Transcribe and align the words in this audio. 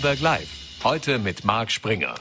Vorarlberg 0.00 0.20
Live. 0.22 0.48
Heute 0.82 1.18
mit 1.18 1.44
Marc 1.44 1.70
Springer. 1.70 2.14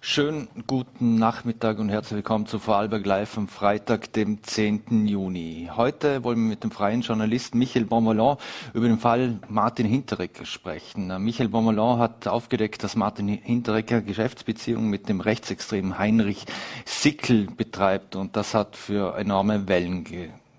Schönen 0.00 0.48
guten 0.66 1.14
Nachmittag 1.14 1.78
und 1.78 1.88
herzlich 1.88 2.16
willkommen 2.16 2.46
zu 2.46 2.58
Vorarlberg 2.58 3.06
Live 3.06 3.38
am 3.38 3.46
Freitag, 3.46 4.12
dem 4.14 4.42
10. 4.42 5.06
Juni. 5.06 5.70
Heute 5.72 6.24
wollen 6.24 6.38
wir 6.38 6.48
mit 6.48 6.64
dem 6.64 6.72
freien 6.72 7.02
Journalisten 7.02 7.56
Michael 7.56 7.84
Bonvalon 7.84 8.36
über 8.74 8.88
den 8.88 8.98
Fall 8.98 9.38
Martin 9.48 9.86
Hinteregger 9.86 10.44
sprechen. 10.44 11.22
Michael 11.22 11.50
Bonvalon 11.50 12.00
hat 12.00 12.26
aufgedeckt, 12.26 12.82
dass 12.82 12.96
Martin 12.96 13.28
Hinteregger 13.28 14.00
Geschäftsbeziehungen 14.00 14.90
mit 14.90 15.08
dem 15.08 15.20
rechtsextremen 15.20 15.98
Heinrich 15.98 16.46
Sickel 16.84 17.46
betreibt 17.46 18.16
und 18.16 18.34
das 18.34 18.54
hat 18.54 18.74
für 18.74 19.16
enorme 19.16 19.68
Wellen 19.68 20.02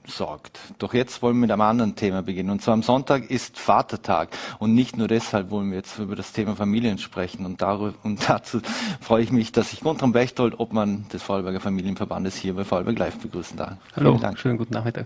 sorgt. 0.05 0.59
Doch 0.79 0.93
jetzt 0.93 1.21
wollen 1.21 1.35
wir 1.35 1.41
mit 1.41 1.51
einem 1.51 1.61
anderen 1.61 1.95
Thema 1.95 2.23
beginnen. 2.23 2.49
Und 2.49 2.61
zwar 2.61 2.73
am 2.73 2.83
Sonntag 2.83 3.29
ist 3.29 3.59
Vatertag. 3.59 4.29
Und 4.59 4.73
nicht 4.73 4.97
nur 4.97 5.07
deshalb 5.07 5.51
wollen 5.51 5.69
wir 5.69 5.77
jetzt 5.77 5.99
über 5.99 6.15
das 6.15 6.33
Thema 6.33 6.55
Familien 6.55 6.97
sprechen. 6.97 7.45
Und, 7.45 7.61
darüber, 7.61 7.93
und 8.03 8.19
dazu 8.29 8.61
freue 8.99 9.23
ich 9.23 9.31
mich, 9.31 9.51
dass 9.51 9.73
ich 9.73 9.81
Guntram 9.81 10.11
Bechtold, 10.11 10.59
Obmann 10.59 11.05
des 11.11 11.23
Vorarlberger 11.23 11.59
Familienverbandes, 11.59 12.35
hier 12.35 12.55
bei 12.55 12.63
Vorarlberg 12.63 12.97
Live 12.97 13.17
begrüßen 13.19 13.57
darf. 13.57 13.77
Hallo, 13.95 14.19
schönen 14.35 14.57
guten 14.57 14.73
Nachmittag. 14.73 15.05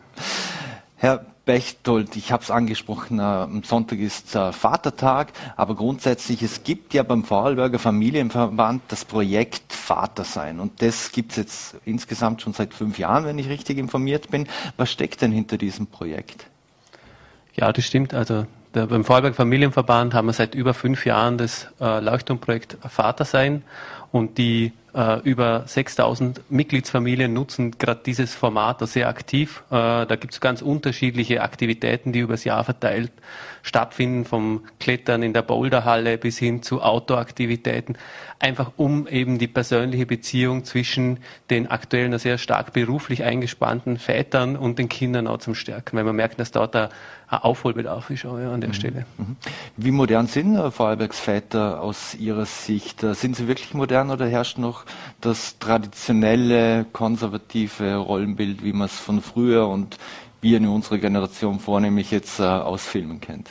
Herr 0.97 1.25
Bechtold, 1.45 2.15
ich 2.15 2.31
habe 2.31 2.41
es 2.41 2.49
angesprochen, 2.49 3.19
äh, 3.19 3.21
am 3.21 3.63
Sonntag 3.63 3.99
ist 3.99 4.35
äh, 4.35 4.51
Vatertag, 4.51 5.31
aber 5.55 5.75
grundsätzlich, 5.75 6.41
es 6.41 6.63
gibt 6.63 6.93
ja 6.93 7.03
beim 7.03 7.23
Vorarlberger 7.23 7.77
Familienverband 7.77 8.81
das 8.87 9.05
Projekt 9.05 9.71
Vatersein 9.71 10.59
und 10.59 10.81
das 10.81 11.11
gibt 11.11 11.31
es 11.31 11.37
jetzt 11.37 11.75
insgesamt 11.85 12.41
schon 12.41 12.53
seit 12.53 12.73
fünf 12.73 12.97
Jahren, 12.97 13.25
wenn 13.25 13.37
ich 13.37 13.47
richtig 13.47 13.77
informiert 13.77 14.31
bin. 14.31 14.47
Was 14.77 14.91
steckt 14.91 15.21
denn 15.21 15.31
hinter 15.31 15.57
diesem 15.57 15.85
Projekt? 15.85 16.47
Ja, 17.53 17.71
das 17.71 17.85
stimmt. 17.85 18.13
Also 18.13 18.47
der, 18.73 18.87
beim 18.87 19.05
Vorarlberger 19.05 19.35
Familienverband 19.35 20.13
haben 20.13 20.25
wir 20.25 20.33
seit 20.33 20.55
über 20.55 20.73
fünf 20.73 21.05
Jahren 21.05 21.37
das 21.37 21.67
äh, 21.79 21.99
Leuchtturmprojekt 21.99 22.77
Vatersein 22.89 23.63
und 24.11 24.37
die 24.39 24.73
äh, 24.95 25.19
über 25.21 25.63
6000 25.67 26.49
Mitgliedsfamilien 26.49 27.33
nutzen 27.33 27.77
gerade 27.77 28.01
dieses 28.05 28.33
Format 28.33 28.87
sehr 28.87 29.09
aktiv. 29.09 29.63
Äh, 29.69 30.05
da 30.05 30.15
gibt 30.15 30.33
es 30.33 30.41
ganz 30.41 30.61
unterschiedliche 30.61 31.41
Aktivitäten, 31.41 32.13
die 32.13 32.19
übers 32.19 32.43
Jahr 32.43 32.63
verteilt 32.63 33.11
stattfinden, 33.65 34.25
vom 34.25 34.61
Klettern 34.79 35.23
in 35.23 35.33
der 35.33 35.41
Boulderhalle 35.41 36.19
bis 36.19 36.37
hin 36.37 36.61
zu 36.61 36.83
Outdoor-Aktivitäten, 36.83 37.97
einfach 38.39 38.71
um 38.77 39.07
eben 39.07 39.39
die 39.39 39.47
persönliche 39.47 40.05
Beziehung 40.05 40.65
zwischen 40.65 41.17
den 41.49 41.67
aktuell 41.67 42.17
sehr 42.19 42.37
stark 42.37 42.73
beruflich 42.73 43.23
eingespannten 43.23 43.97
Vätern 43.97 44.55
und 44.55 44.77
den 44.77 44.87
Kindern 44.87 45.25
auch 45.25 45.39
zum 45.39 45.55
Stärken, 45.55 45.97
weil 45.97 46.03
man 46.03 46.15
merkt, 46.15 46.39
dass 46.39 46.51
dort 46.51 46.75
ein 46.75 46.89
Aufholbedarf 47.27 48.11
ist 48.11 48.23
auch, 48.27 48.37
ja, 48.37 48.51
an 48.53 48.61
der 48.61 48.69
mhm. 48.69 48.73
Stelle. 48.75 49.05
Mhm. 49.17 49.35
Wie 49.77 49.89
modern 49.89 50.27
sind 50.27 50.55
äh, 50.55 50.69
Vorarlbergs 50.69 51.19
Väter 51.19 51.81
aus 51.81 52.13
Ihrer 52.13 52.45
Sicht? 52.45 53.01
Äh, 53.01 53.15
sind 53.15 53.35
sie 53.35 53.47
wirklich 53.47 53.73
modern 53.73 54.11
oder 54.11 54.27
herrscht 54.27 54.59
noch 54.59 54.85
das 55.21 55.57
traditionelle, 55.57 56.85
konservative 56.93 57.95
Rollenbild, 57.95 58.63
wie 58.63 58.73
man 58.73 58.85
es 58.85 58.99
von 58.99 59.21
früher 59.21 59.67
und 59.67 59.97
wir 60.45 60.57
in 60.57 60.67
unserer 60.67 60.99
Generation 60.99 61.59
vornehmlich 61.59 62.11
jetzt 62.11 62.39
äh, 62.39 62.43
aus 62.43 62.85
Filmen 62.85 63.19
kennt? 63.19 63.49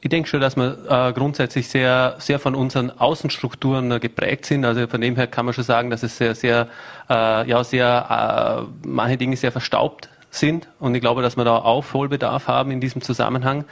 Ich 0.00 0.08
denke 0.08 0.30
schon, 0.30 0.40
dass 0.40 0.56
wir 0.56 0.78
äh, 0.88 1.12
grundsätzlich 1.12 1.68
sehr, 1.68 2.16
sehr 2.18 2.38
von 2.38 2.54
unseren 2.54 2.90
Außenstrukturen 2.90 3.92
äh, 3.92 4.00
geprägt 4.00 4.46
sind. 4.46 4.64
Also 4.64 4.86
von 4.86 5.02
dem 5.02 5.14
her 5.14 5.26
kann 5.26 5.44
man 5.44 5.52
schon 5.52 5.64
sagen, 5.64 5.90
dass 5.90 6.02
es 6.02 6.16
sehr, 6.16 6.34
sehr, 6.34 6.68
äh, 7.10 7.46
ja, 7.46 7.62
sehr, 7.62 8.66
äh, 8.82 8.88
manche 8.88 9.18
Dinge 9.18 9.36
sehr 9.36 9.52
verstaubt 9.52 10.08
sind. 10.30 10.68
Und 10.78 10.94
ich 10.94 11.02
glaube, 11.02 11.20
dass 11.20 11.36
wir 11.36 11.44
da 11.44 11.58
Aufholbedarf 11.58 12.48
haben 12.48 12.70
in 12.70 12.80
diesem 12.80 13.02
Zusammenhang. 13.02 13.66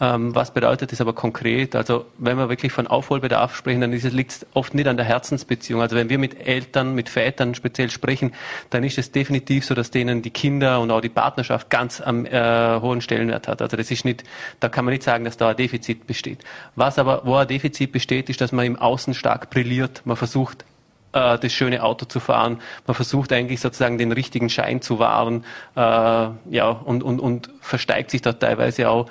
Ähm, 0.00 0.34
was 0.34 0.52
bedeutet 0.52 0.92
das 0.92 1.00
aber 1.02 1.12
konkret? 1.12 1.76
Also 1.76 2.06
wenn 2.16 2.38
wir 2.38 2.48
wirklich 2.48 2.72
von 2.72 2.86
Aufholbedarf 2.86 3.54
sprechen, 3.54 3.82
dann 3.82 3.92
liegt 3.92 4.32
es 4.32 4.46
oft 4.54 4.72
nicht 4.74 4.86
an 4.86 4.96
der 4.96 5.04
Herzensbeziehung. 5.04 5.82
Also 5.82 5.94
wenn 5.94 6.08
wir 6.08 6.18
mit 6.18 6.46
Eltern, 6.46 6.94
mit 6.94 7.10
Vätern 7.10 7.54
speziell 7.54 7.90
sprechen, 7.90 8.32
dann 8.70 8.82
ist 8.82 8.96
es 8.96 9.12
definitiv 9.12 9.66
so, 9.66 9.74
dass 9.74 9.90
denen 9.90 10.22
die 10.22 10.30
Kinder 10.30 10.80
und 10.80 10.90
auch 10.90 11.02
die 11.02 11.10
Partnerschaft 11.10 11.68
ganz 11.68 12.00
am 12.00 12.24
äh, 12.24 12.80
hohen 12.80 13.02
Stellenwert 13.02 13.46
hat. 13.46 13.60
Also 13.60 13.76
das 13.76 13.90
ist 13.90 14.06
nicht, 14.06 14.24
da 14.58 14.70
kann 14.70 14.86
man 14.86 14.92
nicht 14.92 15.02
sagen, 15.02 15.24
dass 15.24 15.36
da 15.36 15.50
ein 15.50 15.56
Defizit 15.56 16.06
besteht. 16.06 16.38
Was 16.76 16.98
aber, 16.98 17.22
wo 17.26 17.36
ein 17.36 17.46
Defizit 17.46 17.92
besteht, 17.92 18.30
ist, 18.30 18.40
dass 18.40 18.52
man 18.52 18.64
im 18.64 18.76
Außen 18.76 19.12
stark 19.12 19.50
brilliert. 19.50 20.00
Man 20.06 20.16
versucht 20.16 20.64
äh, 21.12 21.38
das 21.38 21.52
schöne 21.52 21.82
Auto 21.82 22.06
zu 22.06 22.20
fahren. 22.20 22.58
Man 22.86 22.94
versucht 22.94 23.32
eigentlich 23.32 23.60
sozusagen 23.60 23.98
den 23.98 24.12
richtigen 24.12 24.48
Schein 24.48 24.82
zu 24.82 24.98
wahren, 24.98 25.44
äh, 25.76 25.80
ja, 25.80 26.68
und, 26.68 27.02
und, 27.02 27.20
und 27.20 27.50
versteigt 27.60 28.10
sich 28.10 28.22
dort 28.22 28.40
teilweise 28.40 28.88
auch, 28.88 29.08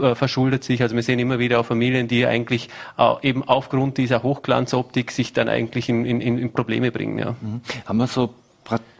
äh, 0.00 0.14
verschuldet 0.14 0.64
sich. 0.64 0.82
Also 0.82 0.94
wir 0.96 1.02
sehen 1.02 1.18
immer 1.18 1.38
wieder 1.38 1.60
auch 1.60 1.66
Familien, 1.66 2.08
die 2.08 2.26
eigentlich 2.26 2.68
äh, 2.98 3.14
eben 3.22 3.46
aufgrund 3.46 3.98
dieser 3.98 4.22
Hochglanzoptik 4.22 5.10
sich 5.10 5.32
dann 5.32 5.48
eigentlich 5.48 5.88
in, 5.88 6.04
in, 6.04 6.20
in 6.20 6.52
Probleme 6.52 6.90
bringen. 6.90 7.18
Ja. 7.18 7.36
Mhm. 7.40 7.60
Haben 7.86 7.98
wir 7.98 8.06
so 8.06 8.34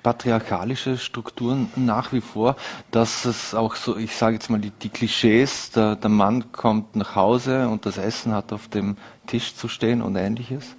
patriarchalische 0.03 0.97
Strukturen 0.97 1.69
nach 1.75 2.13
wie 2.13 2.21
vor, 2.21 2.55
dass 2.93 3.25
es 3.25 3.55
auch 3.55 3.75
so, 3.75 3.97
ich 3.97 4.15
sage 4.15 4.35
jetzt 4.35 4.49
mal 4.49 4.61
die, 4.61 4.71
die 4.71 4.89
Klischees, 4.89 5.73
der, 5.73 5.97
der 5.97 6.11
Mann 6.11 6.53
kommt 6.53 6.95
nach 6.95 7.17
Hause 7.17 7.69
und 7.69 7.85
das 7.87 7.99
Essen 7.99 8.33
hat 8.33 8.53
auf 8.53 8.69
dem 8.69 8.97
Tisch 9.27 9.57
zu 9.57 9.67
stehen 9.67 10.03
und 10.03 10.15
ähnliches? 10.15 10.77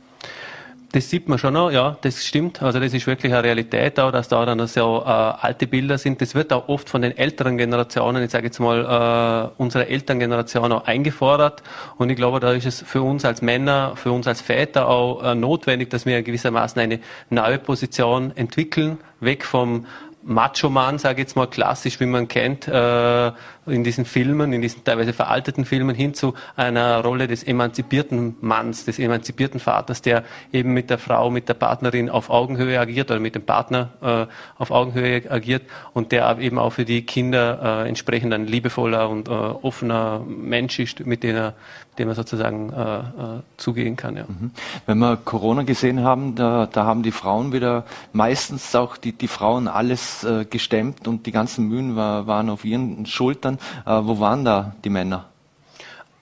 Das 0.94 1.10
sieht 1.10 1.28
man 1.28 1.38
schon 1.38 1.54
noch, 1.54 1.70
ja, 1.70 1.98
das 2.02 2.26
stimmt. 2.26 2.62
Also 2.62 2.80
das 2.80 2.94
ist 2.94 3.08
wirklich 3.08 3.34
eine 3.34 3.44
Realität 3.44 4.00
auch, 4.00 4.10
dass 4.10 4.30
da 4.30 4.46
dann 4.46 4.66
so 4.68 5.04
äh, 5.06 5.10
alte 5.10 5.68
Bilder 5.68 5.98
sind. 5.98 6.22
Das 6.22 6.34
wird 6.34 6.54
auch 6.54 6.70
oft 6.70 6.90
von 6.90 7.02
den 7.02 7.18
älteren 7.18 7.58
Generationen, 7.58 8.24
ich 8.24 8.32
sage 8.32 8.46
jetzt 8.46 8.60
mal 8.60 9.52
äh, 9.58 9.62
unsere 9.62 9.90
Elterngeneration 9.90 10.72
auch 10.72 10.86
eingefordert. 10.86 11.62
Und 11.98 12.10
ich 12.10 12.16
glaube, 12.16 12.40
da 12.40 12.54
ist 12.54 12.66
es 12.66 12.82
für 12.82 13.02
uns 13.02 13.26
als 13.26 13.42
Männer, 13.42 13.94
für 13.96 14.14
uns 14.14 14.28
als 14.28 14.40
Väter 14.40 14.88
auch 14.88 15.22
äh, 15.24 15.36
notwendig, 15.36 15.90
dass 15.90 16.06
wir 16.06 16.24
gewissermaßen 16.24 16.82
eine 16.82 17.02
neue 17.30 17.60
Position 17.60 18.32
entwickeln, 18.38 18.98
weg 19.20 19.44
vom 19.44 19.88
Macho-Mann, 20.28 21.00
sage 21.00 21.22
ich 21.22 21.28
jetzt 21.28 21.36
mal 21.38 21.48
klassisch, 21.48 22.02
wie 22.02 22.06
man 22.06 22.28
kennt, 22.28 22.68
äh, 22.68 23.32
in 23.66 23.84
diesen 23.84 24.04
Filmen, 24.04 24.52
in 24.52 24.62
diesen 24.62 24.84
teilweise 24.84 25.14
veralteten 25.14 25.64
Filmen, 25.64 25.96
hin 25.96 26.14
zu 26.14 26.34
einer 26.56 27.02
Rolle 27.02 27.28
des 27.28 27.44
emanzipierten 27.44 28.36
Manns, 28.42 28.84
des 28.86 29.00
emanzipierten 29.00 29.60
Vaters, 29.60 30.02
der 30.02 30.24
eben 30.52 30.74
mit 30.74 30.90
der 30.90 30.98
Frau, 30.98 31.30
mit 31.30 31.48
der 31.48 31.54
Partnerin 31.54 32.10
auf 32.10 32.30
Augenhöhe 32.30 32.78
agiert 32.80 33.10
oder 33.10 33.22
mit 33.22 33.36
dem 33.36 33.46
Partner 33.46 33.90
äh, 34.02 34.62
auf 34.62 34.72
Augenhöhe 34.72 35.30
agiert 35.32 35.64
und 35.94 36.12
der 36.12 36.38
eben 36.40 36.60
auch 36.60 36.72
für 36.72 36.86
die 36.86 37.06
Kinder 37.06 37.84
äh, 37.86 37.88
entsprechend 37.88 38.34
ein 38.34 38.48
liebevoller 38.48 39.10
und 39.10 39.30
äh, 39.30 39.32
offener 39.32 40.22
Mensch 40.28 40.80
ist, 40.80 41.06
mit 41.06 41.24
dem 41.24 41.36
er, 41.38 41.54
dem 41.98 42.10
er 42.10 42.16
sozusagen 42.16 42.74
äh, 42.74 43.00
äh, 43.00 43.04
zugehen 43.56 43.96
kann. 43.96 44.18
Ja. 44.18 44.26
Mhm. 44.28 44.52
Wenn 44.86 44.98
wir 45.00 45.18
Corona 45.18 45.64
gesehen 45.64 46.04
haben, 46.04 46.36
da, 46.36 46.68
da 46.72 46.86
haben 46.86 47.02
die 47.02 47.12
Frauen 47.12 47.54
wieder 47.54 47.86
meistens 48.12 48.76
auch 48.76 48.98
die, 48.98 49.14
die 49.14 49.28
Frauen 49.28 49.68
alles 49.68 50.17
äh, 50.24 50.46
gestemmt 50.46 51.08
und 51.08 51.26
die 51.26 51.32
ganzen 51.32 51.68
Mühen 51.68 51.96
war, 51.96 52.28
waren 52.28 52.50
auf 52.50 52.66
ihren 52.66 53.06
Schultern. 53.06 53.60
Äh, 53.86 54.02
wo 54.04 54.20
waren 54.20 54.46
da 54.46 54.76
die 54.84 54.90
Männer? 54.90 55.26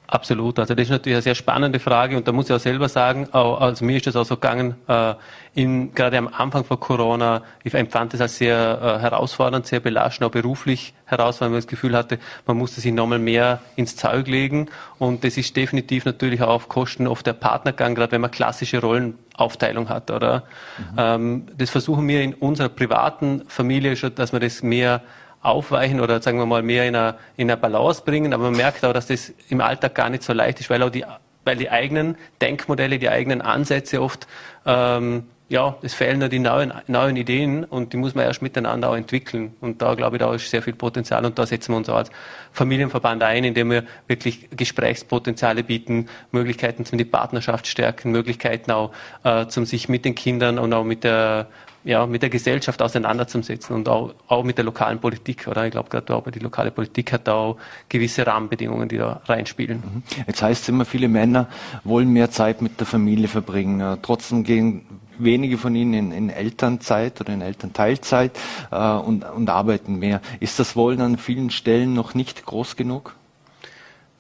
Absolut. 0.07 0.59
Also 0.59 0.75
das 0.75 0.83
ist 0.83 0.91
natürlich 0.91 1.16
eine 1.16 1.21
sehr 1.21 1.35
spannende 1.35 1.79
Frage 1.79 2.16
und 2.17 2.27
da 2.27 2.31
muss 2.31 2.49
ich 2.49 2.55
auch 2.55 2.59
selber 2.59 2.89
sagen, 2.89 3.27
also 3.33 3.83
mir 3.83 3.97
ist 3.97 4.07
das 4.07 4.16
auch 4.16 4.25
so 4.25 4.35
gegangen, 4.35 4.75
äh, 4.88 5.16
in, 5.55 5.93
gerade 5.95 6.17
am 6.17 6.27
Anfang 6.27 6.63
von 6.63 6.79
Corona, 6.79 7.41
ich 7.63 7.73
empfand 7.73 8.13
das 8.13 8.21
als 8.21 8.38
sehr 8.38 8.79
äh, 8.81 9.01
herausfordernd, 9.01 9.66
sehr 9.66 9.79
belastend, 9.79 10.27
auch 10.27 10.31
beruflich 10.31 10.93
herausfordernd, 11.05 11.41
weil 11.41 11.49
man 11.49 11.57
das 11.59 11.67
Gefühl 11.67 11.95
hatte, 11.95 12.19
man 12.45 12.57
musste 12.57 12.81
sich 12.81 12.93
nochmal 12.93 13.19
mehr 13.19 13.61
ins 13.75 13.95
Zeug 13.95 14.27
legen 14.27 14.67
und 14.99 15.23
das 15.23 15.38
ist 15.38 15.55
definitiv 15.55 16.05
natürlich 16.05 16.41
auch 16.41 16.49
auf 16.49 16.69
Kosten 16.69 17.07
oft 17.07 17.25
der 17.25 17.33
Partnergang, 17.33 17.95
gerade 17.95 18.11
wenn 18.11 18.22
man 18.22 18.31
klassische 18.31 18.81
Rollenaufteilung 18.81 19.89
hat, 19.89 20.11
oder? 20.11 20.43
Mhm. 20.77 20.95
Ähm, 20.97 21.45
das 21.57 21.69
versuchen 21.72 22.07
wir 22.07 22.22
in 22.22 22.33
unserer 22.35 22.69
privaten 22.69 23.43
Familie 23.47 23.96
schon, 23.96 24.13
dass 24.13 24.34
man 24.34 24.41
das 24.41 24.61
mehr 24.61 25.02
aufweichen 25.45 26.01
oder 26.01 26.21
sagen 26.21 26.37
wir 26.39 26.45
mal 26.45 26.63
mehr 26.63 26.87
in 26.87 26.95
einer, 26.95 27.17
in 27.37 27.49
einer 27.49 27.57
Balance 27.57 28.03
bringen. 28.03 28.33
Aber 28.33 28.45
man 28.45 28.57
merkt 28.57 28.83
auch, 28.83 28.93
dass 28.93 29.07
das 29.07 29.33
im 29.49 29.61
Alltag 29.61 29.95
gar 29.95 30.09
nicht 30.09 30.23
so 30.23 30.33
leicht 30.33 30.59
ist, 30.59 30.69
weil 30.69 30.81
auch 30.83 30.89
die, 30.89 31.05
weil 31.43 31.55
die 31.55 31.69
eigenen 31.69 32.17
Denkmodelle, 32.41 32.99
die 32.99 33.09
eigenen 33.09 33.41
Ansätze 33.41 34.01
oft, 34.01 34.27
ähm, 34.65 35.25
ja, 35.47 35.77
es 35.83 35.93
fehlen 35.93 36.19
nur 36.19 36.29
die 36.29 36.39
neuen, 36.39 36.73
neuen 36.87 37.15
Ideen 37.15 37.65
und 37.65 37.93
die 37.93 37.97
muss 37.97 38.15
man 38.15 38.25
erst 38.25 38.41
miteinander 38.41 38.89
auch 38.89 38.95
entwickeln. 38.95 39.55
Und 39.61 39.79
da 39.79 39.93
glaube 39.93 40.15
ich, 40.15 40.19
da 40.19 40.33
ist 40.33 40.49
sehr 40.49 40.63
viel 40.63 40.73
Potenzial 40.73 41.23
und 41.23 41.37
da 41.37 41.45
setzen 41.45 41.73
wir 41.73 41.77
uns 41.77 41.87
auch 41.87 41.97
als 41.97 42.09
Familienverband 42.51 43.21
ein, 43.21 43.43
indem 43.43 43.69
wir 43.69 43.83
wirklich 44.07 44.49
Gesprächspotenziale 44.49 45.63
bieten, 45.63 46.07
Möglichkeiten 46.31 46.83
zum 46.83 46.97
die 46.97 47.05
Partnerschaft 47.05 47.67
stärken, 47.67 48.09
Möglichkeiten 48.09 48.71
auch 48.71 48.91
äh, 49.23 49.45
zum 49.45 49.65
sich 49.65 49.87
mit 49.87 50.03
den 50.03 50.15
Kindern 50.15 50.57
und 50.57 50.73
auch 50.73 50.83
mit 50.83 51.03
der 51.03 51.47
ja, 51.85 52.08
mit 52.08 52.23
der 52.23 52.32
Gesellschaft 52.32 52.82
auseinanderzusetzen 52.82 53.76
und 53.76 53.87
auch, 53.87 54.16
auch 54.28 54.43
mit 54.43 54.58
der 54.58 54.66
lokalen 54.66 54.99
Politik, 54.99 55.47
oder? 55.47 55.66
Ich 55.66 55.72
glaube, 55.72 55.90
gerade 55.90 56.32
die 56.32 56.40
lokale 56.40 56.72
Politik 56.72 57.14
hat 57.14 57.28
da 57.28 57.34
auch 57.35 57.58
gewisse 57.87 58.26
Rahmenbedingungen, 58.26 58.90
die 58.90 58.97
da 58.97 59.22
reinspielen. 59.26 59.78
Mhm. 59.78 60.03
Jetzt 60.26 60.41
heißt 60.41 60.64
es 60.64 60.70
immer, 60.70 60.85
viele 60.85 61.08
Männer 61.08 61.47
wollen 61.84 62.09
mehr 62.09 62.32
Zeit 62.32 62.64
mit 62.64 62.79
der 62.79 62.87
Familie 62.87 63.28
verbringen. 63.28 63.79
Äh, 63.82 63.97
trotzdem 64.02 64.43
gehen 64.43 64.82
wenige 65.20 65.59
von 65.59 65.76
ihnen 65.76 65.93
in, 65.93 66.11
in 66.11 66.29
Elternzeit 66.29 67.22
oder 67.22 67.34
in 67.34 67.41
Elternteilzeit 67.41 68.31
äh, 68.72 68.93
und, 68.93 69.23
und 69.23 69.49
arbeiten 69.49 69.99
mehr. 69.99 70.22
Ist 70.40 70.59
das 70.59 70.76
Wollen 70.76 71.02
an 71.02 71.17
vielen 71.17 71.52
Stellen 71.52 71.93
noch 71.93 72.16
nicht 72.16 72.46
groß 72.46 72.76
genug? 72.76 73.16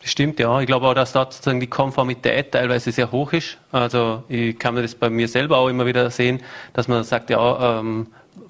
Stimmt, 0.07 0.39
ja. 0.39 0.59
Ich 0.61 0.67
glaube 0.67 0.85
auch, 0.85 0.93
dass 0.93 1.13
dort 1.13 1.33
sozusagen 1.33 1.59
die 1.59 1.65
Konformität 1.65 2.51
teilweise 2.51 2.91
sehr 2.91 3.11
hoch 3.11 3.33
ist. 3.33 3.57
Also 3.71 4.23
ich 4.29 4.57
kann 4.59 4.75
mir 4.75 4.83
das 4.83 4.93
bei 4.93 5.09
mir 5.09 5.27
selber 5.27 5.57
auch 5.57 5.67
immer 5.67 5.87
wieder 5.87 6.11
sehen, 6.11 6.41
dass 6.73 6.87
man 6.87 7.03
sagt, 7.03 7.31
ja, 7.31 7.79
ähm, 7.79 8.05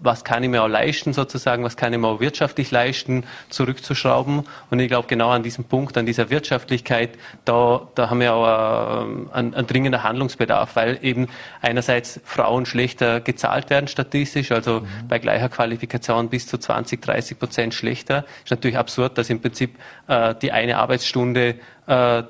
was 0.06 0.24
kann 0.24 0.44
ich 0.44 0.50
mir 0.50 0.64
auch 0.64 0.68
leisten 0.68 1.14
sozusagen, 1.14 1.64
was 1.64 1.76
kann 1.76 1.92
ich 1.94 2.00
mir 2.00 2.08
auch 2.08 2.20
wirtschaftlich 2.20 2.72
leisten, 2.72 3.24
zurückzuschrauben. 3.50 4.44
Und 4.70 4.80
ich 4.80 4.88
glaube, 4.88 5.08
genau 5.08 5.30
an 5.30 5.44
diesem 5.44 5.66
Punkt, 5.66 5.98
an 5.98 6.06
dieser 6.06 6.30
Wirtschaftlichkeit, 6.30 7.12
da, 7.44 7.88
da 7.96 8.10
haben 8.10 8.20
wir 8.20 8.34
auch 8.34 8.46
äh, 8.46 9.34
einen, 9.34 9.54
einen 9.54 9.68
dringenden 9.68 10.04
Handlungsbedarf, 10.04 10.76
weil 10.76 11.00
eben 11.02 11.28
einerseits 11.62 12.22
Frauen 12.24 12.66
schlechter 12.66 13.20
gezahlt 13.20 13.70
werden 13.70 13.88
statistisch, 13.88 14.52
also 14.52 14.82
mhm. 14.82 15.08
bei 15.08 15.20
gleicher 15.20 15.50
Qualifikation 15.50 16.30
bis 16.30 16.48
zu 16.48 16.58
20, 16.58 17.02
30 17.02 17.40
Prozent 17.40 17.74
schlechter. 17.74 18.26
Ist 18.44 18.52
natürlich 18.52 18.78
absurd, 18.78 19.18
dass 19.18 19.30
im 19.30 19.42
Prinzip 19.42 19.76
äh, 20.08 20.36
die 20.42 20.52
eine 20.52 20.78
Arbeitsstunde 20.78 21.56
äh, 21.88 22.24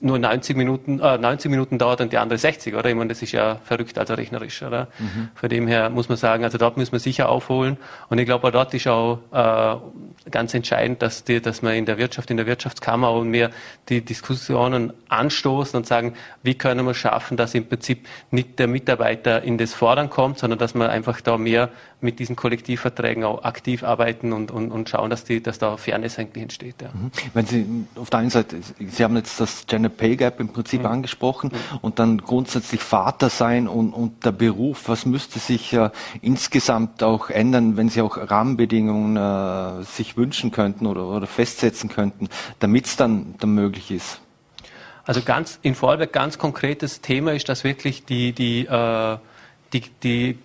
nur 0.00 0.18
90 0.18 0.56
Minuten, 0.56 1.00
äh, 1.00 1.18
90 1.18 1.50
Minuten 1.50 1.78
dauert 1.78 2.00
und 2.00 2.12
die 2.12 2.18
andere 2.18 2.38
60, 2.38 2.74
oder? 2.74 2.88
Ich 2.88 2.94
meine, 2.94 3.08
das 3.08 3.22
ist 3.22 3.32
ja 3.32 3.56
verrückt, 3.64 3.98
also 3.98 4.14
rechnerisch, 4.14 4.62
oder? 4.62 4.88
Mhm. 4.98 5.28
Von 5.34 5.48
dem 5.48 5.66
her 5.66 5.90
muss 5.90 6.08
man 6.08 6.16
sagen, 6.16 6.44
also 6.44 6.58
dort 6.58 6.76
müssen 6.76 6.92
wir 6.92 7.00
sicher 7.00 7.28
aufholen. 7.28 7.78
Und 8.08 8.18
ich 8.18 8.26
glaube, 8.26 8.50
dort 8.52 8.72
ist 8.74 8.86
auch 8.86 9.18
äh, 9.32 9.76
ganz 10.30 10.54
entscheidend, 10.54 11.02
dass, 11.02 11.24
die, 11.24 11.40
dass 11.40 11.62
man 11.62 11.74
in 11.74 11.86
der 11.86 11.98
Wirtschaft, 11.98 12.30
in 12.30 12.36
der 12.36 12.46
Wirtschaftskammer 12.46 13.08
auch 13.08 13.24
mehr 13.24 13.50
die 13.88 14.04
Diskussionen 14.04 14.92
anstoßen 15.08 15.76
und 15.76 15.86
sagen, 15.86 16.14
wie 16.42 16.54
können 16.54 16.86
wir 16.86 16.94
schaffen, 16.94 17.36
dass 17.36 17.54
im 17.54 17.66
Prinzip 17.66 18.06
nicht 18.30 18.58
der 18.58 18.68
Mitarbeiter 18.68 19.42
in 19.42 19.58
das 19.58 19.74
Fordern 19.74 20.10
kommt, 20.10 20.38
sondern 20.38 20.58
dass 20.58 20.74
man 20.74 20.90
einfach 20.90 21.20
da 21.20 21.38
mehr 21.38 21.70
mit 22.00 22.20
diesen 22.20 22.36
Kollektivverträgen 22.36 23.24
auch 23.24 23.42
aktiv 23.42 23.82
arbeiten 23.82 24.32
und, 24.32 24.50
und, 24.50 24.70
und 24.70 24.88
schauen, 24.88 25.10
dass, 25.10 25.24
die, 25.24 25.42
dass 25.42 25.58
da 25.58 25.76
Fairness 25.76 26.18
eigentlich 26.18 26.42
entsteht. 26.42 26.76
Ja. 26.80 26.88
Mhm. 26.92 27.10
Wenn 27.34 27.46
Sie 27.46 27.66
auf 27.96 28.10
der 28.10 28.20
einen 28.20 28.30
Seite, 28.30 28.56
Sie 28.78 29.04
haben 29.04 29.16
jetzt 29.16 29.40
das 29.40 29.66
Gender 29.66 29.88
Pay 29.88 30.16
Gap 30.16 30.38
im 30.38 30.52
Prinzip 30.52 30.82
mhm. 30.82 30.86
angesprochen 30.86 31.50
mhm. 31.52 31.78
und 31.80 31.98
dann 31.98 32.18
grundsätzlich 32.18 32.80
Vater 32.80 33.30
sein 33.30 33.66
und, 33.66 33.92
und 33.92 34.24
der 34.24 34.32
Beruf, 34.32 34.88
was 34.88 35.06
müsste 35.06 35.40
sich 35.40 35.72
äh, 35.72 35.90
insgesamt 36.22 37.02
auch 37.02 37.30
ändern, 37.30 37.76
wenn 37.76 37.88
Sie 37.88 38.00
auch 38.00 38.16
Rahmenbedingungen 38.16 39.16
äh, 39.16 39.82
sich 39.82 40.16
wünschen 40.18 40.50
könnten 40.50 40.86
oder, 40.86 41.06
oder 41.06 41.26
festsetzen 41.26 41.88
könnten, 41.88 42.28
damit 42.58 42.84
es 42.84 42.96
dann, 42.96 43.34
dann 43.38 43.54
möglich 43.54 43.90
ist? 43.90 44.20
Also 45.04 45.22
ganz 45.22 45.58
in 45.62 45.74
Vorarlberg 45.74 46.12
ganz 46.12 46.36
konkretes 46.36 47.00
Thema 47.00 47.32
ist, 47.32 47.48
dass 47.48 47.64
wirklich 47.64 48.04
die, 48.04 48.32
die, 48.32 48.66
äh, 48.66 49.16
die, 49.72 49.82
die 50.02 50.38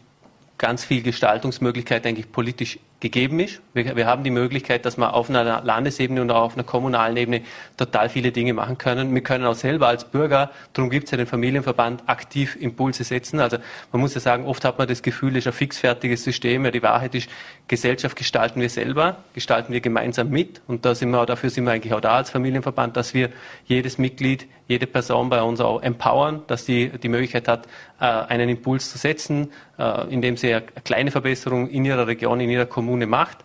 ganz 0.57 0.85
viel 0.85 1.01
Gestaltungsmöglichkeit 1.01 2.07
eigentlich 2.07 2.31
politisch 2.31 2.79
gegeben 3.03 3.41
ist. 3.41 3.61
Wir, 3.73 3.95
wir, 3.97 4.07
haben 4.07 4.23
die 4.23 4.31
Möglichkeit, 4.31 4.85
dass 4.85 4.97
wir 4.97 5.13
auf 5.13 5.29
einer 5.29 5.61
Landesebene 5.61 6.21
und 6.21 6.31
auch 6.31 6.43
auf 6.43 6.53
einer 6.53 6.63
kommunalen 6.63 7.17
Ebene 7.17 7.41
total 7.75 8.07
viele 8.07 8.31
Dinge 8.31 8.53
machen 8.53 8.77
können. 8.77 9.13
Wir 9.13 9.21
können 9.21 9.45
auch 9.45 9.55
selber 9.55 9.89
als 9.89 10.05
Bürger, 10.05 10.51
darum 10.71 10.89
gibt 10.89 11.05
es 11.05 11.11
ja 11.11 11.17
den 11.17 11.27
Familienverband, 11.27 12.03
aktiv 12.07 12.55
Impulse 12.59 13.03
setzen. 13.03 13.41
Also 13.41 13.57
man 13.91 14.01
muss 14.01 14.15
ja 14.15 14.21
sagen, 14.21 14.45
oft 14.45 14.63
hat 14.63 14.79
man 14.79 14.87
das 14.87 15.03
Gefühl, 15.03 15.33
es 15.33 15.39
ist 15.39 15.47
ein 15.47 15.53
fixfertiges 15.53 16.23
System. 16.23 16.63
Ja, 16.63 16.71
die 16.71 16.81
Wahrheit 16.81 17.13
ist, 17.13 17.29
Gesellschaft 17.67 18.15
gestalten 18.15 18.61
wir 18.61 18.69
selber, 18.69 19.17
gestalten 19.33 19.73
wir 19.73 19.81
gemeinsam 19.81 20.29
mit. 20.29 20.61
Und 20.67 20.85
da 20.85 20.95
sind 20.95 21.11
wir, 21.11 21.25
dafür 21.25 21.49
sind 21.49 21.65
wir 21.65 21.71
eigentlich 21.71 21.93
auch 21.93 22.01
da 22.01 22.15
als 22.15 22.29
Familienverband, 22.29 22.95
dass 22.95 23.13
wir 23.13 23.29
jedes 23.65 23.97
Mitglied, 23.97 24.47
jede 24.67 24.87
Person 24.87 25.29
bei 25.29 25.41
uns 25.41 25.59
auch 25.59 25.81
empowern, 25.81 26.43
dass 26.47 26.65
die 26.65 26.89
die 26.89 27.09
Möglichkeit 27.09 27.47
hat, 27.47 27.67
äh, 27.99 28.05
einen 28.05 28.49
Impuls 28.49 28.91
zu 28.91 28.97
setzen, 28.97 29.51
äh, 29.77 30.07
indem 30.09 30.37
sie 30.37 30.53
eine 30.53 30.63
kleine 30.83 31.11
Verbesserung 31.11 31.69
in 31.69 31.85
ihrer 31.85 32.07
Region, 32.07 32.39
in 32.39 32.49
ihrer 32.49 32.65
Kommune 32.65 33.05
macht. 33.05 33.39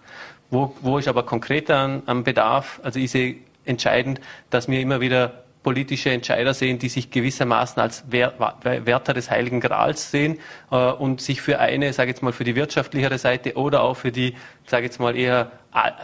Wo, 0.50 0.74
wo 0.80 0.98
ist 0.98 1.08
aber 1.08 1.24
konkreter 1.24 1.76
an, 1.76 2.02
am 2.06 2.24
Bedarf? 2.24 2.80
Also 2.82 3.00
ich 3.00 3.10
sehe 3.10 3.36
entscheidend, 3.64 4.20
dass 4.50 4.68
wir 4.68 4.80
immer 4.80 5.00
wieder 5.00 5.44
politische 5.62 6.10
Entscheider 6.10 6.54
sehen, 6.54 6.78
die 6.78 6.88
sich 6.88 7.10
gewissermaßen 7.10 7.82
als 7.82 8.04
Wärter 8.10 9.12
des 9.12 9.28
Heiligen 9.30 9.60
Grals 9.60 10.10
sehen 10.10 10.38
äh, 10.70 10.76
und 10.76 11.20
sich 11.20 11.42
für 11.42 11.58
eine, 11.58 11.92
sage 11.92 12.10
jetzt 12.10 12.22
mal, 12.22 12.32
für 12.32 12.44
die 12.44 12.54
wirtschaftlichere 12.54 13.18
Seite 13.18 13.54
oder 13.54 13.82
auch 13.82 13.94
für 13.94 14.12
die, 14.12 14.34
sage 14.66 14.84
jetzt 14.84 15.00
mal, 15.00 15.16
eher 15.16 15.50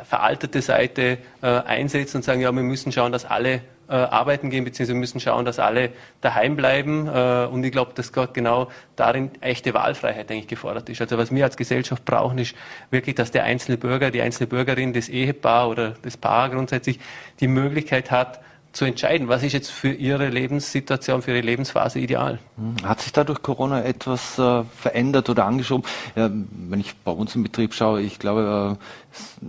veraltete 0.05 0.61
Seite 0.63 1.19
einsetzen 1.41 2.19
und 2.19 2.23
sagen, 2.23 2.43
ja, 2.43 2.53
wir 2.53 2.63
müssen 2.63 2.93
schauen, 2.93 3.11
dass 3.11 3.25
alle 3.25 3.63
äh, 3.89 3.95
arbeiten 3.95 4.51
gehen, 4.51 4.65
beziehungsweise 4.65 4.99
müssen 4.99 5.21
schauen, 5.21 5.45
dass 5.45 5.59
alle 5.59 5.91
daheim 6.21 6.57
bleiben. 6.57 7.07
Äh, 7.07 7.47
und 7.51 7.65
ich 7.65 7.73
glaube, 7.73 7.93
dass 7.95 8.13
genau 8.13 8.69
darin 8.97 9.31
echte 9.41 9.75
Wahlfreiheit 9.75 10.31
eigentlich 10.31 10.49
gefordert 10.49 10.89
ist. 10.89 11.01
Also 11.01 11.19
was 11.19 11.31
wir 11.31 11.45
als 11.45 11.57
Gesellschaft 11.57 12.05
brauchen, 12.05 12.39
ist 12.39 12.55
wirklich, 12.91 13.15
dass 13.15 13.31
der 13.31 13.45
einzelne 13.45 13.77
Bürger, 13.77 14.11
die 14.11 14.23
einzelne 14.23 14.47
Bürgerin, 14.47 14.93
das 14.93 15.09
Ehepaar 15.09 15.69
oder 15.69 15.95
das 16.03 16.17
Paar 16.17 16.51
grundsätzlich 16.51 16.99
die 17.41 17.49
Möglichkeit 17.49 18.11
hat, 18.11 18.41
zu 18.75 18.85
entscheiden, 18.85 19.29
was 19.29 19.43
ist 19.45 19.53
jetzt 19.53 19.71
für 19.71 19.93
ihre 19.93 20.29
Lebenssituation, 20.29 21.23
für 21.23 21.31
ihre 21.31 21.43
Lebensphase 21.43 22.01
ideal. 22.01 22.41
Hm. 22.57 22.89
Hat 22.89 23.01
sich 23.01 23.13
da 23.13 23.23
durch 23.23 23.41
Corona 23.41 23.85
etwas 23.85 24.37
äh, 24.39 24.65
verändert 24.65 25.31
oder 25.31 25.47
angeschoben? 25.47 25.89
Ja, 26.17 26.29
wenn 26.31 26.81
ich 26.81 26.95
bei 26.97 27.13
uns 27.13 27.37
im 27.37 27.45
Betrieb 27.45 27.73
schaue, 27.73 28.03
ich 28.03 28.19
glaube, 28.19 28.77
äh, 28.77 29.45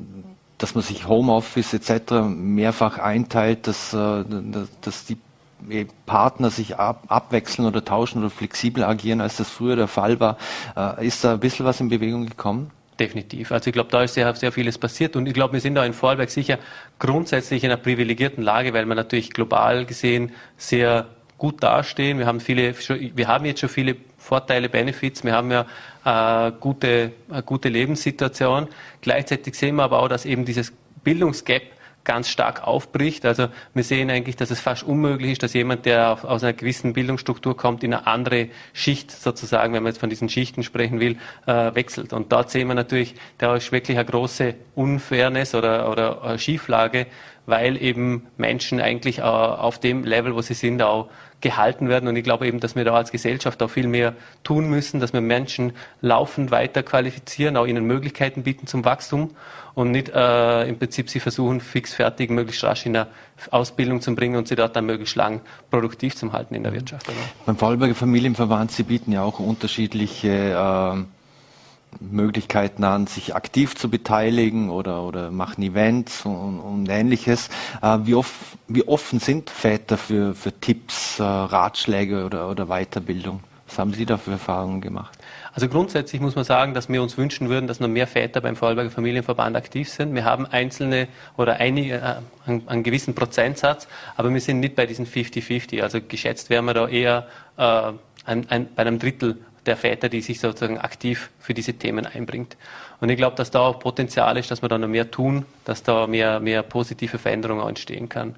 dass 0.58 0.76
man 0.76 0.84
sich 0.84 1.08
Homeoffice 1.08 1.74
etc. 1.74 2.14
mehrfach 2.28 2.98
einteilt, 2.98 3.68
dass, 3.68 3.94
äh, 3.94 4.24
dass 4.82 5.06
die 5.06 5.18
Partner 6.06 6.50
sich 6.50 6.78
ab, 6.78 7.04
abwechseln 7.08 7.68
oder 7.68 7.84
tauschen 7.84 8.20
oder 8.20 8.30
flexibel 8.30 8.84
agieren, 8.84 9.22
als 9.22 9.38
das 9.38 9.50
früher 9.50 9.76
der 9.76 9.88
Fall 9.88 10.20
war. 10.20 10.38
Äh, 10.76 11.08
ist 11.08 11.24
da 11.24 11.34
ein 11.34 11.40
bisschen 11.40 11.66
was 11.66 11.80
in 11.80 11.90
Bewegung 11.90 12.26
gekommen? 12.26 12.72
Definitiv. 13.00 13.52
Also 13.52 13.68
ich 13.68 13.74
glaube, 13.74 13.90
da 13.92 14.04
ist 14.04 14.14
sehr, 14.14 14.34
sehr 14.36 14.52
vieles 14.52 14.78
passiert 14.78 15.16
und 15.18 15.26
ich 15.28 15.34
glaube, 15.34 15.54
wir 15.54 15.60
sind 15.60 15.76
da 15.76 15.84
in 15.84 15.92
Vorarlberg 15.92 16.30
sicher 16.30 16.60
grundsätzlich 16.98 17.64
in 17.64 17.72
einer 17.72 17.82
privilegierten 17.82 18.42
Lage, 18.42 18.74
weil 18.74 18.86
wir 18.86 18.96
natürlich 18.96 19.32
global 19.32 19.86
gesehen 19.86 20.32
sehr 20.56 21.08
gut 21.38 21.62
dastehen. 21.62 22.20
Wir 22.20 22.26
haben 22.26 22.40
viele, 22.40 22.74
wir 22.74 23.28
haben 23.28 23.44
jetzt 23.46 23.60
schon 23.60 23.70
viele 23.70 23.98
Vorteile, 24.18 24.70
Benefits. 24.70 25.26
Wir 25.26 25.34
haben 25.34 25.52
ja 25.52 25.66
äh, 26.06 26.52
gute, 26.60 27.12
eine 27.30 27.44
gute 27.44 27.70
Lebenssituation. 27.70 28.68
Gleichzeitig 29.02 29.56
sehen 29.56 29.76
wir 29.76 29.84
aber 29.84 30.02
auch, 30.02 30.08
dass 30.08 30.26
eben 30.26 30.46
dieses 30.46 30.72
Bildungsgap 31.04 31.64
ganz 32.06 32.30
stark 32.30 32.66
aufbricht. 32.66 33.26
Also 33.26 33.48
wir 33.74 33.84
sehen 33.84 34.10
eigentlich, 34.10 34.36
dass 34.36 34.52
es 34.52 34.60
fast 34.60 34.84
unmöglich 34.84 35.34
ist, 35.34 35.44
dass 35.44 35.54
jemand, 35.54 35.86
der 35.86 36.24
aus 36.24 36.44
einer 36.44 36.54
gewissen 36.54 36.94
Bildungsstruktur 36.94 37.58
kommt, 37.58 37.84
in 37.84 37.94
eine 37.94 38.08
andere 38.08 38.50
Schicht 38.74 39.12
sozusagen, 39.12 39.74
wenn 39.74 39.84
man 39.84 39.92
jetzt 39.92 40.00
von 40.00 40.10
diesen 40.10 40.30
Schichten 40.30 40.64
sprechen 40.64 41.00
will, 41.00 41.18
äh, 41.48 41.74
wechselt. 41.74 42.14
Und 42.14 42.32
dort 42.32 42.52
sehen 42.52 42.68
wir 42.68 42.76
natürlich, 42.76 43.16
da 43.40 43.56
ist 43.56 43.72
wirklich 43.72 43.98
eine 43.98 44.06
große 44.06 44.54
Unfairness 44.76 45.56
oder, 45.56 45.92
oder 45.92 46.38
Schieflage, 46.38 47.08
weil 47.46 47.82
eben 47.82 48.28
Menschen 48.38 48.80
eigentlich 48.80 49.20
äh, 49.20 49.22
auf 49.22 49.80
dem 49.80 50.04
Level, 50.04 50.36
wo 50.36 50.42
sie 50.42 50.54
sind, 50.54 50.82
auch 50.82 51.10
gehalten 51.42 51.90
werden. 51.90 52.08
Und 52.10 52.16
ich 52.16 52.24
glaube 52.24 52.48
eben, 52.48 52.60
dass 52.60 52.76
wir 52.76 52.86
da 52.86 52.96
als 52.96 53.12
Gesellschaft 53.12 53.62
auch 53.62 53.70
viel 53.70 53.88
mehr 53.88 54.16
tun 54.44 54.68
müssen, 54.68 55.00
dass 55.00 55.14
wir 55.14 55.22
Menschen 55.22 55.74
laufend 56.02 56.50
weiter 56.50 56.82
qualifizieren, 56.82 57.56
auch 57.58 57.68
ihnen 57.68 57.86
Möglichkeiten 57.86 58.44
bieten 58.44 58.68
zum 58.68 58.84
Wachstum 58.84 59.32
und 59.76 59.92
nicht 59.92 60.10
äh, 60.10 60.68
im 60.68 60.80
Prinzip 60.80 61.10
sie 61.10 61.20
versuchen, 61.20 61.62
fix 61.62 61.94
fertig, 61.94 62.32
möglichst 62.32 62.64
rasch 62.64 62.86
in 62.86 62.96
eine 62.96 63.08
Ausbildung 63.52 64.02
zu 64.02 64.16
bringen 64.16 64.38
und 64.38 64.48
sie 64.48 64.56
dort 64.56 64.76
dann 64.76 64.86
möglichst 64.86 65.16
lang 65.16 65.42
produktiv 65.70 66.16
zu 66.16 66.32
halten 66.34 66.56
in 66.56 66.64
der 66.64 66.74
Wirtschaft. 66.74 67.08
Oder? 67.10 67.18
Beim 67.46 67.58
Vorarlberger 67.58 67.96
Familienverband, 67.96 68.72
Sie 68.72 68.84
bieten 68.84 69.12
ja 69.12 69.22
auch 69.22 69.40
unterschiedliche 69.40 70.30
äh, 70.30 71.15
Möglichkeiten 72.00 72.84
an, 72.84 73.08
sich 73.08 73.36
aktiv 73.36 73.76
zu 73.76 73.90
beteiligen 73.90 74.70
oder, 74.70 75.04
oder 75.04 75.32
machen 75.32 75.64
Events 75.64 76.26
und, 76.26 76.60
und 76.60 76.90
ähnliches. 76.90 77.50
Äh, 77.82 78.00
wie, 78.04 78.16
off, 78.16 78.58
wie, 78.68 78.88
offen 78.88 79.20
sind 79.20 79.50
Väter 79.50 79.98
für, 79.98 80.36
für 80.36 80.52
Tipps, 80.60 81.20
äh, 81.20 81.24
Ratschläge 81.24 82.26
oder, 82.26 82.50
oder 82.50 82.68
Weiterbildung? 82.68 83.42
Was 83.68 83.80
haben 83.80 83.94
Sie 83.94 84.06
da 84.06 84.18
für 84.18 84.32
Erfahrungen 84.32 84.80
gemacht? 84.80 85.18
Also 85.54 85.68
grundsätzlich 85.68 86.22
muss 86.22 86.36
man 86.36 86.44
sagen, 86.44 86.74
dass 86.74 86.90
wir 86.90 87.02
uns 87.02 87.18
wünschen 87.18 87.50
würden, 87.50 87.66
dass 87.66 87.80
noch 87.80 87.88
mehr 87.88 88.08
Väter 88.08 88.42
beim 88.42 88.56
Vorarlberger 88.56 88.92
Familienverband 88.92 89.56
aktiv 89.56 89.90
sind. 89.90 90.14
Wir 90.14 90.26
haben 90.26 90.46
einzelne 90.46 91.08
oder 91.38 91.56
einige, 91.56 91.96
äh, 91.96 92.16
einen, 92.46 92.68
einen, 92.68 92.84
gewissen 92.84 93.16
Prozentsatz, 93.16 93.88
aber 94.18 94.34
wir 94.34 94.42
sind 94.42 94.60
nicht 94.60 94.76
bei 94.76 94.86
diesen 94.86 95.08
50-50. 95.08 95.82
Also 95.82 96.00
geschätzt 96.02 96.50
wären 96.50 96.66
wir 96.66 96.74
da 96.74 96.88
eher 96.88 97.28
äh, 97.58 97.94
ein, 98.26 98.50
ein, 98.50 98.68
bei 98.76 98.82
einem 98.82 99.00
Drittel 99.00 99.38
der 99.66 99.78
Väter, 99.78 100.10
die 100.10 100.22
sich 100.22 100.40
sozusagen 100.40 100.78
aktiv 100.78 101.30
für 101.40 101.54
diese 101.54 101.74
Themen 101.74 102.06
einbringt. 102.06 102.58
Und 103.02 103.10
ich 103.10 103.18
glaube, 103.18 103.36
dass 103.36 103.52
da 103.52 103.60
auch 103.60 103.80
Potenzial 103.80 104.38
ist, 104.38 104.52
dass 104.52 104.62
wir 104.62 104.70
da 104.70 104.78
noch 104.78 104.88
mehr 104.88 105.12
tun, 105.12 105.46
dass 105.66 105.84
da 105.84 106.08
mehr, 106.08 106.40
mehr 106.40 106.64
positive 106.64 107.18
Veränderungen 107.18 107.68
entstehen 107.68 108.10
kann 108.10 108.36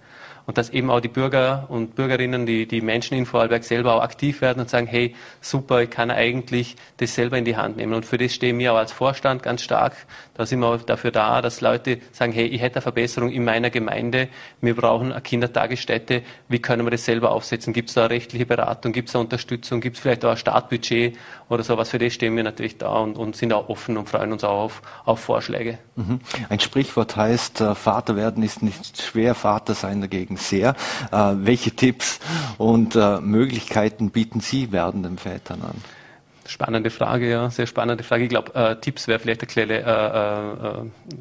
und 0.47 0.57
dass 0.57 0.69
eben 0.69 0.89
auch 0.89 1.01
die 1.01 1.09
Bürger 1.09 1.65
und 1.67 1.95
Bürgerinnen, 1.95 2.45
die, 2.45 2.65
die 2.67 2.79
Menschen 2.79 3.17
in 3.17 3.25
Vorarlberg 3.25 3.65
selber 3.65 3.95
auch 3.95 4.01
aktiv 4.01 4.39
werden 4.39 4.61
und 4.61 4.69
sagen, 4.69 4.87
hey, 4.87 5.13
super, 5.41 5.81
ich 5.81 5.89
kann 5.89 6.09
eigentlich 6.09 6.77
das 6.95 7.13
selber 7.13 7.37
in 7.37 7.43
die 7.43 7.57
Hand 7.57 7.75
nehmen. 7.75 7.93
Und 7.93 8.05
für 8.05 8.17
das 8.17 8.33
stehen 8.33 8.57
wir 8.57 8.71
auch 8.71 8.77
als 8.77 8.93
Vorstand 8.93 9.43
ganz 9.43 9.61
stark. 9.61 9.93
Da 10.35 10.45
sind 10.45 10.61
wir 10.61 10.77
dafür 10.77 11.11
da, 11.11 11.41
dass 11.41 11.59
Leute 11.59 11.99
sagen, 12.13 12.31
hey, 12.31 12.45
ich 12.45 12.61
hätte 12.61 12.77
eine 12.77 12.81
Verbesserung 12.81 13.29
in 13.29 13.43
meiner 13.43 13.69
Gemeinde, 13.69 14.29
wir 14.61 14.73
brauchen 14.73 15.11
eine 15.11 15.19
Kindertagesstätte, 15.19 16.21
wie 16.47 16.59
können 16.59 16.85
wir 16.85 16.91
das 16.91 17.03
selber 17.03 17.31
aufsetzen? 17.31 17.73
Gibt 17.73 17.89
es 17.89 17.95
da 17.95 18.05
rechtliche 18.05 18.45
Beratung, 18.45 18.93
gibt 18.93 19.09
es 19.09 19.13
da 19.13 19.19
Unterstützung, 19.19 19.81
gibt 19.81 19.97
es 19.97 20.01
vielleicht 20.01 20.23
auch 20.23 20.31
ein 20.31 20.37
Startbudget 20.37 21.17
oder 21.49 21.63
sowas? 21.63 21.89
Für 21.89 21.99
das 21.99 22.13
stehen 22.13 22.37
wir 22.37 22.43
natürlich 22.43 22.77
da 22.77 22.99
und, 22.99 23.17
und 23.17 23.35
sind 23.35 23.51
auch 23.51 23.67
offen 23.67 23.97
und 23.97 24.07
freuen 24.07 24.31
uns 24.31 24.45
auch 24.45 24.63
auf, 24.63 24.81
auf 25.03 25.19
Vorschläge. 25.19 25.77
Mhm. 25.97 26.21
Ein 26.47 26.61
Sprichwort 26.61 27.17
heißt, 27.17 27.59
äh, 27.59 27.75
Vater 27.75 28.15
werden 28.15 28.43
ist 28.43 28.63
nicht 28.63 29.01
schwer, 29.01 29.35
Vater 29.35 29.73
sein 29.73 29.99
dagegen 29.99 30.36
Fragen 30.37 30.49
sehr. 30.49 30.75
Äh, 31.11 31.35
welche 31.45 31.71
Tipps 31.71 32.19
und 32.57 32.95
äh, 32.95 33.19
Möglichkeiten 33.19 34.11
bieten 34.11 34.39
Sie 34.39 34.71
werdenden 34.71 35.17
Vätern 35.17 35.61
an? 35.61 35.81
Spannende 36.47 36.89
Frage, 36.89 37.29
ja, 37.29 37.49
sehr 37.49 37.67
spannende 37.67 38.03
Frage. 38.03 38.23
Ich 38.23 38.29
glaube, 38.29 38.55
äh, 38.55 38.79
Tipps 38.79 39.07
wäre 39.07 39.19
vielleicht 39.19 39.41
eine 39.41 39.47
kleine 39.47 39.73
äh, 39.79 40.81
äh, 40.81 41.17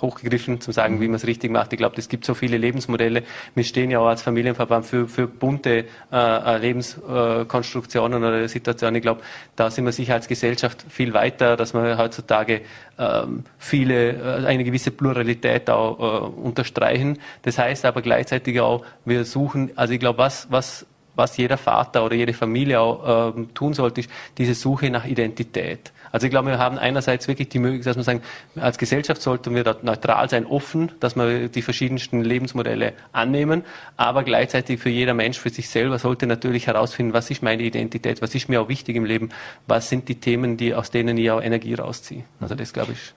hochgegriffen, 0.00 0.60
zu 0.60 0.72
sagen, 0.72 1.00
wie 1.00 1.08
man 1.08 1.16
es 1.16 1.26
richtig 1.26 1.50
macht. 1.50 1.72
Ich 1.72 1.78
glaube, 1.78 1.96
es 1.98 2.08
gibt 2.08 2.24
so 2.24 2.34
viele 2.34 2.56
Lebensmodelle. 2.56 3.22
Wir 3.54 3.64
stehen 3.64 3.90
ja 3.90 3.98
auch 3.98 4.06
als 4.06 4.22
Familienverband 4.22 4.86
für, 4.86 5.08
für 5.08 5.26
bunte 5.26 5.84
äh, 6.12 6.16
äh 6.16 6.58
Lebenskonstruktionen 6.58 8.22
äh, 8.22 8.26
oder 8.26 8.48
Situationen. 8.48 8.96
Ich 8.96 9.02
glaube, 9.02 9.22
da 9.56 9.70
sind 9.70 9.84
wir 9.84 9.92
sicher 9.92 10.14
als 10.14 10.28
Gesellschaft 10.28 10.84
viel 10.88 11.12
weiter, 11.14 11.56
dass 11.56 11.74
wir 11.74 11.98
heutzutage 11.98 12.62
ähm, 12.98 13.44
viele, 13.58 14.42
äh, 14.42 14.46
eine 14.46 14.64
gewisse 14.64 14.90
Pluralität 14.90 15.70
auch 15.70 15.98
äh, 15.98 16.40
unterstreichen. 16.40 17.18
Das 17.42 17.58
heißt 17.58 17.84
aber 17.84 18.02
gleichzeitig 18.02 18.60
auch, 18.60 18.84
wir 19.04 19.24
suchen, 19.24 19.70
also 19.76 19.94
ich 19.94 20.00
glaube, 20.00 20.18
was, 20.18 20.48
was 20.50 20.86
was 21.16 21.36
jeder 21.38 21.56
Vater 21.56 22.04
oder 22.04 22.14
jede 22.14 22.34
Familie 22.34 22.78
auch 22.80 23.34
ähm, 23.34 23.54
tun 23.54 23.72
sollte, 23.72 24.02
ist 24.02 24.10
diese 24.36 24.54
Suche 24.54 24.90
nach 24.90 25.06
Identität. 25.06 25.92
Also 26.16 26.28
ich 26.28 26.30
glaube, 26.30 26.48
wir 26.48 26.58
haben 26.58 26.78
einerseits 26.78 27.28
wirklich 27.28 27.50
die 27.50 27.58
Möglichkeit, 27.58 27.90
dass 27.90 27.96
wir 27.98 28.02
sagen, 28.02 28.22
als 28.58 28.78
Gesellschaft 28.78 29.20
sollten 29.20 29.54
wir 29.54 29.64
dort 29.64 29.84
neutral 29.84 30.30
sein, 30.30 30.46
offen, 30.46 30.92
dass 30.98 31.14
wir 31.14 31.50
die 31.50 31.60
verschiedensten 31.60 32.22
Lebensmodelle 32.22 32.94
annehmen, 33.12 33.64
aber 33.98 34.24
gleichzeitig 34.24 34.80
für 34.80 34.88
jeder 34.88 35.12
Mensch, 35.12 35.38
für 35.38 35.50
sich 35.50 35.68
selber 35.68 35.98
sollte 35.98 36.26
natürlich 36.26 36.68
herausfinden, 36.68 37.12
was 37.12 37.30
ist 37.30 37.42
meine 37.42 37.62
Identität, 37.62 38.22
was 38.22 38.34
ist 38.34 38.48
mir 38.48 38.62
auch 38.62 38.70
wichtig 38.70 38.96
im 38.96 39.04
Leben, 39.04 39.28
was 39.66 39.90
sind 39.90 40.08
die 40.08 40.14
Themen, 40.14 40.56
die, 40.56 40.74
aus 40.74 40.90
denen 40.90 41.18
ich 41.18 41.30
auch 41.30 41.42
Energie 41.42 41.74
rausziehe. 41.74 42.24
Also 42.40 42.54
das 42.54 42.72
glaube 42.72 42.92
ich 42.92 43.12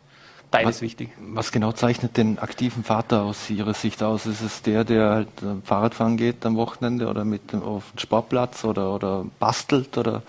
beides 0.52 0.68
was, 0.76 0.82
wichtig. 0.82 1.12
Was 1.22 1.54
genau 1.54 1.72
zeichnet 1.72 2.18
den 2.18 2.38
aktiven 2.38 2.84
Vater 2.84 3.22
aus 3.22 3.50
Ihrer 3.50 3.76
Sicht 3.76 4.04
aus? 4.04 4.26
Ist 4.26 4.42
es 4.42 4.62
der, 4.62 4.84
der 4.84 5.10
halt 5.10 5.42
äh, 5.42 5.66
Fahrradfahren 5.66 6.18
geht 6.18 6.46
am 6.46 6.58
Wochenende 6.58 7.08
oder 7.08 7.24
mit 7.24 7.54
auf 7.54 7.92
den 7.94 8.00
Sportplatz 8.00 8.66
oder, 8.66 8.94
oder 8.94 9.26
bastelt 9.40 9.98
oder? 9.98 10.22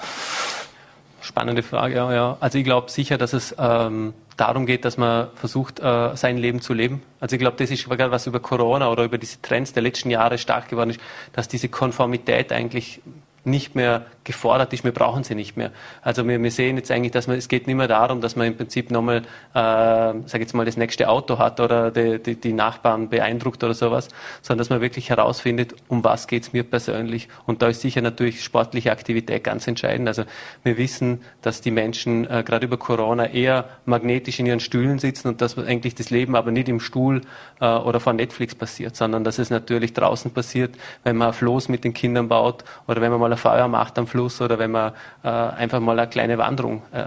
Spannende 1.31 1.63
Frage, 1.63 1.95
ja. 1.95 2.13
ja. 2.13 2.37
Also 2.41 2.59
ich 2.59 2.65
glaube 2.65 2.91
sicher, 2.91 3.17
dass 3.17 3.35
es 3.35 3.55
ähm, 3.57 4.15
darum 4.37 4.67
geht, 4.67 4.85
dass 4.85 4.97
man 4.97 5.29
versucht, 5.37 5.79
äh, 5.79 6.17
sein 6.17 6.37
Leben 6.37 6.61
zu 6.61 6.75
leben. 6.75 7.05
Also 7.21 7.37
ich 7.37 7.41
glaube, 7.41 7.57
das 7.57 7.71
ist 7.71 7.89
gerade 7.89 8.11
was 8.11 8.27
über 8.27 8.41
Corona 8.41 8.91
oder 8.91 9.05
über 9.05 9.17
diese 9.17 9.41
Trends 9.41 9.73
der 9.73 9.85
letzten 9.85 10.11
Jahre 10.11 10.39
stark 10.39 10.69
geworden 10.69 10.91
ist, 10.91 11.01
dass 11.33 11.47
diese 11.47 11.69
Konformität 11.69 12.51
eigentlich 12.53 13.01
nicht 13.45 13.75
mehr 13.75 14.07
gefordert 14.25 14.73
ist, 14.73 14.85
wir 14.85 14.93
brauchen 14.93 15.25
sie 15.25 15.35
nicht 15.35 15.57
mehr. 15.57 15.73
Also 16.03 16.29
wir, 16.29 16.41
wir 16.43 16.51
sehen 16.51 16.77
jetzt 16.77 16.91
eigentlich, 16.91 17.13
dass 17.13 17.27
man, 17.27 17.39
es 17.39 17.49
geht 17.49 17.67
nicht 17.67 17.77
mehr 17.77 17.89
darum, 17.89 18.21
dass 18.21 18.37
man 18.37 18.47
im 18.47 18.57
Prinzip 18.57 18.91
nochmal, 18.91 19.19
äh, 19.19 19.23
sag 19.55 20.41
jetzt 20.41 20.55
mal, 20.55 20.67
das 20.67 20.77
nächste 20.77 21.09
Auto 21.09 21.39
hat 21.39 21.59
oder 21.59 21.91
die, 21.91 22.23
die, 22.23 22.37
die 22.37 22.53
Nachbarn 22.53 23.09
beeindruckt 23.09 23.65
oder 23.65 23.73
sowas, 23.73 24.09
sondern 24.43 24.59
dass 24.59 24.71
man 24.71 24.83
wirklich 24.83 25.09
herausfindet, 25.09 25.75
um 25.89 26.05
was 26.05 26.27
geht's 26.27 26.53
mir 26.53 26.65
persönlich. 26.65 27.29
Und 27.47 27.63
da 27.63 27.69
ist 27.69 27.81
sicher 27.81 28.03
natürlich 28.03 28.45
sportliche 28.45 28.93
Aktivität 28.93 29.43
ganz 29.43 29.67
entscheidend. 29.67 30.07
Also 30.07 30.25
wir 30.63 30.77
wissen, 30.77 31.23
dass 31.41 31.63
die 31.63 31.71
Menschen 31.71 32.29
äh, 32.31 32.43
gerade 32.45 32.67
über 32.67 32.77
Corona 32.77 33.27
eher 33.27 33.69
magnetisch 33.87 34.39
in 34.39 34.47
ihren 34.47 34.61
Stühlen 34.61 34.99
sitzen 34.99 35.29
und 35.29 35.41
dass 35.41 35.57
eigentlich 35.57 35.95
das 35.95 36.11
Leben 36.11 36.37
aber 36.37 36.51
nicht 36.51 36.69
im 36.69 36.81
Stuhl 36.81 37.23
äh, 37.61 37.67
oder 37.67 38.01
vor 38.01 38.13
Netflix 38.13 38.55
passiert, 38.55 38.97
sondern 38.97 39.25
dass 39.25 39.39
es 39.39 39.49
natürlich 39.49 39.95
draußen 39.95 40.31
passiert, 40.31 40.77
wenn 41.05 41.17
man 41.17 41.33
Floß 41.33 41.71
mit 41.71 41.85
den 41.85 41.95
Kindern 41.95 42.29
baut 42.29 42.65
oder 42.87 43.01
wenn 43.01 43.11
man 43.11 43.19
mal 43.21 43.30
ein 43.33 43.39
Feuer 43.39 43.69
macht 43.69 43.99
am 43.99 44.07
Fluss 44.07 44.41
oder 44.41 44.59
wenn 44.59 44.71
man 44.71 44.93
äh, 45.23 45.29
einfach 45.29 45.81
mal 45.81 45.99
eine 45.99 46.09
kleine 46.09 46.39
Wanderung 46.39 46.83
äh, 46.93 47.01
äh, 47.01 47.07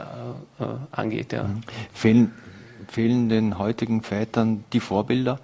angeht. 0.92 1.34
Ja. 1.34 1.44
Mhm. 1.44 1.62
Fehlen, 1.94 2.34
fehlen 2.88 3.30
den 3.30 3.58
heutigen 3.58 4.02
Vätern 4.02 4.64
die 4.74 4.80
Vorbilder, 4.80 5.40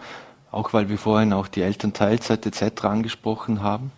auch 0.51 0.74
weil 0.74 0.89
wir 0.89 0.98
vorhin 0.98 1.33
auch 1.33 1.48
die 1.48 1.62
Elternteilzeit 1.62 2.45
etc. 2.45 2.86
angesprochen 2.86 3.62
haben? 3.62 3.91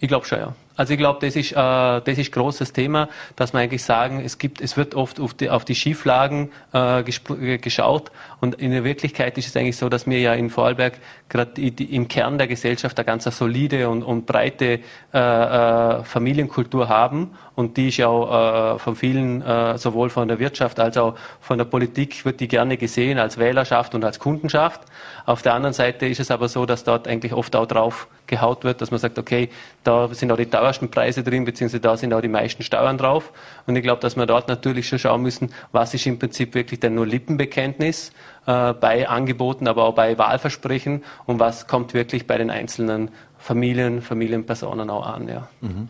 Ich 0.00 0.08
glaube 0.08 0.26
schon, 0.26 0.38
ja. 0.38 0.52
Also 0.76 0.92
ich 0.92 0.98
glaube, 0.98 1.24
das 1.24 1.36
ist 1.36 1.52
äh, 1.52 1.54
das 1.54 2.18
ist 2.18 2.32
großes 2.32 2.72
Thema, 2.72 3.08
dass 3.36 3.52
man 3.52 3.62
eigentlich 3.62 3.84
sagen, 3.84 4.20
es 4.24 4.38
gibt, 4.38 4.60
es 4.60 4.76
wird 4.76 4.94
oft 4.94 5.20
auf 5.20 5.32
die, 5.32 5.48
auf 5.48 5.64
die 5.64 5.74
Schieflagen 5.74 6.50
äh 6.72 7.04
geschaut 7.04 8.10
und 8.44 8.56
in 8.56 8.72
der 8.72 8.84
Wirklichkeit 8.84 9.38
ist 9.38 9.46
es 9.46 9.56
eigentlich 9.56 9.78
so, 9.78 9.88
dass 9.88 10.06
wir 10.06 10.20
ja 10.20 10.34
in 10.34 10.50
Vorarlberg 10.50 11.00
gerade 11.30 11.58
im 11.62 12.08
Kern 12.08 12.36
der 12.36 12.46
Gesellschaft 12.46 12.98
eine 12.98 13.06
ganz 13.06 13.24
solide 13.24 13.88
und, 13.88 14.02
und 14.02 14.26
breite 14.26 14.80
äh, 15.14 15.18
äh, 15.18 16.04
Familienkultur 16.04 16.90
haben 16.90 17.30
und 17.54 17.78
die 17.78 17.88
ist 17.88 17.96
ja 17.96 18.08
auch 18.08 18.74
äh, 18.74 18.78
von 18.78 18.96
vielen, 18.96 19.40
äh, 19.40 19.78
sowohl 19.78 20.10
von 20.10 20.28
der 20.28 20.38
Wirtschaft 20.38 20.78
als 20.78 20.98
auch 20.98 21.14
von 21.40 21.56
der 21.56 21.64
Politik, 21.64 22.24
wird 22.26 22.40
die 22.40 22.48
gerne 22.48 22.76
gesehen 22.76 23.18
als 23.18 23.38
Wählerschaft 23.38 23.94
und 23.94 24.04
als 24.04 24.18
Kundenschaft. 24.18 24.82
Auf 25.24 25.40
der 25.40 25.54
anderen 25.54 25.72
Seite 25.72 26.06
ist 26.06 26.20
es 26.20 26.30
aber 26.30 26.48
so, 26.48 26.66
dass 26.66 26.84
dort 26.84 27.08
eigentlich 27.08 27.32
oft 27.32 27.54
auch 27.56 27.66
drauf 27.66 28.08
gehaut 28.26 28.64
wird, 28.64 28.80
dass 28.80 28.90
man 28.90 28.98
sagt, 28.98 29.18
okay, 29.18 29.50
da 29.84 30.12
sind 30.12 30.32
auch 30.32 30.36
die 30.36 30.46
teuersten 30.46 30.90
Preise 30.90 31.22
drin, 31.22 31.44
beziehungsweise 31.44 31.80
da 31.80 31.96
sind 31.96 32.12
auch 32.12 32.20
die 32.20 32.28
meisten 32.28 32.62
Steuern 32.62 32.98
drauf. 32.98 33.32
Und 33.66 33.76
ich 33.76 33.82
glaube, 33.82 34.00
dass 34.00 34.16
wir 34.16 34.26
dort 34.26 34.48
natürlich 34.48 34.88
schon 34.88 34.98
schauen 34.98 35.22
müssen, 35.22 35.52
was 35.72 35.94
ist 35.94 36.06
im 36.06 36.18
Prinzip 36.18 36.54
wirklich 36.54 36.80
denn 36.80 36.94
nur 36.94 37.06
Lippenbekenntnis 37.06 38.12
äh, 38.46 38.72
bei 38.74 39.08
Angeboten, 39.08 39.68
aber 39.68 39.84
auch 39.84 39.94
bei 39.94 40.16
Wahlversprechen 40.18 41.02
und 41.26 41.40
was 41.40 41.66
kommt 41.66 41.94
wirklich 41.94 42.26
bei 42.26 42.38
den 42.38 42.50
einzelnen 42.50 43.10
Familien, 43.38 44.02
Familienpersonen 44.02 44.90
auch 44.90 45.06
an. 45.06 45.28
Ja. 45.28 45.48
Mhm 45.60 45.88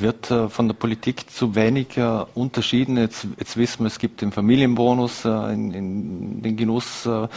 wird 0.00 0.30
äh, 0.30 0.48
von 0.48 0.68
der 0.68 0.74
Politik 0.74 1.30
zu 1.30 1.54
wenig 1.54 1.96
äh, 1.96 2.24
unterschieden. 2.34 2.96
Jetzt, 2.96 3.26
jetzt 3.38 3.56
wissen 3.56 3.80
wir, 3.80 3.88
es 3.88 3.98
gibt 3.98 4.20
den 4.20 4.32
Familienbonus 4.32 5.24
äh, 5.24 5.52
in, 5.52 5.72
in 5.72 6.42
den 6.42 6.56
Genuss. 6.56 7.06
Äh, 7.06 7.28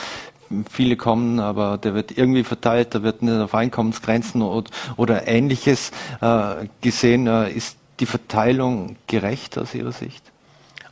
viele 0.70 0.98
kommen, 0.98 1.39
aber 1.39 1.77
der 1.77 1.94
wird 1.94 2.18
irgendwie 2.18 2.44
verteilt, 2.44 2.94
da 2.94 3.03
wird 3.03 3.22
nicht 3.22 3.39
auf 3.39 3.56
Einkommensgrenzen 3.56 4.41
oder, 4.41 4.70
oder 4.98 5.27
ähnliches 5.27 5.91
äh, 6.22 6.68
gesehen. 6.82 7.27
Äh, 7.27 7.51
ist 7.51 7.77
die 8.00 8.06
Verteilung 8.06 8.98
gerecht 9.08 9.58
aus 9.58 9.74
Ihrer 9.74 9.91
Sicht? 9.91 10.24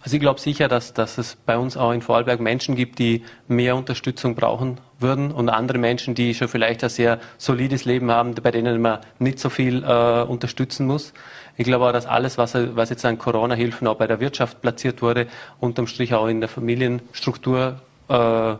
Also 0.02 0.16
ich 0.16 0.22
glaube 0.22 0.40
sicher, 0.40 0.70
dass, 0.70 0.94
dass 0.94 1.18
es 1.18 1.36
bei 1.36 1.58
uns 1.58 1.76
auch 1.76 1.92
in 1.92 2.02
Vorarlberg 2.02 2.40
Menschen 2.40 2.76
gibt, 2.76 3.00
die 3.00 3.24
mehr 3.50 3.76
Unterstützung 3.76 4.34
brauchen 4.34 4.80
würden 4.98 5.32
und 5.32 5.50
andere 5.50 5.78
Menschen, 5.78 6.16
die 6.16 6.34
schon 6.34 6.48
vielleicht 6.48 6.84
ein 6.84 6.90
sehr 6.90 7.20
solides 7.38 7.84
Leben 7.84 8.10
haben, 8.10 8.34
bei 8.36 8.52
denen 8.52 8.82
man 8.82 9.00
nicht 9.20 9.40
so 9.40 9.50
viel 9.50 9.84
äh, 9.84 10.22
unterstützen 10.22 10.88
muss. 10.88 11.14
Ich 11.58 11.66
glaube 11.66 11.86
auch, 11.86 11.92
dass 11.92 12.06
alles, 12.06 12.38
was, 12.38 12.54
was 12.56 12.90
jetzt 12.90 13.04
an 13.04 13.18
Corona-Hilfen 13.18 13.88
auch 13.88 13.96
bei 13.96 14.08
der 14.08 14.22
Wirtschaft 14.22 14.62
platziert 14.62 15.02
wurde, 15.02 15.28
unterm 15.60 15.88
Strich 15.88 16.14
auch 16.14 16.28
in 16.28 16.40
der 16.40 16.48
Familienstruktur 16.48 17.82
äh, 18.08 18.56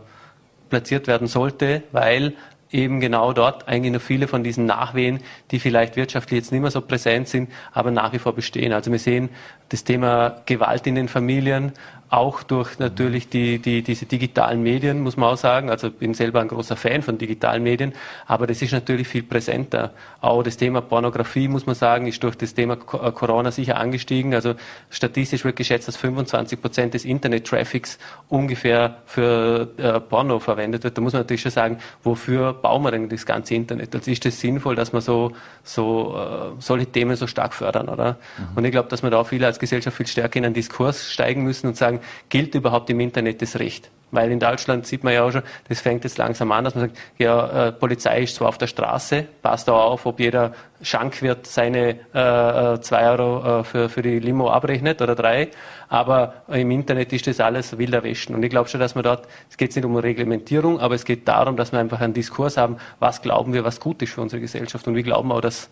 platziert 0.68 1.06
werden 1.06 1.26
sollte, 1.26 1.82
weil 1.92 2.34
eben 2.72 3.00
genau 3.00 3.32
dort 3.32 3.68
eigentlich 3.68 3.92
noch 3.92 4.00
viele 4.00 4.28
von 4.28 4.44
diesen 4.44 4.66
Nachwehen, 4.66 5.20
die 5.50 5.58
vielleicht 5.58 5.96
wirtschaftlich 5.96 6.38
jetzt 6.38 6.52
nicht 6.52 6.60
mehr 6.60 6.70
so 6.70 6.80
präsent 6.80 7.28
sind, 7.28 7.50
aber 7.72 7.90
nach 7.90 8.12
wie 8.12 8.18
vor 8.18 8.34
bestehen. 8.34 8.72
Also 8.72 8.92
wir 8.92 8.98
sehen 8.98 9.28
das 9.70 9.84
Thema 9.84 10.36
Gewalt 10.46 10.86
in 10.86 10.94
den 10.94 11.08
Familien, 11.08 11.72
auch 12.10 12.42
durch 12.42 12.80
natürlich 12.80 13.28
die, 13.28 13.60
die, 13.60 13.82
diese 13.82 14.04
digitalen 14.04 14.62
Medien, 14.64 15.00
muss 15.00 15.16
man 15.16 15.30
auch 15.30 15.36
sagen. 15.36 15.70
Also 15.70 15.86
ich 15.86 15.94
bin 15.94 16.12
selber 16.12 16.40
ein 16.40 16.48
großer 16.48 16.74
Fan 16.74 17.02
von 17.02 17.18
digitalen 17.18 17.62
Medien, 17.62 17.92
aber 18.26 18.48
das 18.48 18.60
ist 18.62 18.72
natürlich 18.72 19.06
viel 19.06 19.22
präsenter. 19.22 19.92
Auch 20.20 20.42
das 20.42 20.56
Thema 20.56 20.80
Pornografie, 20.80 21.46
muss 21.46 21.66
man 21.66 21.76
sagen, 21.76 22.08
ist 22.08 22.22
durch 22.24 22.34
das 22.36 22.52
Thema 22.52 22.74
äh, 22.74 23.12
Corona 23.12 23.52
sicher 23.52 23.76
angestiegen. 23.76 24.34
Also 24.34 24.54
statistisch 24.90 25.44
wird 25.44 25.54
geschätzt, 25.54 25.86
dass 25.86 25.96
25 25.96 26.60
Prozent 26.60 26.94
des 26.94 27.04
Internet-Traffics 27.04 27.98
ungefähr 28.28 28.96
für 29.06 29.68
äh, 29.76 30.00
Porno 30.00 30.40
verwendet 30.40 30.82
wird. 30.82 30.98
Da 30.98 31.02
muss 31.02 31.12
man 31.12 31.22
natürlich 31.22 31.42
schon 31.42 31.52
sagen, 31.52 31.78
wofür 32.02 32.54
bauen 32.54 32.82
wir 32.82 32.90
denn 32.90 33.08
das 33.08 33.24
ganze 33.24 33.54
Internet? 33.54 33.94
Also 33.94 34.10
ist 34.10 34.26
es 34.26 34.40
sinnvoll, 34.40 34.74
dass 34.74 34.92
wir 34.92 35.00
so, 35.00 35.30
so 35.62 36.16
äh, 36.16 36.60
solche 36.60 36.86
Themen 36.86 37.14
so 37.14 37.28
stark 37.28 37.54
fördern, 37.54 37.88
oder? 37.88 38.16
Mhm. 38.36 38.56
Und 38.56 38.64
ich 38.64 38.72
glaube, 38.72 38.88
dass 38.88 39.04
wir 39.04 39.10
da 39.10 39.22
viele 39.22 39.46
als 39.46 39.60
Gesellschaft 39.60 39.96
viel 39.96 40.08
stärker 40.08 40.38
in 40.38 40.44
einen 40.44 40.54
Diskurs 40.54 41.08
steigen 41.08 41.44
müssen 41.44 41.68
und 41.68 41.76
sagen, 41.76 41.99
gilt 42.28 42.54
überhaupt 42.54 42.90
im 42.90 43.00
Internet 43.00 43.42
das 43.42 43.58
Recht? 43.58 43.90
Weil 44.12 44.32
in 44.32 44.40
Deutschland 44.40 44.86
sieht 44.86 45.04
man 45.04 45.12
ja 45.14 45.22
auch 45.22 45.30
schon, 45.30 45.42
das 45.68 45.80
fängt 45.80 46.02
jetzt 46.04 46.18
langsam 46.18 46.50
an, 46.50 46.64
dass 46.64 46.74
man 46.74 46.88
sagt, 46.88 46.98
ja, 47.18 47.68
äh, 47.68 47.72
Polizei 47.72 48.22
ist 48.22 48.34
zwar 48.34 48.48
auf 48.48 48.58
der 48.58 48.66
Straße, 48.66 49.26
passt 49.40 49.70
auch 49.70 49.92
auf, 49.92 50.06
ob 50.06 50.18
jeder 50.18 50.52
Schankwirt 50.82 51.46
seine 51.46 51.96
äh, 52.12 52.74
äh, 52.74 52.80
zwei 52.80 53.08
Euro 53.08 53.60
äh, 53.60 53.64
für, 53.64 53.88
für 53.88 54.02
die 54.02 54.18
Limo 54.18 54.50
abrechnet 54.50 55.00
oder 55.00 55.14
drei, 55.14 55.48
aber 55.88 56.34
im 56.48 56.70
Internet 56.72 57.12
ist 57.12 57.26
das 57.26 57.38
alles 57.38 57.78
wilder 57.78 58.02
Westen. 58.02 58.34
Und 58.34 58.42
ich 58.42 58.50
glaube 58.50 58.68
schon, 58.68 58.80
dass 58.80 58.94
man 58.94 59.04
dort, 59.04 59.28
es 59.48 59.56
geht 59.56 59.74
nicht 59.76 59.84
um 59.84 59.96
Reglementierung, 59.96 60.80
aber 60.80 60.96
es 60.96 61.04
geht 61.04 61.28
darum, 61.28 61.56
dass 61.56 61.70
wir 61.70 61.78
einfach 61.78 62.00
einen 62.00 62.14
Diskurs 62.14 62.56
haben, 62.56 62.78
was 62.98 63.22
glauben 63.22 63.52
wir, 63.52 63.64
was 63.64 63.78
gut 63.78 64.02
ist 64.02 64.14
für 64.14 64.22
unsere 64.22 64.40
Gesellschaft 64.40 64.88
und 64.88 64.96
wir 64.96 65.04
glauben 65.04 65.30
auch, 65.30 65.40
dass 65.40 65.70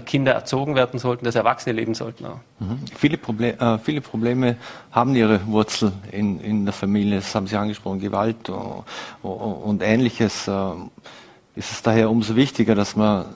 Kinder 0.00 0.32
erzogen 0.32 0.74
werden 0.74 0.98
sollten, 0.98 1.24
dass 1.24 1.34
Erwachsene 1.34 1.74
leben 1.74 1.94
sollten. 1.94 2.24
Mhm. 2.58 2.78
Viele, 2.96 3.18
Proble 3.18 3.58
äh, 3.58 3.78
viele, 3.78 4.00
Probleme 4.00 4.56
haben 4.90 5.14
ihre 5.14 5.46
Wurzel 5.46 5.92
in, 6.10 6.40
in, 6.40 6.64
der 6.64 6.72
Familie, 6.72 7.16
das 7.16 7.34
haben 7.34 7.46
Sie 7.46 7.56
angesprochen, 7.56 8.00
Gewalt 8.00 8.48
uh, 8.48 9.28
und 9.28 9.82
ähnliches. 9.82 10.48
Uh, 10.48 10.88
ist 11.54 11.70
es 11.70 11.82
daher 11.82 12.10
umso 12.10 12.34
wichtiger, 12.34 12.74
dass 12.74 12.96
man 12.96 13.26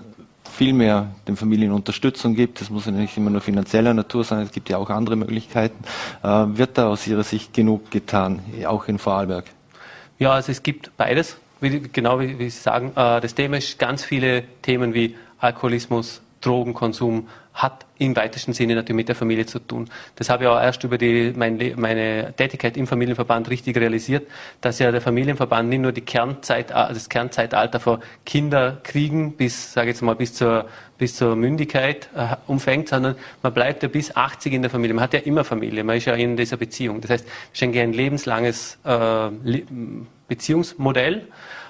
viel 0.50 0.72
mehr 0.72 1.08
den 1.28 1.36
Familien 1.36 1.72
Unterstützung 1.72 2.34
gibt. 2.34 2.62
Das 2.62 2.70
muss 2.70 2.86
ja 2.86 2.92
nicht 2.92 3.14
immer 3.18 3.28
nur 3.28 3.42
finanzieller 3.42 3.92
Natur 3.92 4.24
sein, 4.24 4.40
es 4.40 4.52
gibt 4.52 4.70
ja 4.70 4.78
auch 4.78 4.88
andere 4.88 5.16
Möglichkeiten. 5.16 5.84
Uh, 6.24 6.56
wird 6.56 6.78
da 6.78 6.88
aus 6.88 7.06
Ihrer 7.06 7.24
Sicht 7.24 7.52
genug 7.52 7.90
getan, 7.90 8.40
auch 8.66 8.88
in 8.88 8.98
Vorarlberg? 8.98 9.44
Ja, 10.18 10.32
also 10.32 10.50
es 10.50 10.62
gibt 10.62 10.96
beides. 10.96 11.36
wie, 11.60 11.80
genau 11.80 12.20
wie, 12.20 12.38
wie 12.38 12.48
Sie 12.48 12.58
sagen, 12.58 12.92
äh, 12.96 13.20
das 13.20 13.34
Thema 13.34 13.58
ist 13.58 13.78
ganz 13.78 14.04
viele 14.04 14.44
Themen 14.62 14.94
wie 14.94 15.14
Alkoholismus, 15.38 16.22
Drogenkonsum, 16.46 17.26
hat 17.56 17.86
im 17.98 18.14
weitesten 18.14 18.52
Sinne 18.52 18.74
natürlich 18.74 18.96
mit 18.96 19.08
der 19.08 19.16
Familie 19.16 19.46
zu 19.46 19.58
tun. 19.58 19.88
Das 20.16 20.28
habe 20.28 20.44
ich 20.44 20.48
auch 20.48 20.60
erst 20.60 20.84
über 20.84 20.98
die, 20.98 21.32
meine, 21.34 21.74
meine 21.76 22.34
Tätigkeit 22.36 22.76
im 22.76 22.86
Familienverband 22.86 23.48
richtig 23.48 23.76
realisiert, 23.78 24.28
dass 24.60 24.78
ja 24.78 24.92
der 24.92 25.00
Familienverband 25.00 25.68
nicht 25.70 25.80
nur 25.80 25.92
die 25.92 26.02
Kernzeit, 26.02 26.70
äh, 26.70 26.74
das 26.74 27.08
Kernzeitalter 27.08 27.80
von 27.80 28.00
Kinderkriegen 28.26 29.32
bis, 29.32 29.72
sage 29.72 29.88
ich 29.88 29.94
jetzt 29.94 30.02
mal, 30.02 30.14
bis 30.14 30.34
zur, 30.34 30.66
bis 30.98 31.16
zur 31.16 31.34
Mündigkeit 31.34 32.10
äh, 32.14 32.36
umfängt, 32.46 32.90
sondern 32.90 33.16
man 33.42 33.54
bleibt 33.54 33.82
ja 33.82 33.88
bis 33.88 34.14
80 34.14 34.52
in 34.52 34.62
der 34.62 34.70
Familie. 34.70 34.94
Man 34.94 35.04
hat 35.04 35.14
ja 35.14 35.20
immer 35.20 35.42
Familie, 35.42 35.82
man 35.82 35.96
ist 35.96 36.04
ja 36.04 36.14
in 36.14 36.36
dieser 36.36 36.58
Beziehung. 36.58 37.00
Das 37.00 37.10
heißt, 37.10 37.26
es 37.54 37.62
ist 37.62 37.62
ein 37.62 37.92
lebenslanges 37.94 38.78
äh, 38.84 39.30
Beziehungsmodell 40.28 41.26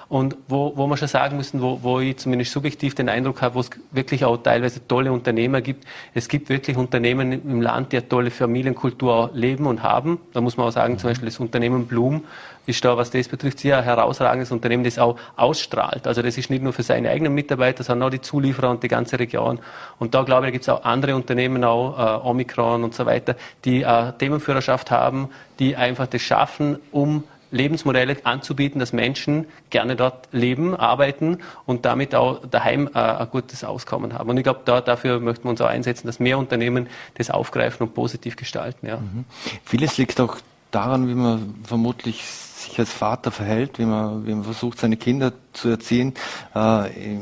und 0.09 0.37
wo, 0.47 0.73
wo 0.75 0.87
wir 0.87 0.95
schon 0.95 1.07
sagen 1.07 1.37
müssen, 1.37 1.61
wo, 1.61 1.79
wo 1.81 1.99
ich 1.99 2.17
zumindest 2.17 2.51
subjektiv 2.51 2.95
den 2.95 3.09
Eindruck 3.09 3.41
habe, 3.41 3.55
wo 3.55 3.59
es 3.59 3.69
wirklich 3.91 4.23
auch 4.23 4.37
teilweise 4.37 4.87
tolle 4.87 5.11
Unternehmer 5.11 5.61
gibt. 5.61 5.85
Es 6.13 6.29
gibt 6.29 6.49
wirklich 6.49 6.77
Unternehmen 6.77 7.33
im 7.33 7.61
Land, 7.61 7.91
die 7.91 7.97
eine 7.97 8.07
tolle 8.07 8.31
Familienkultur 8.31 9.31
leben 9.33 9.65
und 9.65 9.83
haben. 9.83 10.19
Da 10.33 10.39
muss 10.39 10.55
man 10.55 10.67
auch 10.67 10.71
sagen, 10.71 10.97
zum 10.97 11.09
Beispiel 11.09 11.27
das 11.27 11.39
Unternehmen 11.39 11.87
Blum 11.87 12.23
ist 12.67 12.83
da, 12.83 12.97
was 12.97 13.11
das 13.11 13.27
betrifft, 13.27 13.59
sehr 13.59 13.77
ein 13.77 13.83
herausragendes 13.83 14.51
Unternehmen, 14.51 14.83
das 14.83 14.99
auch 14.99 15.17
ausstrahlt. 15.35 16.05
Also 16.05 16.21
das 16.21 16.37
ist 16.37 16.49
nicht 16.49 16.61
nur 16.61 16.73
für 16.73 16.83
seine 16.83 17.09
eigenen 17.09 17.33
Mitarbeiter, 17.33 17.83
sondern 17.83 18.07
auch 18.07 18.11
die 18.11 18.21
Zulieferer 18.21 18.69
und 18.69 18.83
die 18.83 18.89
ganze 18.89 19.17
Region. 19.17 19.59
Und 19.99 20.13
da 20.13 20.23
glaube 20.23 20.47
ich, 20.47 20.51
gibt 20.51 20.63
es 20.63 20.69
auch 20.69 20.83
andere 20.83 21.15
Unternehmen, 21.15 21.63
auch 21.63 22.23
äh, 22.23 22.27
Omikron 22.27 22.83
und 22.83 22.93
so 22.93 23.05
weiter, 23.05 23.35
die 23.63 23.83
äh, 23.83 24.11
Themenführerschaft 24.19 24.91
haben, 24.91 25.29
die 25.59 25.75
einfach 25.77 26.07
das 26.07 26.21
schaffen, 26.21 26.77
um 26.91 27.23
Lebensmodelle 27.51 28.17
anzubieten, 28.23 28.79
dass 28.79 28.93
Menschen 28.93 29.47
gerne 29.69 29.95
dort 29.95 30.27
leben, 30.31 30.75
arbeiten 30.75 31.39
und 31.65 31.85
damit 31.85 32.15
auch 32.15 32.45
daheim 32.45 32.89
äh, 32.93 32.99
ein 32.99 33.29
gutes 33.29 33.63
Auskommen 33.63 34.13
haben. 34.13 34.29
Und 34.29 34.37
ich 34.37 34.43
glaube, 34.43 34.61
da, 34.65 34.81
dafür 34.81 35.19
möchten 35.19 35.45
wir 35.45 35.51
uns 35.51 35.61
auch 35.61 35.67
einsetzen, 35.67 36.07
dass 36.07 36.19
mehr 36.19 36.37
Unternehmen 36.37 36.87
das 37.15 37.29
aufgreifen 37.29 37.87
und 37.87 37.93
positiv 37.93 38.35
gestalten. 38.35 38.87
Ja. 38.87 38.97
Mhm. 38.97 39.25
Vieles 39.63 39.97
liegt 39.97 40.19
auch 40.19 40.37
daran, 40.71 41.07
wie 41.07 41.15
man 41.15 41.55
vermutlich 41.63 42.23
sich 42.23 42.77
als 42.79 42.91
Vater 42.91 43.31
verhält, 43.31 43.79
wie 43.79 43.85
man, 43.85 44.25
wie 44.25 44.33
man 44.33 44.43
versucht, 44.43 44.79
seine 44.79 44.97
Kinder 44.97 45.31
zu 45.53 45.69
erziehen. 45.69 46.13
Äh, 46.53 47.19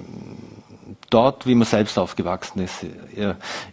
dort, 1.09 1.45
wie 1.45 1.55
man 1.55 1.67
selbst 1.67 1.97
aufgewachsen 1.97 2.59
ist, 2.59 2.85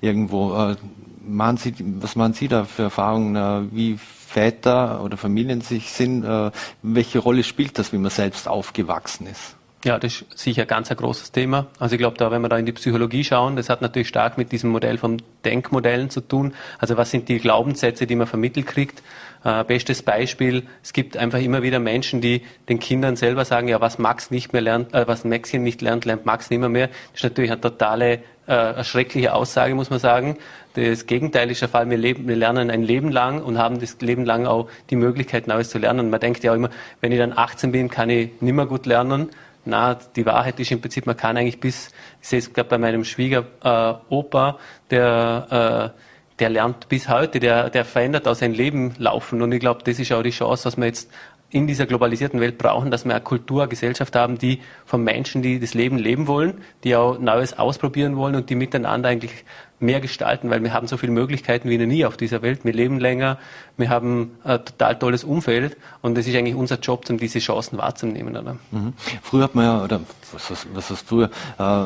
irgendwo. 0.01 0.55
Äh, 0.55 0.77
machen 1.25 1.57
Sie, 1.57 1.75
was 2.01 2.17
machen 2.17 2.35
Sie 2.35 2.49
da 2.49 2.65
für 2.65 2.85
Erfahrungen? 2.85 3.37
Äh, 3.37 3.75
wie 3.75 3.99
Väter 4.33 5.03
oder 5.03 5.17
Familien 5.17 5.61
sich 5.61 5.93
sind, 5.93 6.25
äh, 6.25 6.51
welche 6.83 7.19
Rolle 7.19 7.45
spielt 7.45 7.79
das, 7.79 7.93
wie 7.93 7.99
man 7.99 8.11
selbst 8.11 8.49
aufgewachsen 8.49 9.27
ist? 9.27 9.57
Ja, 9.85 9.99
das 9.99 10.23
ist 10.23 10.39
sicher 10.39 10.65
ganz 10.65 10.93
ein 10.93 10.97
großes 10.97 11.33
Thema. 11.33 11.67
Also 11.81 11.97
ich 11.97 11.99
glaube, 11.99 12.17
da, 12.17 12.31
wenn 12.31 12.41
wir 12.41 12.49
da 12.49 12.57
in 12.57 12.67
die 12.67 12.73
Psychologie 12.73 13.25
schauen, 13.25 13.57
das 13.57 13.69
hat 13.69 13.83
natürlich 13.83 14.07
stark 14.07 14.39
mit 14.39 14.53
diesem 14.53 14.71
Modell 14.71 14.97
von 14.97 15.21
Denkmodellen 15.45 16.09
zu 16.09 16.21
tun. 16.21 16.55
Also 16.79 16.97
was 16.97 17.11
sind 17.11 17.29
die 17.29 17.39
Glaubenssätze, 17.39 18.07
die 18.07 18.15
man 18.15 18.29
vermittelt 18.29 18.67
kriegt? 18.67 19.03
Äh, 19.45 19.65
bestes 19.65 20.03
Beispiel, 20.03 20.63
es 20.85 20.93
gibt 20.93 21.17
einfach 21.17 21.41
immer 21.41 21.63
wieder 21.63 21.81
Menschen, 21.81 22.21
die 22.21 22.43
den 22.69 22.79
Kindern 22.79 23.17
selber 23.17 23.45
sagen, 23.45 23.67
ja, 23.67 23.81
was 23.81 23.99
Max 23.99 24.31
nicht 24.31 24.53
mehr 24.53 24.63
lernt, 24.63 24.95
äh, 24.95 25.09
was 25.09 25.25
Maxchen 25.25 25.65
nicht 25.65 25.83
lernt, 25.83 26.05
lernt 26.05 26.27
Max 26.27 26.49
nicht 26.49 26.61
mehr. 26.61 26.87
Das 26.87 26.97
ist 27.17 27.25
natürlich 27.25 27.51
eine 27.51 27.61
totale 27.61 28.21
äh, 28.47 28.53
eine 28.53 28.85
schreckliche 28.85 29.35
Aussage, 29.35 29.75
muss 29.75 29.91
man 29.91 29.99
sagen. 29.99 30.37
Das 30.75 31.07
Gegenteil 31.07 31.51
ist 31.51 31.61
der 31.61 31.69
Fall. 31.69 31.89
Wir, 31.91 31.99
leben, 31.99 32.27
wir 32.27 32.37
lernen 32.37 32.71
ein 32.71 32.83
Leben 32.83 33.11
lang 33.11 33.43
und 33.43 33.59
haben 33.59 33.79
das 33.79 34.01
Leben 34.01 34.25
lang 34.25 34.47
auch 34.47 34.69
die 34.91 34.97
Möglichkeit, 34.97 35.47
Neues 35.47 35.71
zu 35.71 35.79
lernen. 35.79 36.11
Man 36.11 36.21
denkt 36.21 36.43
ja 36.43 36.53
auch 36.53 36.57
immer, 36.57 36.71
wenn 37.01 37.13
ich 37.13 37.19
dann 37.19 37.37
18 37.37 37.73
bin, 37.73 37.89
kann 37.89 38.11
ich 38.11 38.31
nimmer 38.41 38.67
gut 38.67 38.87
lernen. 38.87 39.31
Na, 39.65 39.95
die 39.95 40.27
Wahrheit 40.27 40.59
ist 40.59 40.73
im 40.73 40.81
Prinzip, 40.81 41.07
man 41.07 41.17
kann 41.17 41.37
eigentlich 41.37 41.61
bis, 41.61 41.93
ich 42.21 42.29
sehe 42.29 42.39
es 42.41 42.53
gerade 42.53 42.69
bei 42.69 42.79
meinem 42.79 43.05
Schwiegeropa, 43.05 44.51
äh, 44.51 44.91
der, 44.91 45.93
äh, 45.95 46.03
der 46.41 46.49
lernt 46.49 46.89
bis 46.89 47.09
heute, 47.09 47.39
der, 47.39 47.71
der 47.71 47.85
verändert 47.85 48.27
auch 48.27 48.35
sein 48.35 48.55
Leben 48.55 48.95
laufen. 48.99 49.41
Und 49.41 49.53
ich 49.53 49.61
glaube, 49.61 49.83
das 49.85 50.01
ist 50.01 50.11
auch 50.11 50.23
die 50.23 50.31
Chance, 50.31 50.65
was 50.65 50.77
wir 50.77 50.87
jetzt 50.87 51.09
in 51.53 51.67
dieser 51.67 51.85
globalisierten 51.85 52.41
Welt 52.41 52.57
brauchen, 52.57 52.91
dass 52.91 53.05
wir 53.05 53.15
eine 53.15 53.23
Kultur, 53.23 53.63
eine 53.63 53.69
Gesellschaft 53.69 54.17
haben, 54.17 54.39
die 54.39 54.61
von 54.87 55.05
Menschen, 55.05 55.43
die 55.43 55.61
das 55.61 55.75
Leben 55.75 55.99
leben 55.99 56.27
wollen, 56.27 56.55
die 56.83 56.97
auch 56.97 57.19
Neues 57.19 57.59
ausprobieren 57.59 58.17
wollen 58.17 58.35
und 58.35 58.49
die 58.49 58.55
miteinander 58.55 59.11
eigentlich 59.11 59.45
mehr 59.79 60.01
gestalten, 60.01 60.49
weil 60.49 60.63
wir 60.63 60.73
haben 60.73 60.87
so 60.87 60.97
viele 60.97 61.13
Möglichkeiten 61.13 61.69
wie 61.69 61.77
noch 61.77 61.87
nie 61.87 62.07
auf 62.07 62.17
dieser 62.17 62.41
Welt. 62.41 62.65
Wir 62.65 62.73
leben 62.73 62.99
länger, 62.99 63.39
wir 63.77 63.91
haben 63.91 64.31
ein 64.45 64.65
total 64.65 64.99
tolles 64.99 65.25
Umfeld 65.25 65.77
und 66.01 66.17
es 66.17 66.27
ist 66.27 66.35
eigentlich 66.35 66.55
unser 66.55 66.79
Job, 66.79 67.05
um 67.11 67.19
diese 67.19 67.39
Chancen 67.39 67.77
wahrzunehmen. 67.77 68.35
Oder? 68.35 68.57
Mhm. 68.71 68.95
Früher 69.23 69.45
hat 69.45 69.55
man 69.55 69.65
ja, 69.65 69.85
oder 69.85 70.01
was, 70.33 70.51
was, 70.51 70.67
was 70.73 70.91
heißt 70.91 71.07
früher, 71.07 71.31
äh, 71.59 71.85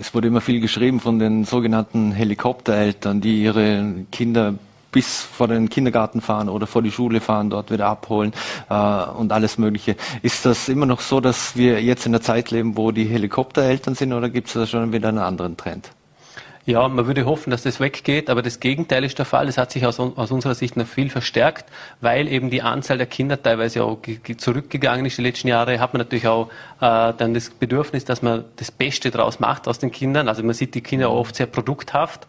es 0.00 0.14
wurde 0.14 0.28
immer 0.28 0.40
viel 0.40 0.60
geschrieben 0.60 1.00
von 1.00 1.18
den 1.18 1.44
sogenannten 1.44 2.12
Helikoptereltern, 2.12 3.20
die 3.20 3.42
ihre 3.42 4.06
Kinder 4.12 4.54
bis 4.90 5.22
vor 5.22 5.48
den 5.48 5.68
Kindergarten 5.68 6.20
fahren 6.20 6.48
oder 6.48 6.66
vor 6.66 6.82
die 6.82 6.90
Schule 6.90 7.20
fahren, 7.20 7.50
dort 7.50 7.70
wieder 7.70 7.86
abholen 7.86 8.32
äh, 8.70 8.74
und 8.74 9.32
alles 9.32 9.58
Mögliche. 9.58 9.96
Ist 10.22 10.44
das 10.46 10.68
immer 10.68 10.86
noch 10.86 11.00
so, 11.00 11.20
dass 11.20 11.56
wir 11.56 11.82
jetzt 11.82 12.06
in 12.06 12.12
der 12.12 12.22
Zeit 12.22 12.50
leben, 12.50 12.76
wo 12.76 12.90
die 12.90 13.04
Helikoptereltern 13.04 13.94
sind 13.94 14.12
oder 14.12 14.30
gibt 14.30 14.48
es 14.48 14.54
da 14.54 14.66
schon 14.66 14.92
wieder 14.92 15.08
einen 15.08 15.18
anderen 15.18 15.56
Trend? 15.56 15.90
Ja, 16.68 16.86
man 16.86 17.06
würde 17.06 17.24
hoffen, 17.24 17.50
dass 17.50 17.62
das 17.62 17.80
weggeht, 17.80 18.28
aber 18.28 18.42
das 18.42 18.60
Gegenteil 18.60 19.02
ist 19.02 19.18
der 19.18 19.24
Fall. 19.24 19.48
Es 19.48 19.56
hat 19.56 19.72
sich 19.72 19.86
aus, 19.86 19.98
aus, 19.98 20.30
unserer 20.30 20.54
Sicht 20.54 20.76
noch 20.76 20.86
viel 20.86 21.08
verstärkt, 21.08 21.64
weil 22.02 22.28
eben 22.28 22.50
die 22.50 22.60
Anzahl 22.60 22.98
der 22.98 23.06
Kinder 23.06 23.42
teilweise 23.42 23.82
auch 23.84 24.00
zurückgegangen 24.36 25.06
ist. 25.06 25.16
Die 25.16 25.22
letzten 25.22 25.48
Jahre 25.48 25.80
hat 25.80 25.94
man 25.94 26.00
natürlich 26.00 26.28
auch 26.28 26.50
äh, 26.82 27.14
dann 27.16 27.32
das 27.32 27.48
Bedürfnis, 27.48 28.04
dass 28.04 28.20
man 28.20 28.44
das 28.56 28.70
Beste 28.70 29.10
draus 29.10 29.40
macht 29.40 29.66
aus 29.66 29.78
den 29.78 29.90
Kindern. 29.90 30.28
Also 30.28 30.42
man 30.42 30.52
sieht 30.52 30.74
die 30.74 30.82
Kinder 30.82 31.10
oft 31.10 31.36
sehr 31.36 31.46
produkthaft 31.46 32.26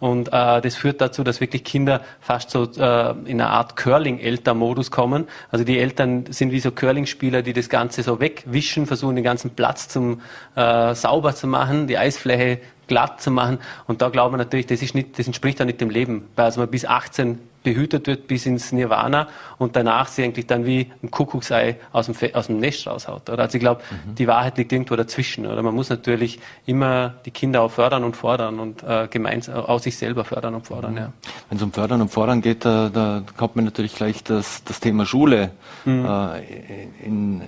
und 0.00 0.28
äh, 0.28 0.60
das 0.60 0.76
führt 0.76 1.00
dazu, 1.00 1.22
dass 1.22 1.40
wirklich 1.40 1.62
Kinder 1.62 2.00
fast 2.20 2.50
so 2.50 2.64
äh, 2.64 3.10
in 3.26 3.40
einer 3.40 3.50
Art 3.50 3.76
Curling-Eltern-Modus 3.76 4.90
kommen. 4.90 5.28
Also 5.50 5.64
die 5.64 5.78
Eltern 5.78 6.24
sind 6.30 6.50
wie 6.52 6.60
so 6.60 6.70
Curling-Spieler, 6.70 7.42
die 7.42 7.52
das 7.52 7.68
Ganze 7.68 8.02
so 8.02 8.18
wegwischen, 8.18 8.86
versuchen 8.86 9.14
den 9.14 9.24
ganzen 9.24 9.50
Platz 9.50 9.88
zum 9.88 10.22
äh, 10.56 10.94
sauber 10.94 11.34
zu 11.34 11.46
machen, 11.46 11.86
die 11.86 11.98
Eisfläche 11.98 12.60
glatt 12.86 13.20
zu 13.20 13.30
machen. 13.30 13.58
Und 13.86 14.00
da 14.00 14.08
glauben 14.08 14.32
wir 14.34 14.38
natürlich, 14.38 14.66
das, 14.66 14.82
ist 14.82 14.94
nicht, 14.94 15.18
das 15.18 15.26
entspricht 15.26 15.60
auch 15.60 15.66
nicht 15.66 15.80
dem 15.80 15.90
Leben. 15.90 16.28
Weil 16.34 16.46
also 16.46 16.60
man 16.60 16.70
bis 16.70 16.86
18 16.86 17.38
behütet 17.62 18.06
wird 18.06 18.26
bis 18.26 18.46
ins 18.46 18.72
Nirvana 18.72 19.28
und 19.58 19.76
danach 19.76 20.08
sie 20.08 20.24
eigentlich 20.24 20.46
dann 20.46 20.64
wie 20.64 20.90
ein 21.02 21.10
Kuckucksei 21.10 21.76
aus 21.92 22.06
dem, 22.06 22.16
aus 22.34 22.46
dem 22.46 22.58
Nest 22.58 22.86
raushaut. 22.86 23.28
Oder? 23.28 23.42
Also 23.42 23.56
ich 23.56 23.60
glaube, 23.60 23.82
mhm. 23.90 24.14
die 24.14 24.26
Wahrheit 24.26 24.56
liegt 24.56 24.72
irgendwo 24.72 24.96
dazwischen. 24.96 25.46
Oder 25.46 25.62
man 25.62 25.74
muss 25.74 25.90
natürlich 25.90 26.40
immer 26.66 27.14
die 27.26 27.30
Kinder 27.30 27.62
auch 27.62 27.70
fördern 27.70 28.04
und 28.04 28.16
fordern 28.16 28.58
und 28.60 28.82
äh, 28.82 29.08
gemeinsam 29.10 29.56
aus 29.56 29.82
sich 29.82 29.98
selber 29.98 30.24
fördern 30.24 30.54
und 30.54 30.66
fordern. 30.66 30.92
Mhm. 30.92 30.98
Ja. 30.98 31.12
Wenn 31.48 31.58
es 31.58 31.62
um 31.62 31.72
Fördern 31.72 32.00
und 32.00 32.10
Fordern 32.10 32.40
geht, 32.40 32.64
da, 32.64 32.88
da 32.88 33.22
kommt 33.36 33.56
mir 33.56 33.62
natürlich 33.62 33.94
gleich 33.94 34.24
das, 34.24 34.64
das 34.64 34.80
Thema 34.80 35.04
Schule 35.04 35.50
mhm. 35.84 36.06
äh, 36.06 37.04
in, 37.04 37.42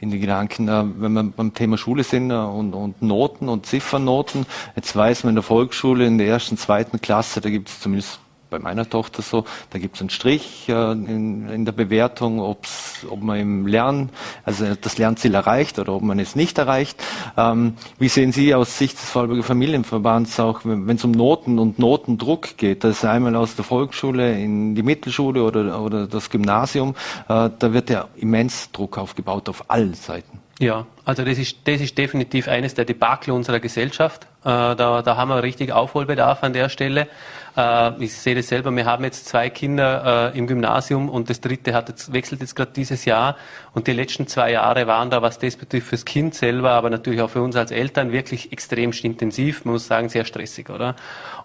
in 0.00 0.10
die 0.10 0.20
Gedanken. 0.20 0.68
Äh, 0.68 0.84
wenn 0.98 1.12
wir 1.12 1.24
beim 1.24 1.54
Thema 1.54 1.76
Schule 1.78 2.04
sind 2.04 2.30
äh, 2.30 2.34
und, 2.34 2.74
und 2.74 3.02
Noten 3.02 3.48
und 3.48 3.66
Ziffernnoten, 3.66 4.46
jetzt 4.76 4.94
weiß 4.94 5.24
man 5.24 5.30
in 5.30 5.36
der 5.36 5.42
Volksschule 5.42 6.06
in 6.06 6.18
der 6.18 6.28
ersten, 6.28 6.56
zweiten 6.56 7.00
Klasse, 7.00 7.40
da 7.40 7.50
gibt 7.50 7.68
es 7.68 7.80
zumindest 7.80 8.20
bei 8.52 8.58
meiner 8.58 8.88
Tochter 8.88 9.22
so, 9.22 9.44
da 9.70 9.78
gibt 9.78 9.96
es 9.96 10.00
einen 10.02 10.10
Strich 10.10 10.68
äh, 10.68 10.92
in, 10.92 11.48
in, 11.48 11.64
der 11.64 11.72
Bewertung, 11.72 12.38
ob's, 12.38 13.04
ob 13.10 13.22
man 13.22 13.40
im 13.40 13.66
Lernen, 13.66 14.10
also 14.44 14.76
das 14.80 14.98
Lernziel 14.98 15.34
erreicht 15.34 15.78
oder 15.78 15.94
ob 15.94 16.02
man 16.02 16.20
es 16.20 16.36
nicht 16.36 16.58
erreicht. 16.58 17.02
Ähm, 17.36 17.74
wie 17.98 18.08
sehen 18.08 18.30
Sie 18.30 18.54
aus 18.54 18.78
Sicht 18.78 18.94
des 18.94 19.10
Vorarlberger 19.10 19.42
Familienverbands 19.42 20.38
auch, 20.38 20.60
wenn 20.64 20.88
es 20.88 21.02
um 21.02 21.12
Noten 21.12 21.58
und 21.58 21.78
Notendruck 21.78 22.56
geht, 22.58 22.84
das 22.84 22.98
ist 22.98 23.04
einmal 23.04 23.34
aus 23.34 23.56
der 23.56 23.64
Volksschule 23.64 24.38
in 24.38 24.74
die 24.74 24.82
Mittelschule 24.82 25.42
oder, 25.42 25.80
oder 25.80 26.06
das 26.06 26.30
Gymnasium, 26.30 26.94
äh, 27.28 27.50
da 27.58 27.72
wird 27.72 27.90
ja 27.90 28.08
immens 28.16 28.70
Druck 28.70 28.98
aufgebaut 28.98 29.48
auf 29.48 29.70
allen 29.70 29.94
Seiten. 29.94 30.42
Ja, 30.62 30.86
also 31.04 31.24
das 31.24 31.38
ist, 31.38 31.56
das 31.64 31.80
ist 31.80 31.98
definitiv 31.98 32.46
eines 32.46 32.74
der 32.74 32.84
Debakel 32.84 33.32
unserer 33.32 33.58
Gesellschaft. 33.58 34.28
Äh, 34.44 34.76
da, 34.76 35.02
da 35.02 35.16
haben 35.16 35.28
wir 35.28 35.42
richtig 35.42 35.72
Aufholbedarf 35.72 36.44
an 36.44 36.52
der 36.52 36.68
Stelle. 36.68 37.08
Äh, 37.56 38.04
ich 38.04 38.14
sehe 38.14 38.34
das 38.34 38.48
selber, 38.48 38.74
wir 38.74 38.86
haben 38.86 39.04
jetzt 39.04 39.26
zwei 39.26 39.50
Kinder 39.50 40.32
äh, 40.34 40.38
im 40.38 40.46
Gymnasium 40.46 41.08
und 41.08 41.28
das 41.30 41.40
dritte 41.40 41.74
hat 41.74 41.88
jetzt, 41.88 42.12
wechselt 42.12 42.40
jetzt 42.40 42.56
gerade 42.56 42.72
dieses 42.74 43.04
Jahr. 43.04 43.36
Und 43.74 43.86
die 43.86 43.92
letzten 43.92 44.26
zwei 44.26 44.52
Jahre 44.52 44.86
waren 44.86 45.10
da, 45.10 45.22
was 45.22 45.38
das 45.38 45.56
betrifft, 45.56 45.88
fürs 45.88 46.04
Kind 46.04 46.34
selber, 46.34 46.70
aber 46.70 46.90
natürlich 46.90 47.20
auch 47.20 47.30
für 47.30 47.42
uns 47.42 47.56
als 47.56 47.70
Eltern 47.70 48.12
wirklich 48.12 48.52
extrem 48.52 48.92
intensiv, 49.02 49.64
man 49.64 49.74
muss 49.74 49.86
sagen, 49.86 50.08
sehr 50.08 50.24
stressig, 50.24 50.70
oder? 50.70 50.96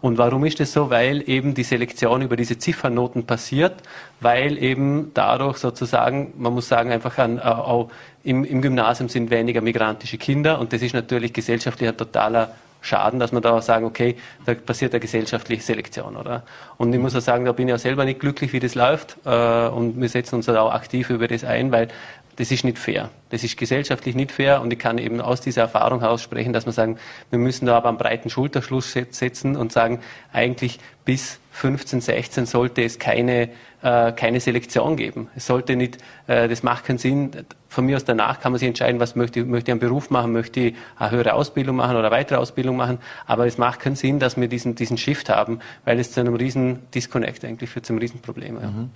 Und 0.02 0.18
warum 0.18 0.46
ist 0.46 0.60
das 0.60 0.74
so? 0.74 0.90
Weil 0.90 1.28
eben 1.28 1.54
die 1.54 1.64
Selektion 1.64 2.22
über 2.22 2.36
diese 2.36 2.58
Ziffernoten 2.58 3.26
passiert, 3.26 3.74
weil 4.20 4.58
eben 4.58 5.12
dadurch 5.14 5.58
sozusagen, 5.58 6.34
man 6.38 6.54
muss 6.54 6.68
sagen, 6.68 6.92
einfach 6.92 7.18
an, 7.18 7.40
auch 7.40 7.90
im, 8.24 8.44
im 8.44 8.62
Gymnasium 8.62 9.10
sind 9.10 9.30
weniger 9.32 9.62
migrantische 9.62 10.18
Kinder 10.18 10.60
und 10.60 10.74
das 10.74 10.82
ist 10.82 10.94
natürlich 10.94 11.34
gesellschaftlich 11.34 11.90
ein 11.90 11.98
totaler 11.98 12.52
Schaden, 12.88 13.20
dass 13.20 13.32
man 13.32 13.42
da 13.42 13.62
sagen, 13.62 13.86
okay, 13.86 14.16
da 14.46 14.54
passiert 14.54 14.94
eine 14.94 15.00
gesellschaftliche 15.00 15.62
Selektion, 15.62 16.16
oder? 16.16 16.44
Und 16.78 16.94
ich 16.94 17.00
muss 17.00 17.16
auch 17.16 17.22
sagen, 17.22 17.46
da 17.46 17.52
bin 17.52 17.68
ich 17.68 17.74
auch 17.74 17.80
selber 17.80 18.06
nicht 18.06 18.20
glücklich, 18.20 18.54
wie 18.54 18.60
das 18.60 18.76
läuft, 18.76 19.18
äh, 19.26 19.68
und 19.68 20.00
wir 20.00 20.10
setzen 20.10 20.36
uns 20.36 20.46
da 20.46 20.60
auch 20.62 20.74
aktiv 20.74 21.10
über 21.10 21.28
das 21.28 21.44
ein, 21.44 21.72
weil 21.72 21.90
das 22.38 22.52
ist 22.52 22.64
nicht 22.64 22.78
fair. 22.78 23.10
Das 23.30 23.44
ist 23.44 23.58
gesellschaftlich 23.58 24.16
nicht 24.16 24.32
fair 24.32 24.62
und 24.62 24.72
ich 24.72 24.80
kann 24.80 25.00
eben 25.00 25.22
aus 25.22 25.42
dieser 25.42 25.64
Erfahrung 25.64 26.02
heraus 26.02 26.22
sprechen, 26.22 26.54
dass 26.54 26.66
wir 26.66 26.72
sagen, 26.72 26.98
wir 27.30 27.40
müssen 27.40 27.66
da 27.66 27.76
aber 27.76 27.90
einen 27.90 27.98
breiten 27.98 28.30
Schulterschluss 28.30 28.94
setzen 28.94 29.56
und 29.56 29.72
sagen, 29.72 30.00
eigentlich 30.32 30.80
bis 31.04 31.40
15, 31.58 32.02
16 32.02 32.46
sollte 32.46 32.84
es 32.84 33.00
keine, 33.00 33.50
äh, 33.82 34.12
keine 34.12 34.40
Selektion 34.40 34.96
geben. 34.96 35.28
Es 35.36 35.48
sollte 35.48 35.76
nicht, 35.76 35.98
äh, 36.28 36.48
das 36.48 36.62
macht 36.62 36.86
keinen 36.86 37.00
Sinn. 37.00 37.32
Von 37.68 37.88
mir 37.88 37.96
aus 37.96 38.06
danach 38.06 38.40
kann 38.40 38.52
man 38.52 38.60
sich 38.60 38.68
entscheiden, 38.68 39.00
was 39.00 39.16
möchte, 39.16 39.44
möchte 39.44 39.72
ich 39.72 39.74
einen 39.74 39.80
Beruf 39.80 40.12
machen, 40.12 40.34
möchte 40.34 40.60
ich 40.60 40.76
eine 40.98 41.10
höhere 41.10 41.34
Ausbildung 41.34 41.78
machen 41.78 41.96
oder 41.96 42.08
eine 42.08 42.16
weitere 42.16 42.38
Ausbildung 42.38 42.78
machen. 42.78 43.00
Aber 43.26 43.48
es 43.48 43.58
macht 43.58 43.80
keinen 43.80 43.96
Sinn, 43.96 44.20
dass 44.20 44.38
wir 44.38 44.48
diesen, 44.48 44.76
diesen 44.76 45.00
Shift 45.00 45.30
haben, 45.30 45.60
weil 45.84 46.00
es 46.00 46.12
zu 46.12 46.20
einem 46.20 46.36
riesen 46.36 46.80
Disconnect 46.94 47.44
eigentlich 47.44 47.72
führt, 47.72 47.88
zu 47.88 47.94
einem 47.94 48.02
riesen 48.02 48.22
Problem. 48.22 48.60
Ja. 48.62 48.68
Mhm. 48.68 48.92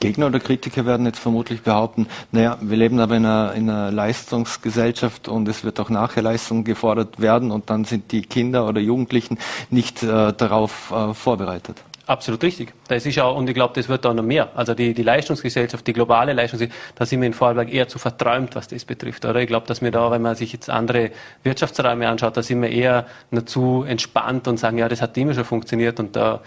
Gegner 0.00 0.26
oder 0.26 0.40
Kritiker 0.40 0.86
werden 0.86 1.04
jetzt 1.04 1.18
vermutlich 1.18 1.62
behaupten, 1.62 2.06
naja, 2.32 2.58
wir 2.60 2.76
leben 2.76 2.98
aber 2.98 3.16
in 3.16 3.24
einer, 3.24 3.54
in 3.54 3.70
einer 3.70 3.90
Leistungsgesellschaft 3.90 5.28
und 5.28 5.48
es 5.48 5.64
wird 5.64 5.80
auch 5.80 5.88
nachher 5.88 6.22
Leistung 6.22 6.64
gefordert 6.64 7.20
werden 7.20 7.50
und 7.50 7.70
dann 7.70 7.84
sind 7.84 8.12
die 8.12 8.22
Kinder 8.22 8.66
oder 8.66 8.80
Jugendlichen 8.80 9.38
nicht 9.70 10.02
äh, 10.02 10.32
darauf 10.32 10.92
äh, 10.92 11.14
vorbereitet. 11.14 11.82
Absolut 12.06 12.40
richtig. 12.44 12.72
Das 12.86 13.04
ist 13.04 13.18
auch, 13.18 13.36
und 13.36 13.48
ich 13.48 13.54
glaube, 13.54 13.74
das 13.74 13.88
wird 13.88 14.04
da 14.04 14.14
noch 14.14 14.22
mehr. 14.22 14.50
Also 14.54 14.74
die, 14.74 14.94
die 14.94 15.02
Leistungsgesellschaft, 15.02 15.84
die 15.88 15.92
globale 15.92 16.32
Leistungsgesellschaft, 16.34 16.92
da 16.94 17.04
sind 17.04 17.20
wir 17.20 17.26
in 17.26 17.32
Vorarlberg 17.32 17.72
eher 17.72 17.88
zu 17.88 17.98
verträumt, 17.98 18.54
was 18.54 18.68
das 18.68 18.84
betrifft. 18.84 19.24
Oder 19.24 19.40
ich 19.40 19.48
glaube, 19.48 19.66
dass 19.66 19.82
wir 19.82 19.90
da, 19.90 20.12
wenn 20.12 20.22
man 20.22 20.36
sich 20.36 20.52
jetzt 20.52 20.70
andere 20.70 21.10
Wirtschaftsräume 21.42 22.08
anschaut, 22.08 22.36
da 22.36 22.44
sind 22.44 22.62
wir 22.62 22.70
eher 22.70 23.06
zu 23.46 23.82
entspannt 23.82 24.46
und 24.46 24.56
sagen, 24.58 24.78
ja, 24.78 24.88
das 24.88 25.02
hat 25.02 25.16
immer 25.18 25.34
schon 25.34 25.44
funktioniert 25.44 25.98
und 25.98 26.14
da 26.14 26.42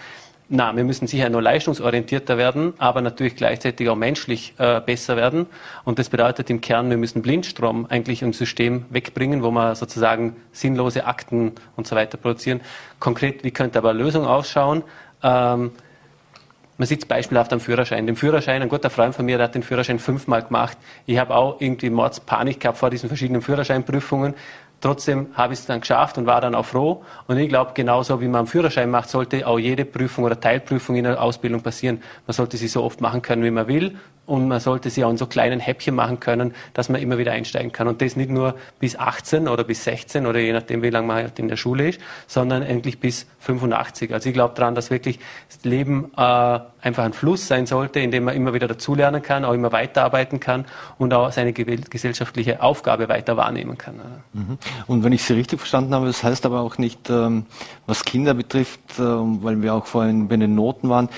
na, 0.52 0.76
wir 0.76 0.84
müssen 0.84 1.06
sicher 1.06 1.30
nur 1.30 1.44
leistungsorientierter 1.44 2.40
werden, 2.40 2.74
aber 2.80 3.02
natürlich 3.02 3.36
gleichzeitig 3.36 3.88
auch 3.88 3.96
menschlich 3.96 4.56
äh, 4.58 4.82
besser 4.82 5.16
werden. 5.16 5.46
Und 5.86 6.00
das 6.00 6.10
bedeutet 6.10 6.50
im 6.50 6.60
Kern, 6.60 6.90
wir 6.90 6.98
müssen 6.98 7.22
Blindstrom 7.22 7.86
eigentlich 7.88 8.24
im 8.24 8.34
System 8.34 8.86
wegbringen, 8.90 9.44
wo 9.44 9.52
wir 9.52 9.76
sozusagen 9.76 10.38
sinnlose 10.52 11.06
Akten 11.06 11.52
und 11.76 11.86
so 11.86 11.96
weiter 11.96 12.18
produzieren. 12.18 12.62
Konkret, 13.00 13.44
wie 13.44 13.52
könnte 13.52 13.78
aber 13.78 13.92
eine 13.92 14.00
Lösung 14.00 14.26
ausschauen? 14.26 14.84
Ähm, 15.24 15.72
man 16.78 16.88
sieht 16.88 17.00
es 17.00 17.06
beispielhaft 17.06 17.52
am 17.52 17.60
Führerschein. 17.60 18.08
Den 18.08 18.16
Führerschein, 18.16 18.62
ein 18.62 18.70
guter 18.70 18.90
Freund 18.90 19.14
von 19.14 19.26
mir, 19.26 19.38
der 19.38 19.46
hat 19.46 19.56
den 19.56 19.64
Führerschein 19.64 20.00
fünfmal 20.00 20.44
gemacht. 20.44 20.78
Ich 21.06 21.18
habe 21.18 21.36
auch 21.36 21.60
irgendwie 21.60 21.90
Mordspanik 21.90 22.62
gehabt 22.62 22.78
vor 22.78 22.90
diesen 22.90 23.10
verschiedenen 23.10 23.42
Führerscheinprüfungen. 23.42 24.34
Trotzdem 24.80 25.28
habe 25.34 25.52
ich 25.52 25.60
es 25.60 25.66
dann 25.66 25.82
geschafft 25.82 26.18
und 26.18 26.26
war 26.26 26.40
dann 26.40 26.56
auch 26.56 26.66
froh. 26.66 27.04
Und 27.28 27.38
ich 27.38 27.50
glaube, 27.50 27.72
genauso 27.74 28.22
wie 28.22 28.30
man 28.30 28.40
einen 28.40 28.48
Führerschein 28.48 28.90
macht, 28.90 29.10
sollte 29.10 29.46
auch 29.46 29.60
jede 29.60 29.84
Prüfung 29.84 30.24
oder 30.24 30.40
Teilprüfung 30.40 30.96
in 30.96 31.04
der 31.04 31.22
Ausbildung 31.22 31.62
passieren. 31.62 32.02
Man 32.26 32.34
sollte 32.34 32.56
sie 32.56 32.70
so 32.70 32.84
oft 32.84 33.02
machen 33.02 33.22
können, 33.22 33.44
wie 33.44 33.52
man 33.52 33.68
will 33.68 33.98
und 34.30 34.48
man 34.48 34.60
sollte 34.60 34.92
sie 34.92 35.04
auch 35.04 35.10
in 35.10 35.18
so 35.18 35.26
kleinen 35.26 35.60
Häppchen 35.60 35.96
machen 35.96 36.20
können, 36.20 36.54
dass 36.74 36.88
man 36.88 37.02
immer 37.02 37.18
wieder 37.18 37.32
einsteigen 37.32 37.72
kann. 37.72 37.88
Und 37.88 38.02
das 38.02 38.16
nicht 38.16 38.30
nur 38.30 38.56
bis 38.80 38.96
18 38.96 39.48
oder 39.48 39.64
bis 39.64 39.84
16 39.84 40.28
oder 40.28 40.40
je 40.40 40.54
nachdem, 40.54 40.84
wie 40.84 40.92
lange 40.92 41.08
man 41.08 41.16
halt 41.18 41.40
in 41.40 41.48
der 41.48 41.58
Schule 41.58 41.90
ist, 41.90 42.00
sondern 42.28 42.62
endlich 42.62 43.00
bis 43.00 43.26
85. 43.40 44.14
Also 44.14 44.30
ich 44.30 44.36
glaube 44.36 44.54
daran, 44.56 44.76
dass 44.76 44.92
wirklich 44.92 45.20
das 45.48 45.64
Leben 45.64 46.12
äh, 46.16 46.20
einfach 46.82 47.04
ein 47.04 47.14
Fluss 47.14 47.48
sein 47.48 47.66
sollte, 47.66 48.00
in 48.00 48.12
dem 48.12 48.26
man 48.26 48.36
immer 48.36 48.54
wieder 48.54 48.68
dazulernen 48.68 49.24
kann, 49.24 49.44
auch 49.46 49.54
immer 49.54 49.72
weiterarbeiten 49.72 50.40
kann 50.40 50.66
und 51.00 51.12
auch 51.14 51.32
seine 51.32 51.52
gesellschaftliche 51.52 52.62
Aufgabe 52.62 53.10
weiter 53.10 53.36
wahrnehmen 53.36 53.78
kann. 53.80 53.96
Mhm. 54.34 54.58
Und 54.86 55.04
wenn 55.04 55.12
ich 55.12 55.24
Sie 55.24 55.34
richtig 55.34 55.60
verstanden 55.60 55.96
habe, 55.96 56.06
das 56.06 56.24
heißt 56.24 56.46
aber 56.46 56.62
auch 56.62 56.78
nicht, 56.78 57.10
ähm, 57.10 57.48
was 57.88 58.06
Kinder 58.06 58.36
betrifft, 58.36 58.80
äh, 59.00 59.02
weil 59.02 59.62
wir 59.64 59.74
auch 59.74 59.88
vorhin 59.88 60.28
bei 60.28 60.38
den 60.38 60.54
Noten 60.54 60.90
waren, 60.90 61.10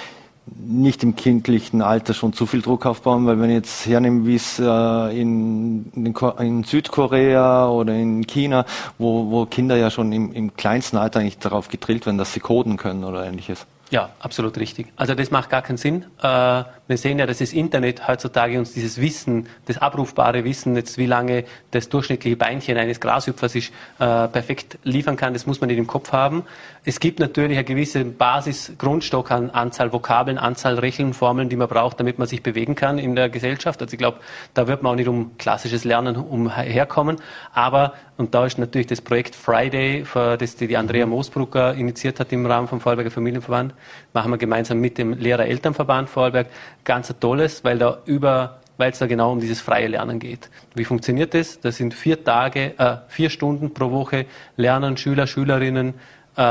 nicht 0.45 1.03
im 1.03 1.15
kindlichen 1.15 1.81
Alter 1.81 2.13
schon 2.13 2.33
zu 2.33 2.45
viel 2.45 2.61
Druck 2.61 2.85
aufbauen, 2.85 3.25
weil 3.25 3.39
wenn 3.39 3.49
ich 3.49 3.57
jetzt 3.57 3.85
hernehme, 3.85 4.25
wie 4.25 4.35
es 4.35 4.59
äh, 4.59 5.21
in, 5.21 5.91
in, 5.93 6.13
in, 6.39 6.63
Südkorea 6.63 7.69
oder 7.69 7.93
in 7.93 8.25
China, 8.25 8.65
wo, 8.97 9.29
wo 9.29 9.45
Kinder 9.45 9.77
ja 9.77 9.89
schon 9.89 10.11
im, 10.11 10.33
im 10.33 10.55
kleinsten 10.55 10.97
Alter 10.97 11.19
eigentlich 11.19 11.37
darauf 11.37 11.67
gedrillt 11.67 12.05
werden, 12.05 12.17
dass 12.17 12.33
sie 12.33 12.39
coden 12.39 12.77
können 12.77 13.03
oder 13.03 13.25
ähnliches. 13.25 13.65
Ja, 13.91 14.09
absolut 14.19 14.57
richtig. 14.57 14.87
Also 14.95 15.15
das 15.15 15.31
macht 15.31 15.49
gar 15.49 15.61
keinen 15.61 15.75
Sinn. 15.75 16.05
Äh, 16.21 16.23
wir 16.23 16.97
sehen 16.97 17.19
ja, 17.19 17.25
dass 17.25 17.39
das 17.39 17.51
Internet 17.51 18.07
heutzutage 18.07 18.57
uns 18.57 18.71
dieses 18.71 19.01
Wissen, 19.01 19.47
das 19.65 19.79
abrufbare 19.79 20.45
Wissen, 20.45 20.77
jetzt 20.77 20.97
wie 20.97 21.07
lange 21.07 21.43
das 21.71 21.89
durchschnittliche 21.89 22.37
Beinchen 22.37 22.77
eines 22.77 23.01
Grashüpfers 23.01 23.53
ist, 23.53 23.73
äh, 23.99 24.29
perfekt 24.29 24.79
liefern 24.83 25.17
kann. 25.17 25.33
Das 25.33 25.45
muss 25.45 25.59
man 25.59 25.67
nicht 25.67 25.77
im 25.77 25.87
Kopf 25.87 26.13
haben. 26.13 26.43
Es 26.85 27.01
gibt 27.01 27.19
natürlich 27.19 27.57
eine 27.57 27.65
gewisse 27.65 28.05
Basis-Grundstock 28.05 29.29
an 29.29 29.49
Anzahl 29.49 29.91
Vokabeln, 29.91 30.37
Anzahl 30.37 30.79
Rechenformeln, 30.79 31.49
die 31.49 31.57
man 31.57 31.67
braucht, 31.67 31.99
damit 31.99 32.17
man 32.17 32.29
sich 32.29 32.41
bewegen 32.41 32.75
kann 32.75 32.97
in 32.97 33.13
der 33.13 33.27
Gesellschaft. 33.27 33.81
Also 33.81 33.93
ich 33.93 33.99
glaube, 33.99 34.19
da 34.53 34.67
wird 34.67 34.83
man 34.83 34.93
auch 34.93 34.95
nicht 34.95 35.09
um 35.09 35.37
klassisches 35.37 35.83
Lernen 35.83 36.15
umherkommen. 36.15 37.17
Aber, 37.53 37.93
und 38.21 38.35
da 38.35 38.45
ist 38.45 38.59
natürlich 38.59 38.85
das 38.85 39.01
Projekt 39.01 39.35
Friday, 39.35 40.05
das 40.13 40.55
die 40.55 40.77
Andrea 40.77 41.07
Moosbrucker 41.07 41.73
initiiert 41.73 42.19
hat 42.19 42.31
im 42.31 42.45
Rahmen 42.45 42.67
vom 42.67 42.79
Vorarlberger 42.79 43.09
Familienverband, 43.09 43.73
machen 44.13 44.31
wir 44.31 44.37
gemeinsam 44.37 44.79
mit 44.79 44.99
dem 44.99 45.13
Lehrer-Elternverband 45.13 46.07
Vorarlberg 46.07 46.45
ganz 46.83 47.09
ein 47.09 47.19
tolles, 47.19 47.63
weil 47.63 47.79
da 47.79 47.97
über 48.05 48.59
weil 48.77 48.91
es 48.91 48.99
da 48.99 49.05
genau 49.05 49.31
um 49.31 49.39
dieses 49.39 49.61
freie 49.61 49.87
Lernen 49.87 50.17
geht. 50.17 50.49
Wie 50.73 50.85
funktioniert 50.85 51.35
das? 51.35 51.59
Das 51.59 51.77
sind 51.77 51.93
vier 51.93 52.23
Tage, 52.23 52.73
äh, 52.79 52.97
vier 53.09 53.29
Stunden 53.29 53.73
pro 53.73 53.91
Woche 53.91 54.25
lernen 54.55 54.97
Schüler, 54.97 55.27
Schülerinnen 55.27 55.93
äh, 56.35 56.41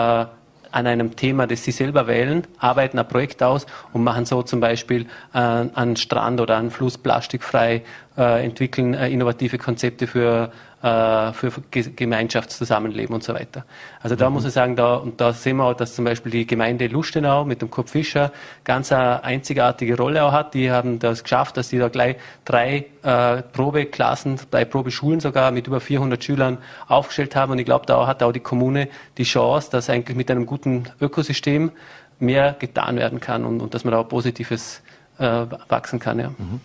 an 0.73 0.87
einem 0.87 1.17
Thema, 1.17 1.47
das 1.47 1.65
sie 1.65 1.73
selber 1.73 2.07
wählen, 2.07 2.47
arbeiten 2.59 2.99
ein 2.99 3.09
Projekt 3.09 3.43
aus 3.43 3.67
und 3.93 4.05
machen 4.05 4.25
so 4.25 4.43
zum 4.43 4.61
Beispiel 4.61 5.07
äh, 5.35 5.39
an 5.39 5.97
Strand 5.97 6.41
oder 6.41 6.57
an 6.57 6.71
Fluss 6.71 6.99
plastikfrei, 6.99 7.83
äh, 8.17 8.45
entwickeln 8.45 8.95
äh, 8.95 9.09
innovative 9.09 9.59
Konzepte 9.59 10.07
für 10.07 10.53
für 10.81 11.53
Gemeinschaftszusammenleben 11.71 13.15
und 13.15 13.23
so 13.23 13.35
weiter. 13.35 13.67
Also 14.03 14.17
da 14.17 14.31
mhm. 14.31 14.35
muss 14.35 14.47
ich 14.47 14.53
sagen, 14.53 14.77
da, 14.77 14.95
und 14.95 15.21
da 15.21 15.35
sehen 15.35 15.59
wir 15.59 15.65
auch, 15.65 15.75
dass 15.75 15.95
zum 15.95 16.07
Beispiel 16.07 16.33
die 16.33 16.47
Gemeinde 16.47 16.87
Lustenau 16.87 17.45
mit 17.45 17.61
dem 17.61 17.71
Kurt 17.71 17.91
Fischer 17.91 18.33
ganz 18.65 18.91
eine 18.91 19.23
einzigartige 19.23 19.97
Rolle 19.97 20.25
auch 20.25 20.33
hat. 20.33 20.55
Die 20.55 20.71
haben 20.71 20.99
das 20.99 21.23
geschafft, 21.23 21.59
dass 21.59 21.69
die 21.69 21.79
da 21.79 21.89
gleich 21.89 22.17
drei 22.47 22.87
äh, 23.03 23.43
Probeklassen, 23.43 24.41
drei 24.51 24.65
Probeschulen 24.65 25.21
sogar 25.21 25.51
mit 25.51 25.67
über 25.67 25.81
400 25.81 26.25
Schülern 26.25 26.57
aufgestellt 26.89 27.37
haben. 27.37 27.53
Und 27.53 27.59
ich 27.59 27.67
glaube, 27.67 27.85
da 27.85 28.07
hat 28.07 28.23
auch 28.23 28.33
die 28.33 28.41
Kommune 28.41 28.89
die 29.19 29.25
Chance, 29.25 29.71
dass 29.71 29.91
eigentlich 29.91 30.17
mit 30.17 30.31
einem 30.31 30.47
guten 30.47 30.85
Ökosystem 30.99 31.73
mehr 32.21 32.55
getan 32.59 32.97
werden 32.97 33.21
kann 33.21 33.45
und, 33.45 33.61
und 33.61 33.75
dass 33.75 33.85
man 33.85 33.93
da 33.93 33.99
auch 33.99 34.09
Positives 34.09 34.83
äh, 35.21 35.47
wachsen 35.69 35.99
kann. 35.99 36.19
Ja. 36.19 36.31
Mhm. 36.31 36.61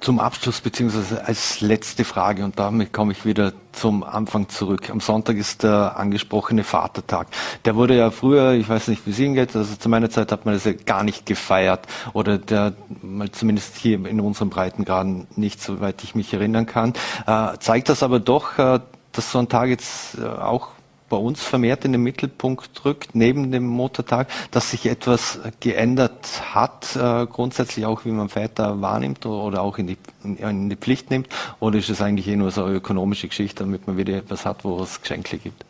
Zum 0.00 0.18
Abschluss 0.18 0.60
beziehungsweise 0.60 1.24
als 1.24 1.60
letzte 1.60 2.04
Frage 2.04 2.44
und 2.44 2.58
damit 2.58 2.92
komme 2.92 3.12
ich 3.12 3.24
wieder 3.24 3.52
zum 3.72 4.02
Anfang 4.02 4.48
zurück. 4.48 4.90
Am 4.90 5.00
Sonntag 5.00 5.36
ist 5.36 5.62
der 5.62 5.96
angesprochene 5.96 6.64
Vatertag. 6.64 7.28
Der 7.64 7.76
wurde 7.76 7.96
ja 7.96 8.10
früher, 8.10 8.52
ich 8.52 8.68
weiß 8.68 8.88
nicht, 8.88 9.06
wie 9.06 9.10
es 9.10 9.18
Ihnen 9.20 9.34
geht, 9.34 9.54
also 9.54 9.76
zu 9.76 9.88
meiner 9.88 10.10
Zeit 10.10 10.32
hat 10.32 10.44
man 10.44 10.54
das 10.54 10.64
ja 10.64 10.72
gar 10.72 11.04
nicht 11.04 11.24
gefeiert 11.24 11.86
oder 12.12 12.36
der 12.36 12.72
mal 13.00 13.30
zumindest 13.30 13.76
hier 13.76 14.04
in 14.04 14.20
unseren 14.20 14.50
Breitengraden 14.50 15.28
nicht, 15.36 15.62
soweit 15.62 16.02
ich 16.02 16.16
mich 16.16 16.34
erinnern 16.34 16.66
kann. 16.66 16.94
Äh, 17.26 17.58
zeigt 17.60 17.88
das 17.88 18.02
aber 18.02 18.18
doch, 18.18 18.58
äh, 18.58 18.80
dass 19.12 19.30
so 19.30 19.38
ein 19.38 19.48
Tag 19.48 19.68
jetzt 19.68 20.18
äh, 20.18 20.24
auch 20.26 20.68
bei 21.10 21.16
uns 21.18 21.42
vermehrt 21.42 21.84
in 21.84 21.92
den 21.92 22.02
Mittelpunkt 22.02 22.84
rückt, 22.86 23.14
neben 23.14 23.52
dem 23.52 23.66
Muttertag, 23.66 24.28
dass 24.52 24.70
sich 24.70 24.86
etwas 24.86 25.40
geändert 25.58 26.54
hat, 26.54 26.96
äh, 26.96 27.26
grundsätzlich 27.26 27.84
auch 27.84 28.06
wie 28.06 28.10
man 28.10 28.30
Väter 28.30 28.80
wahrnimmt 28.80 29.26
oder 29.26 29.60
auch 29.60 29.76
in 29.76 29.88
die, 29.88 29.98
in 30.22 30.70
die 30.70 30.76
Pflicht 30.76 31.10
nimmt? 31.10 31.28
Oder 31.58 31.78
ist 31.78 31.90
es 31.90 32.00
eigentlich 32.00 32.28
eh 32.28 32.36
nur 32.36 32.50
so 32.50 32.64
eine 32.64 32.76
ökonomische 32.76 33.28
Geschichte, 33.28 33.64
damit 33.64 33.86
man 33.86 33.98
wieder 33.98 34.16
etwas 34.16 34.46
hat, 34.46 34.64
wo 34.64 34.82
es 34.82 35.02
Geschenke 35.02 35.36
gibt? 35.36 35.64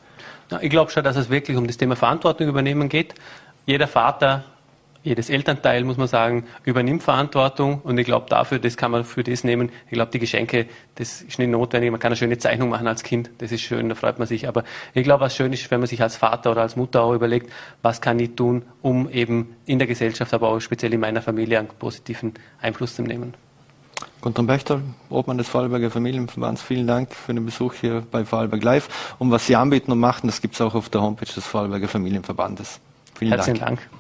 Ja, 0.50 0.61
ich 0.61 0.70
glaube 0.70 0.90
schon, 0.90 1.03
dass 1.03 1.16
es 1.16 1.31
wirklich 1.31 1.57
um 1.57 1.66
das 1.66 1.76
Thema 1.76 1.96
Verantwortung 1.96 2.46
übernehmen 2.46 2.88
geht. 2.88 3.14
Jeder 3.66 3.88
Vater 3.88 4.44
jedes 5.02 5.30
Elternteil, 5.30 5.84
muss 5.84 5.96
man 5.96 6.08
sagen, 6.08 6.44
übernimmt 6.64 7.02
Verantwortung 7.02 7.80
und 7.82 7.96
ich 7.98 8.04
glaube 8.04 8.26
dafür, 8.28 8.58
das 8.58 8.76
kann 8.76 8.90
man 8.90 9.04
für 9.04 9.24
das 9.24 9.44
nehmen. 9.44 9.70
Ich 9.86 9.92
glaube, 9.92 10.10
die 10.12 10.18
Geschenke, 10.18 10.66
das 10.96 11.22
ist 11.22 11.38
nicht 11.38 11.48
notwendig. 11.48 11.90
Man 11.90 12.00
kann 12.00 12.10
eine 12.10 12.16
schöne 12.16 12.38
Zeichnung 12.38 12.68
machen 12.68 12.86
als 12.86 13.02
Kind, 13.02 13.30
das 13.38 13.50
ist 13.50 13.62
schön, 13.62 13.88
da 13.88 13.94
freut 13.94 14.18
man 14.18 14.28
sich. 14.28 14.46
Aber 14.46 14.64
ich 14.92 15.04
glaube, 15.04 15.22
was 15.22 15.34
schön 15.34 15.52
ist, 15.52 15.70
wenn 15.70 15.80
man 15.80 15.86
sich 15.86 16.02
als 16.02 16.16
Vater 16.16 16.50
oder 16.50 16.62
als 16.62 16.76
Mutter 16.76 17.02
auch 17.02 17.14
überlegt, 17.14 17.50
was 17.82 18.00
kann 18.00 18.18
ich 18.18 18.34
tun, 18.34 18.62
um 18.82 19.08
eben 19.10 19.56
in 19.64 19.78
der 19.78 19.88
Gesellschaft, 19.88 20.34
aber 20.34 20.48
auch 20.48 20.60
speziell 20.60 20.92
in 20.92 21.00
meiner 21.00 21.22
Familie 21.22 21.58
einen 21.58 21.68
positiven 21.68 22.34
Einfluss 22.60 22.94
zu 22.94 23.02
nehmen. 23.02 23.34
Gunther 24.20 24.42
Bechtel, 24.42 24.82
Obmann 25.08 25.38
des 25.38 25.48
Vorarlberger 25.48 25.90
Familienverbands, 25.90 26.60
vielen 26.60 26.86
Dank 26.86 27.14
für 27.14 27.32
den 27.32 27.46
Besuch 27.46 27.72
hier 27.72 28.02
bei 28.10 28.24
Vorarlberg 28.26 28.62
Live. 28.62 29.14
Und 29.18 29.30
was 29.30 29.46
Sie 29.46 29.56
anbieten 29.56 29.92
und 29.92 29.98
machen, 29.98 30.26
das 30.26 30.42
gibt 30.42 30.54
es 30.54 30.60
auch 30.60 30.74
auf 30.74 30.90
der 30.90 31.00
Homepage 31.00 31.32
des 31.32 31.46
Vorarlberger 31.46 31.88
Familienverbandes. 31.88 32.80
Vielen 33.18 33.32
Herzlichen 33.32 33.60
Dank. 33.60 33.80
Dank. 33.80 33.90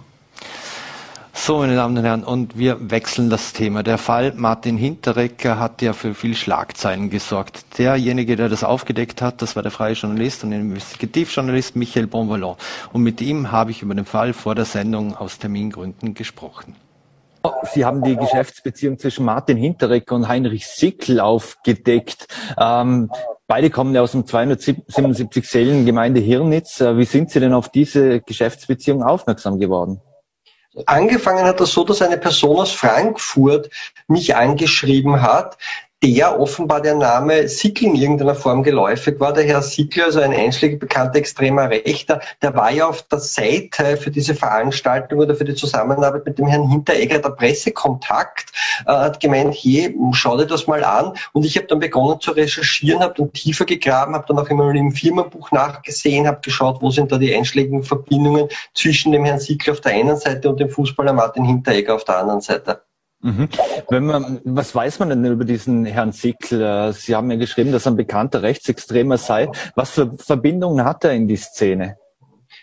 So, 1.50 1.58
meine 1.58 1.74
Damen 1.74 1.98
und 1.98 2.04
Herren, 2.04 2.22
und 2.22 2.58
wir 2.58 2.92
wechseln 2.92 3.28
das 3.28 3.52
Thema. 3.52 3.82
Der 3.82 3.98
Fall 3.98 4.32
Martin 4.36 4.76
Hinterecker 4.76 5.58
hat 5.58 5.82
ja 5.82 5.94
für 5.94 6.14
viel 6.14 6.36
Schlagzeilen 6.36 7.10
gesorgt. 7.10 7.76
Derjenige, 7.76 8.36
der 8.36 8.48
das 8.48 8.62
aufgedeckt 8.62 9.20
hat, 9.20 9.42
das 9.42 9.56
war 9.56 9.64
der 9.64 9.72
freie 9.72 9.94
Journalist 9.94 10.44
und 10.44 10.52
Investigativjournalist 10.52 11.74
Michael 11.74 12.06
Bonvalon. 12.06 12.54
Und 12.92 13.02
mit 13.02 13.20
ihm 13.20 13.50
habe 13.50 13.72
ich 13.72 13.82
über 13.82 13.96
den 13.96 14.04
Fall 14.04 14.32
vor 14.32 14.54
der 14.54 14.64
Sendung 14.64 15.16
aus 15.16 15.40
Termingründen 15.40 16.14
gesprochen. 16.14 16.76
Sie 17.72 17.84
haben 17.84 18.04
die 18.04 18.14
Geschäftsbeziehung 18.14 19.00
zwischen 19.00 19.24
Martin 19.24 19.56
Hinteregger 19.56 20.14
und 20.14 20.28
Heinrich 20.28 20.68
Sickl 20.68 21.18
aufgedeckt. 21.18 22.28
Ähm, 22.60 23.10
beide 23.48 23.70
kommen 23.70 23.92
ja 23.92 24.02
aus 24.02 24.12
dem 24.12 24.24
277 24.24 25.48
Seelen 25.48 25.84
Hirnitz. 26.14 26.80
Äh, 26.80 26.96
wie 26.96 27.06
sind 27.06 27.32
Sie 27.32 27.40
denn 27.40 27.54
auf 27.54 27.70
diese 27.70 28.20
Geschäftsbeziehung 28.20 29.02
aufmerksam 29.02 29.58
geworden? 29.58 30.00
Angefangen 30.86 31.44
hat 31.44 31.60
das 31.60 31.72
so, 31.72 31.84
dass 31.84 32.02
eine 32.02 32.18
Person 32.18 32.58
aus 32.58 32.72
Frankfurt 32.72 33.70
mich 34.06 34.36
angeschrieben 34.36 35.20
hat, 35.22 35.58
der 36.02 36.40
offenbar 36.40 36.80
der 36.80 36.94
Name 36.94 37.46
Sickl 37.46 37.84
in 37.84 37.94
irgendeiner 37.94 38.34
Form 38.34 38.62
geläufig 38.62 39.20
war. 39.20 39.34
Der 39.34 39.44
Herr 39.44 39.60
Sickl, 39.60 40.02
also 40.02 40.20
ein 40.20 40.32
einschlägig 40.32 40.80
bekannter 40.80 41.16
extremer 41.16 41.68
Rechter, 41.68 42.20
der 42.40 42.54
war 42.54 42.70
ja 42.70 42.88
auf 42.88 43.02
der 43.02 43.18
Seite 43.18 43.98
für 43.98 44.10
diese 44.10 44.34
Veranstaltung 44.34 45.18
oder 45.18 45.34
für 45.34 45.44
die 45.44 45.54
Zusammenarbeit 45.54 46.24
mit 46.24 46.38
dem 46.38 46.46
Herrn 46.46 46.70
Hinteregger 46.70 47.18
der 47.18 47.30
Pressekontakt, 47.30 48.50
äh, 48.86 48.92
hat 48.92 49.20
gemeint, 49.20 49.54
hey, 49.54 49.94
schau 50.12 50.38
dir 50.38 50.46
das 50.46 50.66
mal 50.66 50.84
an. 50.84 51.12
Und 51.32 51.44
ich 51.44 51.56
habe 51.56 51.66
dann 51.66 51.80
begonnen 51.80 52.18
zu 52.20 52.30
recherchieren, 52.30 53.02
habe 53.02 53.14
dann 53.16 53.32
tiefer 53.32 53.66
gegraben, 53.66 54.14
habe 54.14 54.24
dann 54.26 54.38
auch 54.38 54.48
immer 54.48 54.74
im 54.74 54.92
Firmenbuch 54.92 55.50
nachgesehen, 55.50 56.26
habe 56.26 56.40
geschaut, 56.40 56.80
wo 56.80 56.90
sind 56.90 57.12
da 57.12 57.18
die 57.18 57.34
einschlägigen 57.34 57.82
Verbindungen 57.82 58.48
zwischen 58.74 59.12
dem 59.12 59.26
Herrn 59.26 59.38
Sickl 59.38 59.72
auf 59.72 59.82
der 59.82 59.92
einen 59.92 60.16
Seite 60.16 60.48
und 60.48 60.60
dem 60.60 60.70
Fußballer 60.70 61.12
Martin 61.12 61.44
Hinteregger 61.44 61.94
auf 61.94 62.04
der 62.04 62.18
anderen 62.18 62.40
Seite. 62.40 62.80
Mhm. 63.22 63.48
Wenn 63.88 64.06
man, 64.06 64.40
was 64.44 64.74
weiß 64.74 64.98
man 64.98 65.10
denn 65.10 65.24
über 65.24 65.44
diesen 65.44 65.84
Herrn 65.84 66.12
Sickl? 66.12 66.60
Äh, 66.60 66.92
Sie 66.92 67.14
haben 67.14 67.30
ja 67.30 67.36
geschrieben, 67.36 67.70
dass 67.70 67.86
er 67.86 67.92
ein 67.92 67.96
bekannter 67.96 68.42
Rechtsextremer 68.42 69.18
sei. 69.18 69.50
Was 69.74 69.90
für 69.90 70.16
Verbindungen 70.16 70.84
hat 70.84 71.04
er 71.04 71.12
in 71.12 71.28
die 71.28 71.36
Szene? 71.36 71.99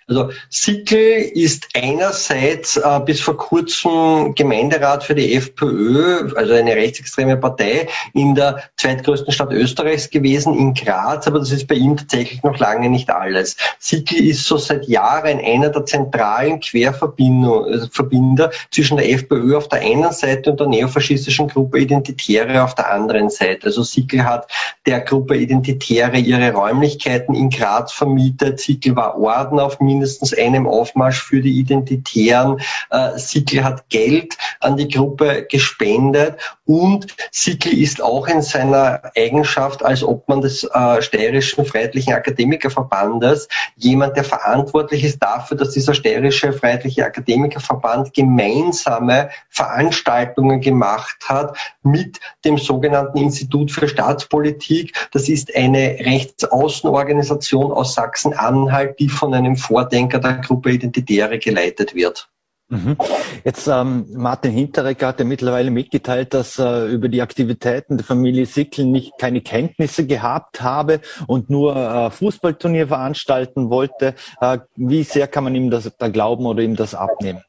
Also 0.10 0.30
Sickel 0.50 1.20
ist 1.34 1.67
einerseits 1.76 2.78
äh, 2.78 3.02
bis 3.06 3.20
vor 3.20 3.36
kurzem 3.36 4.34
Gemeinderat 4.36 5.04
für 5.04 5.15
die 5.15 5.34
FPÖ, 5.34 6.34
also 6.34 6.54
eine 6.54 6.78
rechtsextreme 6.78 7.36
Partei, 7.36 7.89
in 8.13 8.34
der 8.34 8.63
zweitgrößten 8.78 9.34
Stadt 9.34 9.52
Österreichs 9.52 10.10
gewesen, 10.10 10.58
in 10.58 10.74
Graz, 10.74 11.28
aber 11.28 11.39
das 11.39 11.52
ist 11.52 11.67
bei 11.67 11.76
ihm 11.76 11.98
tatsächlich 11.98 12.41
noch 12.43 12.58
lange 12.58 12.89
nicht 12.89 13.10
alles. 13.10 13.58
Sickel 13.80 14.26
ist 14.26 14.46
so 14.46 14.56
seit 14.56 14.88
Jahren 14.88 15.39
einer 15.39 15.70
der 15.70 15.86
zentralen 15.86 16.62
Querverbinder 16.62 17.65
äh, 17.67 18.50
zwischen 18.72 18.96
der 18.96 19.12
FPÖ 19.12 19.58
auf 19.58 19.67
der 19.67 19.82
einen 19.82 20.13
Seite 20.13 20.52
und 20.52 20.62
der 20.62 20.67
neofaschistischen 20.67 21.50
Gruppe 21.50 21.80
Identitäre 21.80 22.63
auf 22.63 22.76
der 22.76 22.93
anderen 22.93 23.30
Seite. 23.30 23.67
Also 23.67 23.84
Sickel 23.84 24.24
hat 24.24 24.50
der 24.86 25.02
Gruppe 25.02 25.36
Identitäre 25.36 26.17
ihre 26.17 26.54
Räumlichkeiten 26.54 27.36
in 27.36 27.50
Graz 27.50 27.91
vermietet. 27.91 28.62
Sickel 28.62 28.96
war 28.96 29.20
Orden 29.20 29.60
auf 29.60 29.82
Min 29.82 29.96
mindestens 29.97 30.33
einem 30.38 30.67
Aufmarsch 30.67 31.21
für 31.21 31.41
die 31.41 31.60
Identitären. 31.60 32.62
Äh, 32.89 33.17
Sickl 33.17 33.63
hat 33.63 33.89
Geld 33.89 34.38
an 34.60 34.77
die 34.77 34.88
Gruppe 34.88 35.47
gespendet 35.49 36.38
und 36.65 37.07
Sickl 37.31 37.69
ist 37.69 38.01
auch 38.01 38.27
in 38.27 38.41
seiner 38.41 39.01
Eigenschaft 39.15 39.83
als 39.83 40.03
Obmann 40.03 40.41
des 40.41 40.63
äh, 40.63 41.01
Steirischen 41.01 41.65
Freiheitlichen 41.65 42.13
Akademikerverbandes 42.13 43.47
jemand, 43.75 44.15
der 44.15 44.23
verantwortlich 44.23 45.03
ist 45.03 45.19
dafür, 45.23 45.57
dass 45.57 45.71
dieser 45.71 45.93
Steirische 45.93 46.53
Freiheitliche 46.53 47.05
Akademikerverband 47.05 48.13
gemeinsame 48.13 49.29
Veranstaltungen 49.49 50.62
gemacht 50.62 51.17
hat 51.25 51.57
mit 51.83 52.19
dem 52.45 52.57
sogenannten 52.57 53.17
Institut 53.17 53.71
für 53.71 53.88
Staatspolitik. 53.88 54.93
Das 55.12 55.29
ist 55.29 55.55
eine 55.55 55.97
Rechtsaußenorganisation 55.99 57.71
aus 57.71 57.93
Sachsen-Anhalt, 57.93 58.99
die 58.99 59.10
von 59.10 59.33
einem 59.33 59.55
Vor 59.55 59.87
Vordenker 59.88 60.19
der 60.19 60.38
Gruppe 60.38 60.71
Identitäre 60.71 61.39
geleitet 61.39 61.95
wird. 61.95 62.30
Mhm. 62.69 62.97
Jetzt 63.45 63.67
ähm, 63.67 64.08
Martin 64.13 64.52
Hinteregger 64.52 65.08
hat 65.08 65.19
ja 65.19 65.26
mittlerweile 65.26 65.71
mitgeteilt, 65.71 66.34
dass 66.34 66.60
er 66.60 66.88
äh, 66.88 66.91
über 66.91 67.08
die 67.08 67.21
Aktivitäten 67.21 67.95
der 67.95 68.06
Familie 68.06 68.45
Sickl 68.45 68.84
nicht 68.84 69.13
keine 69.17 69.39
Kenntnisse 69.39 70.06
gehabt 70.06 70.62
habe 70.62 71.00
und 71.28 71.50
nur 71.50 71.78
äh, 71.78 72.12
Fußballturnier 72.12 72.89
veranstalten 72.89 73.69
wollte. 73.69 74.15
Äh, 74.41 74.58
wie 74.76 75.04
sehr 75.04 75.28
kann 75.28 75.45
man 75.45 75.56
ihm 75.56 75.69
das 75.69 75.89
da 75.97 76.10
glauben 76.10 76.45
oder 76.45 76.62
ihm 76.62 76.76
das 76.76 76.93
abnehmen? 76.93 77.41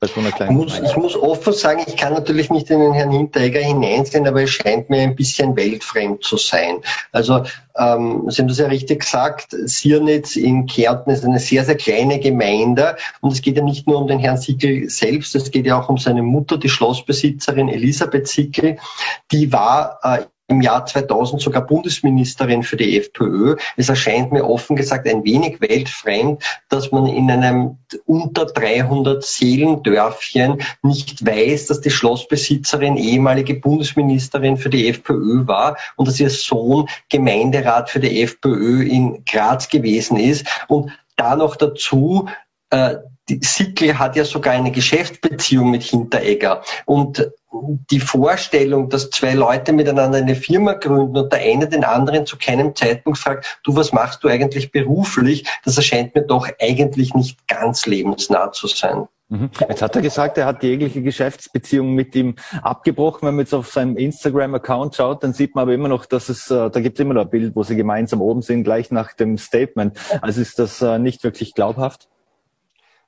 Kleinen 0.00 0.50
ich, 0.50 0.50
muss, 0.50 0.80
ich 0.80 0.96
muss 0.96 1.16
offen 1.16 1.52
sagen, 1.52 1.82
ich 1.86 1.96
kann 1.96 2.12
natürlich 2.12 2.50
nicht 2.50 2.68
in 2.70 2.80
den 2.80 2.92
Herrn 2.92 3.10
Hinteregger 3.10 3.60
hineinsehen, 3.60 4.26
aber 4.26 4.42
es 4.42 4.50
scheint 4.50 4.90
mir 4.90 5.00
ein 5.00 5.16
bisschen 5.16 5.56
weltfremd 5.56 6.22
zu 6.22 6.36
sein. 6.36 6.80
Also 7.10 7.44
ähm, 7.76 8.24
Sie 8.28 8.42
haben 8.42 8.48
das 8.48 8.58
ja 8.58 8.66
richtig 8.66 9.00
gesagt, 9.00 9.56
Siernitz 9.64 10.36
in 10.36 10.66
Kärnten 10.66 11.10
ist 11.10 11.24
eine 11.24 11.38
sehr, 11.38 11.64
sehr 11.64 11.76
kleine 11.76 12.20
Gemeinde 12.20 12.96
und 13.20 13.32
es 13.32 13.40
geht 13.40 13.56
ja 13.56 13.62
nicht 13.62 13.86
nur 13.86 14.00
um 14.00 14.06
den 14.06 14.18
Herrn 14.18 14.36
Sickel 14.36 14.90
selbst, 14.90 15.34
es 15.34 15.50
geht 15.50 15.66
ja 15.66 15.80
auch 15.80 15.88
um 15.88 15.98
seine 15.98 16.22
Mutter, 16.22 16.58
die 16.58 16.68
Schlossbesitzerin 16.68 17.68
Elisabeth 17.68 18.28
Sickel. 18.28 18.78
Die 19.30 19.52
war 19.52 19.98
äh, 20.02 20.24
im 20.52 20.60
Jahr 20.60 20.86
2000 20.86 21.42
sogar 21.42 21.66
Bundesministerin 21.66 22.62
für 22.62 22.76
die 22.76 22.98
FPÖ. 22.98 23.56
Es 23.76 23.88
erscheint 23.88 24.32
mir 24.32 24.44
offen 24.44 24.76
gesagt 24.76 25.08
ein 25.08 25.24
wenig 25.24 25.60
weltfremd, 25.60 26.42
dass 26.68 26.92
man 26.92 27.06
in 27.06 27.30
einem 27.30 27.78
unter 28.06 28.46
300 28.46 29.24
Seelendörfchen 29.24 30.62
nicht 30.82 31.26
weiß, 31.26 31.66
dass 31.66 31.80
die 31.80 31.90
Schlossbesitzerin 31.90 32.96
ehemalige 32.96 33.54
Bundesministerin 33.54 34.56
für 34.56 34.70
die 34.70 34.88
FPÖ 34.88 35.46
war 35.46 35.76
und 35.96 36.06
dass 36.06 36.20
ihr 36.20 36.30
Sohn 36.30 36.88
Gemeinderat 37.08 37.90
für 37.90 38.00
die 38.00 38.22
FPÖ 38.22 38.82
in 38.82 39.24
Graz 39.24 39.68
gewesen 39.68 40.16
ist. 40.16 40.46
Und 40.68 40.92
da 41.16 41.36
noch 41.36 41.56
dazu, 41.56 42.28
äh, 42.70 42.96
die 43.28 43.40
Sickl 43.40 43.98
hat 43.98 44.16
ja 44.16 44.24
sogar 44.24 44.54
eine 44.54 44.72
Geschäftsbeziehung 44.72 45.70
mit 45.70 45.82
Hinteregger. 45.82 46.62
Und 46.84 47.30
die 47.52 48.00
Vorstellung, 48.00 48.88
dass 48.88 49.10
zwei 49.10 49.34
Leute 49.34 49.72
miteinander 49.72 50.18
eine 50.18 50.34
Firma 50.34 50.72
gründen 50.72 51.16
und 51.16 51.32
der 51.32 51.40
eine 51.40 51.68
den 51.68 51.84
anderen 51.84 52.26
zu 52.26 52.36
keinem 52.38 52.74
Zeitpunkt 52.74 53.18
fragt, 53.18 53.60
du, 53.64 53.76
was 53.76 53.92
machst 53.92 54.24
du 54.24 54.28
eigentlich 54.28 54.72
beruflich, 54.72 55.46
das 55.64 55.76
erscheint 55.76 56.14
mir 56.14 56.22
doch 56.22 56.48
eigentlich 56.60 57.14
nicht 57.14 57.46
ganz 57.48 57.86
lebensnah 57.86 58.52
zu 58.52 58.66
sein. 58.66 59.06
Mhm. 59.32 59.50
Jetzt 59.66 59.80
hat 59.80 59.96
er 59.96 60.02
gesagt, 60.02 60.36
er 60.36 60.44
hat 60.44 60.62
jegliche 60.62 61.00
Geschäftsbeziehung 61.00 61.94
mit 61.94 62.14
ihm 62.14 62.34
abgebrochen. 62.60 63.26
Wenn 63.26 63.36
man 63.36 63.44
jetzt 63.44 63.54
auf 63.54 63.72
seinem 63.72 63.96
Instagram-Account 63.96 64.94
schaut, 64.94 65.24
dann 65.24 65.32
sieht 65.32 65.54
man 65.54 65.62
aber 65.62 65.72
immer 65.72 65.88
noch, 65.88 66.04
dass 66.04 66.28
es, 66.28 66.50
äh, 66.50 66.70
da 66.70 66.80
gibt 66.80 66.98
es 66.98 67.02
immer 67.02 67.14
noch 67.14 67.22
ein 67.22 67.30
Bild, 67.30 67.56
wo 67.56 67.62
sie 67.62 67.76
gemeinsam 67.76 68.20
oben 68.20 68.42
sind, 68.42 68.64
gleich 68.64 68.90
nach 68.90 69.14
dem 69.14 69.38
Statement. 69.38 69.98
Also 70.20 70.42
ist 70.42 70.58
das 70.58 70.82
äh, 70.82 70.98
nicht 70.98 71.24
wirklich 71.24 71.54
glaubhaft? 71.54 72.08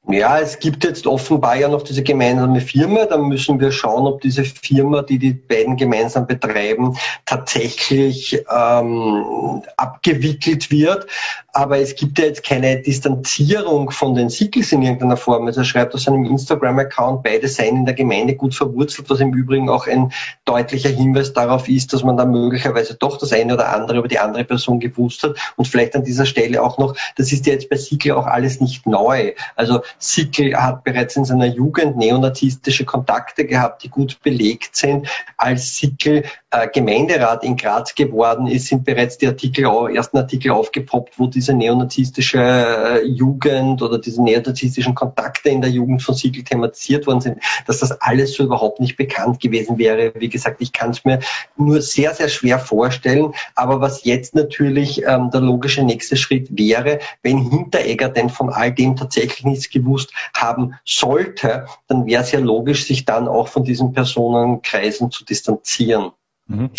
Ja, 0.07 0.39
es 0.39 0.59
gibt 0.59 0.85
jetzt 0.85 1.07
offenbar 1.07 1.57
ja 1.57 1.67
noch 1.67 1.81
diese 1.81 2.03
gemeinsame 2.03 2.61
Firma. 2.61 3.07
Da 3.07 3.17
müssen 3.17 3.59
wir 3.59 3.73
schauen, 3.73 4.07
ob 4.07 4.21
diese 4.21 4.45
Firma, 4.45 5.01
die 5.01 5.19
die 5.19 5.33
beiden 5.33 5.79
gemeinsam 5.79 6.27
betreiben, 6.27 6.99
tatsächlich 7.25 8.45
ähm, 8.55 9.63
abgewickelt 9.79 10.71
wird. 10.71 11.07
Aber 11.55 11.79
es 11.79 11.95
gibt 11.95 12.19
ja 12.19 12.27
jetzt 12.27 12.45
keine 12.45 12.83
Distanzierung 12.83 13.91
von 13.93 14.15
den 14.15 14.29
Sickles 14.29 14.73
in 14.73 14.83
irgendeiner 14.83 15.17
Form. 15.17 15.47
Also 15.47 15.63
er 15.63 15.65
schreibt 15.65 15.95
auf 15.95 16.01
seinem 16.01 16.27
Instagram-Account, 16.27 17.23
beide 17.23 17.49
seien 17.49 17.77
in 17.77 17.85
der 17.87 17.95
Gemeinde 17.95 18.35
gut 18.35 18.55
verwurzelt, 18.55 19.09
was 19.09 19.21
im 19.21 19.33
Übrigen 19.33 19.71
auch 19.71 19.87
ein 19.87 20.13
deutlicher 20.45 20.91
Hinweis 20.91 21.33
darauf 21.33 21.67
ist, 21.67 21.95
dass 21.95 22.03
man 22.03 22.19
da 22.19 22.27
möglicherweise 22.27 22.95
doch 22.95 23.17
das 23.17 23.33
eine 23.33 23.55
oder 23.55 23.73
andere 23.75 23.99
über 23.99 24.09
die 24.09 24.19
andere 24.19 24.45
Person 24.45 24.81
gewusst 24.81 25.23
hat. 25.23 25.37
Und 25.57 25.67
vielleicht 25.67 25.97
an 25.97 26.05
dieser 26.05 26.27
Stelle 26.27 26.63
auch 26.63 26.77
noch, 26.77 26.95
das 27.17 27.33
ist 27.33 27.47
ja 27.47 27.55
jetzt 27.55 27.71
bei 27.71 27.77
Sickle 27.77 28.17
auch 28.17 28.27
alles 28.27 28.61
nicht 28.61 28.87
neu. 28.87 29.33
Also 29.57 29.81
Sickle 29.99 30.55
hat 30.61 30.85
bereits 30.85 31.17
in 31.17 31.25
seiner 31.25 31.47
Jugend 31.47 31.97
neonazistische 31.97 32.85
Kontakte 32.85 33.47
gehabt, 33.47 33.83
die 33.83 33.89
gut 33.89 34.21
belegt 34.23 34.77
sind. 34.77 35.09
Als 35.37 35.77
Sickle 35.77 36.23
äh, 36.23 36.25
Gemeinderat 36.73 37.43
in 37.45 37.57
Graz 37.57 37.95
geworden 37.95 38.47
ist, 38.47 38.69
sind 38.69 38.85
bereits 38.85 39.19
die 39.19 39.27
Artikel, 39.27 39.65
ersten 39.95 40.19
Artikel 40.19 40.53
aufgepoppt, 40.53 41.19
wo 41.19 41.27
diese 41.27 41.53
neonazistische 41.55 42.39
äh, 42.39 43.05
Jugend 43.07 43.83
oder 43.83 43.99
diese 43.99 44.23
neonazistischen 44.23 44.95
Kontakte 44.95 45.49
in 45.49 45.61
der 45.61 45.71
Jugend 45.71 46.03
von 46.03 46.15
Siegel 46.15 46.45
thematisiert 46.45 47.07
worden 47.07 47.21
sind, 47.21 47.39
dass 47.67 47.81
das 47.81 48.01
alles 48.01 48.35
so 48.35 48.45
überhaupt 48.45 48.81
nicht 48.81 48.97
bekannt 48.97 49.41
gewesen 49.41 49.79
wäre. 49.79 50.13
Wie 50.17 50.29
gesagt, 50.29 50.61
ich 50.61 50.73
kann 50.73 50.91
es 50.91 51.05
mir 51.05 51.21
nur 51.57 51.83
sehr, 51.83 52.15
sehr 52.15 52.29
schwer 52.29 52.59
vorstellen. 52.59 53.33
Aber 53.55 53.81
was 53.81 54.05
jetzt 54.05 54.35
natürlich 54.35 55.03
ähm, 55.05 55.31
der 55.31 55.41
logische 55.41 55.83
nächste 55.83 56.17
Schritt 56.17 56.49
wäre, 56.57 57.01
wenn 57.23 57.39
Hinteregger 57.51 58.09
denn 58.09 58.31
von 58.31 58.51
all 58.51 58.73
dem 58.73 58.97
tatsächlich 58.97 59.45
nichts 59.45 59.71
gewusst 59.71 60.13
haben 60.35 60.75
sollte, 60.85 61.67
dann 61.89 62.07
wäre 62.07 62.23
es 62.23 62.33
ja 62.33 62.41
logisch, 62.41 62.87
sich 62.87 63.05
dann 63.05 63.29
auch 63.29 63.49
von 63.49 63.65
diesen 63.65 63.93
Personenkreisen 63.93 65.11
zu 65.11 65.25
distanzieren. 65.25 66.13
Mhm. 66.47 66.71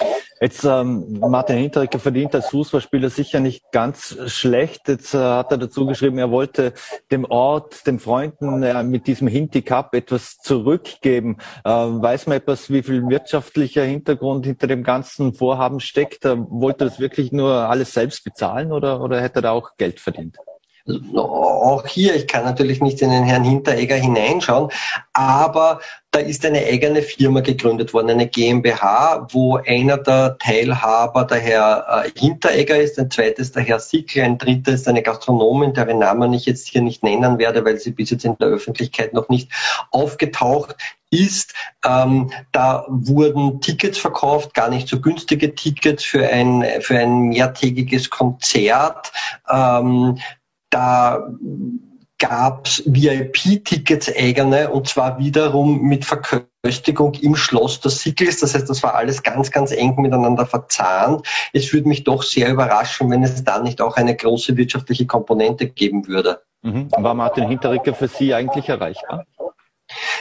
Jetzt 0.41 0.63
ähm, 0.63 1.19
Martin 1.19 1.58
Hinteregger 1.58 1.97
verdient 1.97 2.36
als 2.36 2.49
Fußballspieler 2.49 3.10
sicher 3.10 3.39
nicht 3.39 3.71
ganz 3.71 4.15
schlecht. 4.28 4.88
Jetzt 4.88 5.13
äh, 5.13 5.17
hat 5.17 5.51
er 5.51 5.58
dazu 5.58 5.86
geschrieben, 5.86 6.17
er 6.17 6.30
wollte 6.30 6.73
dem 7.10 7.25
Ort, 7.25 7.88
den 7.88 7.99
Freunden 7.99 8.62
äh, 8.62 8.84
mit 8.84 9.08
diesem 9.08 9.28
Hinti 9.28 9.63
Cup 9.63 9.95
etwas 9.95 10.38
zurückgeben. 10.38 11.38
Äh, 11.63 11.69
weiß 11.69 12.28
man 12.28 12.38
etwas, 12.38 12.69
wie 12.69 12.84
viel 12.84 13.08
wirtschaftlicher 13.08 13.84
Hintergrund 13.84 14.45
hinter 14.45 14.67
dem 14.67 14.84
ganzen 14.84 15.34
Vorhaben 15.34 15.80
steckt? 15.80 16.25
Äh, 16.25 16.36
wollte 16.38 16.84
er 16.86 16.89
das 16.89 16.99
wirklich 16.99 17.32
nur 17.32 17.51
alles 17.51 17.93
selbst 17.93 18.23
bezahlen 18.23 18.71
oder, 18.71 19.01
oder 19.01 19.21
hätte 19.21 19.39
er 19.39 19.43
da 19.43 19.51
auch 19.51 19.78
Geld 19.78 19.99
verdient? 19.99 20.38
Auch 21.15 21.88
hier, 21.88 22.15
ich 22.15 22.28
kann 22.28 22.43
natürlich 22.43 22.80
nicht 22.80 23.02
in 23.02 23.10
den 23.10 23.24
Herrn 23.24 23.43
Hinteregger 23.43 23.95
hineinschauen, 23.95 24.69
aber 25.13 25.80
da 26.12 26.19
ist 26.19 26.45
eine 26.45 26.60
eigene 26.60 27.02
Firma 27.02 27.39
gegründet 27.39 27.91
worden, 27.91 28.12
eine 28.12 28.28
GmbH, 28.28 29.28
wo 29.32 29.58
einer 29.58 29.98
der 29.98 30.38
Teilhaber 30.38 31.24
der 31.26 31.39
Herr 31.39 32.06
äh, 32.06 32.19
Hinteregger 32.19 32.78
ist, 32.78 33.00
ein 33.00 33.10
zweites 33.10 33.52
der 33.52 33.63
Herr 33.63 33.80
Sickel, 33.80 34.24
ein 34.24 34.38
dritter 34.38 34.74
ist 34.74 34.88
eine 34.88 35.02
Gastronomin, 35.02 35.74
deren 35.74 35.98
Namen 35.98 36.34
ich 36.34 36.45
jetzt 36.45 36.67
hier 36.67 36.82
nicht 36.82 37.02
nennen 37.02 37.39
werde, 37.39 37.65
weil 37.65 37.80
sie 37.80 37.91
bis 37.91 38.12
jetzt 38.12 38.24
in 38.24 38.38
der 38.38 38.50
Öffentlichkeit 38.50 39.12
noch 39.12 39.28
nicht 39.28 39.52
aufgetaucht 39.89 40.76
ist. 41.10 41.56
Ähm, 41.84 42.32
da 42.52 42.86
wurden 42.88 43.60
Tickets 43.60 43.98
verkauft, 43.98 44.54
gar 44.54 44.69
nicht 44.69 44.88
so 44.88 45.02
günstige 45.02 45.56
Tickets 45.56 46.04
für 46.04 46.28
ein, 46.28 46.63
für 46.82 47.00
ein 47.00 47.24
mehrtägiges 47.24 48.12
Konzert. 48.12 49.12
Ähm, 49.52 50.19
da 50.76 51.26
gab 52.18 52.68
es 52.68 52.84
VIP-Tickets 52.86 54.14
eigene 54.14 54.70
und 54.70 54.88
zwar 54.88 55.20
wiederum 55.20 55.82
mit 55.82 56.06
Verköstigung 56.06 57.14
im 57.16 57.36
Schloss 57.36 57.80
des 57.80 58.02
Sickels. 58.02 58.40
Das 58.40 58.56
heißt, 58.56 58.70
das 58.70 58.84
war 58.84 58.96
alles 58.96 59.24
ganz, 59.24 59.52
ganz 59.52 59.72
eng 59.72 59.96
miteinander 59.98 60.46
verzahnt. 60.46 61.26
Es 61.54 61.72
würde 61.74 61.88
mich 61.88 62.04
doch 62.04 62.24
sehr 62.24 62.50
überraschen, 62.50 63.10
wenn 63.10 63.24
es 63.24 63.44
da 63.44 63.60
nicht 63.60 63.82
auch 63.82 63.96
eine 63.96 64.16
große 64.16 64.58
wirtschaftliche 64.58 65.06
Komponente 65.06 65.68
geben 65.68 66.08
würde. 66.08 66.42
Mhm. 66.62 66.90
War 66.92 67.14
Martin 67.14 67.48
Hinterrecker 67.48 67.94
für 67.94 68.08
Sie 68.08 68.34
eigentlich 68.34 68.68
erreichbar? 68.68 69.26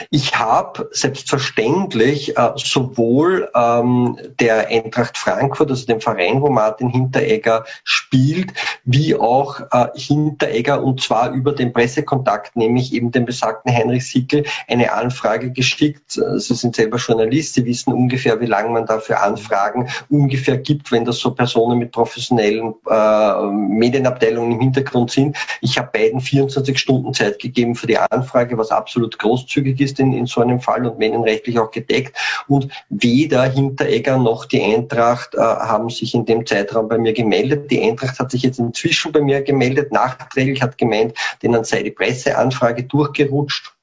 Ich 0.09 0.37
habe 0.37 0.89
selbstverständlich 0.91 2.37
äh, 2.37 2.51
sowohl 2.55 3.49
ähm, 3.55 4.17
der 4.39 4.67
Eintracht 4.67 5.17
Frankfurt, 5.17 5.69
also 5.69 5.85
dem 5.85 6.01
Verein, 6.01 6.41
wo 6.41 6.49
Martin 6.49 6.89
Hinteregger 6.89 7.65
spielt, 7.83 8.53
wie 8.83 9.15
auch 9.15 9.61
äh, 9.71 9.87
Hinteregger 9.95 10.83
und 10.83 11.01
zwar 11.01 11.31
über 11.31 11.53
den 11.53 11.73
Pressekontakt, 11.73 12.55
nämlich 12.55 12.93
eben 12.93 13.11
den 13.11 13.25
besagten 13.25 13.73
Heinrich 13.73 14.09
Sickel, 14.09 14.45
eine 14.67 14.93
Anfrage 14.93 15.51
geschickt. 15.51 16.11
Sie 16.11 16.53
sind 16.53 16.75
selber 16.75 16.97
Journalist, 16.97 17.53
Sie 17.53 17.65
wissen 17.65 17.93
ungefähr, 17.93 18.39
wie 18.41 18.45
lange 18.45 18.69
man 18.69 18.85
dafür 18.85 19.21
Anfragen 19.21 19.89
ungefähr 20.09 20.57
gibt, 20.57 20.91
wenn 20.91 21.05
das 21.05 21.19
so 21.19 21.31
Personen 21.31 21.79
mit 21.79 21.91
professionellen 21.91 22.73
äh, 22.89 23.41
Medienabteilungen 23.43 24.53
im 24.53 24.59
Hintergrund 24.59 25.11
sind. 25.11 25.37
Ich 25.61 25.77
habe 25.77 25.89
beiden 25.93 26.21
24 26.21 26.77
Stunden 26.77 27.13
Zeit 27.13 27.39
gegeben 27.39 27.75
für 27.75 27.87
die 27.87 27.97
Anfrage, 27.97 28.57
was 28.57 28.71
absolut 28.71 29.17
großzügig 29.19 29.74
großzügig 29.75 29.81
ist 29.81 29.99
in, 29.99 30.13
in 30.13 30.25
so 30.25 30.41
einem 30.41 30.59
Fall 30.59 30.85
und 30.85 30.97
medienrechtlich 30.97 31.59
auch 31.59 31.71
gedeckt. 31.71 32.17
Und 32.47 32.71
weder 32.89 33.43
Hinteregger 33.43 34.17
noch 34.17 34.45
die 34.45 34.61
Eintracht 34.61 35.35
äh, 35.35 35.39
haben 35.39 35.89
sich 35.89 36.13
in 36.13 36.25
dem 36.25 36.45
Zeitraum 36.45 36.87
bei 36.87 36.97
mir 36.97 37.13
gemeldet. 37.13 37.69
Die 37.71 37.81
Eintracht 37.81 38.19
hat 38.19 38.31
sich 38.31 38.43
jetzt 38.43 38.59
inzwischen 38.59 39.11
bei 39.11 39.21
mir 39.21 39.41
gemeldet, 39.41 39.91
nachträglich 39.91 40.61
hat 40.61 40.77
gemeint, 40.77 41.13
denen 41.43 41.63
sei 41.63 41.83
die 41.83 41.91
Presseanfrage 41.91 42.83
durchgerutscht. 42.83 43.74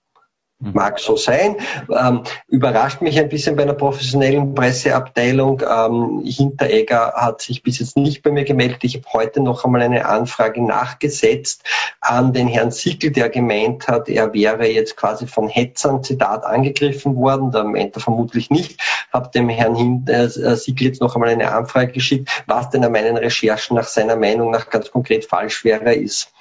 Mag 0.73 1.01
so 1.01 1.17
sein. 1.17 1.57
Ähm, 1.91 2.23
überrascht 2.47 3.03
mich 3.03 3.19
ein 3.19 3.29
bisschen 3.29 3.57
bei 3.57 3.65
einer 3.65 3.75
professionellen 3.75 4.55
Presseabteilung. 4.55 5.61
Ähm, 5.69 6.23
Hinteregger 6.25 7.15
hat 7.17 7.43
sich 7.43 7.65
bis 7.65 7.81
jetzt 7.81 7.97
nicht 7.97 8.23
bei 8.23 8.31
mir 8.31 8.45
gemeldet. 8.45 8.85
Ich 8.85 8.95
habe 8.95 9.07
heute 9.13 9.41
noch 9.41 9.65
einmal 9.65 9.83
eine 9.83 10.07
Anfrage 10.07 10.63
nachgesetzt 10.63 11.65
an 12.01 12.33
den 12.33 12.47
Herrn 12.47 12.71
Sickel, 12.71 13.11
der 13.11 13.29
gemeint 13.29 13.89
hat, 13.89 14.09
er 14.09 14.33
wäre 14.33 14.69
jetzt 14.69 14.97
quasi 14.97 15.27
von 15.27 15.49
Hetzern, 15.49 16.03
Zitat, 16.03 16.45
angegriffen 16.45 17.17
worden. 17.17 17.51
Da 17.51 17.65
meint 17.65 17.97
er 17.97 18.01
vermutlich 18.01 18.51
nicht. 18.51 18.81
Habe 19.13 19.31
dem 19.31 19.49
Herrn 19.49 19.75
Hin 19.75 20.05
äh, 20.07 20.29
Sickel 20.29 20.89
jetzt 20.89 21.01
noch 21.01 21.17
einmal 21.17 21.31
eine 21.31 21.53
Anfrage 21.53 21.93
geschickt, 21.93 22.29
was 22.47 22.71
denn 22.71 22.85
an 22.85 22.93
meinen 22.93 23.17
Recherchen 23.17 23.77
nach 23.77 23.87
seiner 23.87 24.17
Meinung 24.17 24.51
nach 24.51 24.71
ganz 24.71 24.91
konkret 24.91 25.25
falsch 25.25 25.65
wäre, 25.65 25.93
ist 25.95 26.33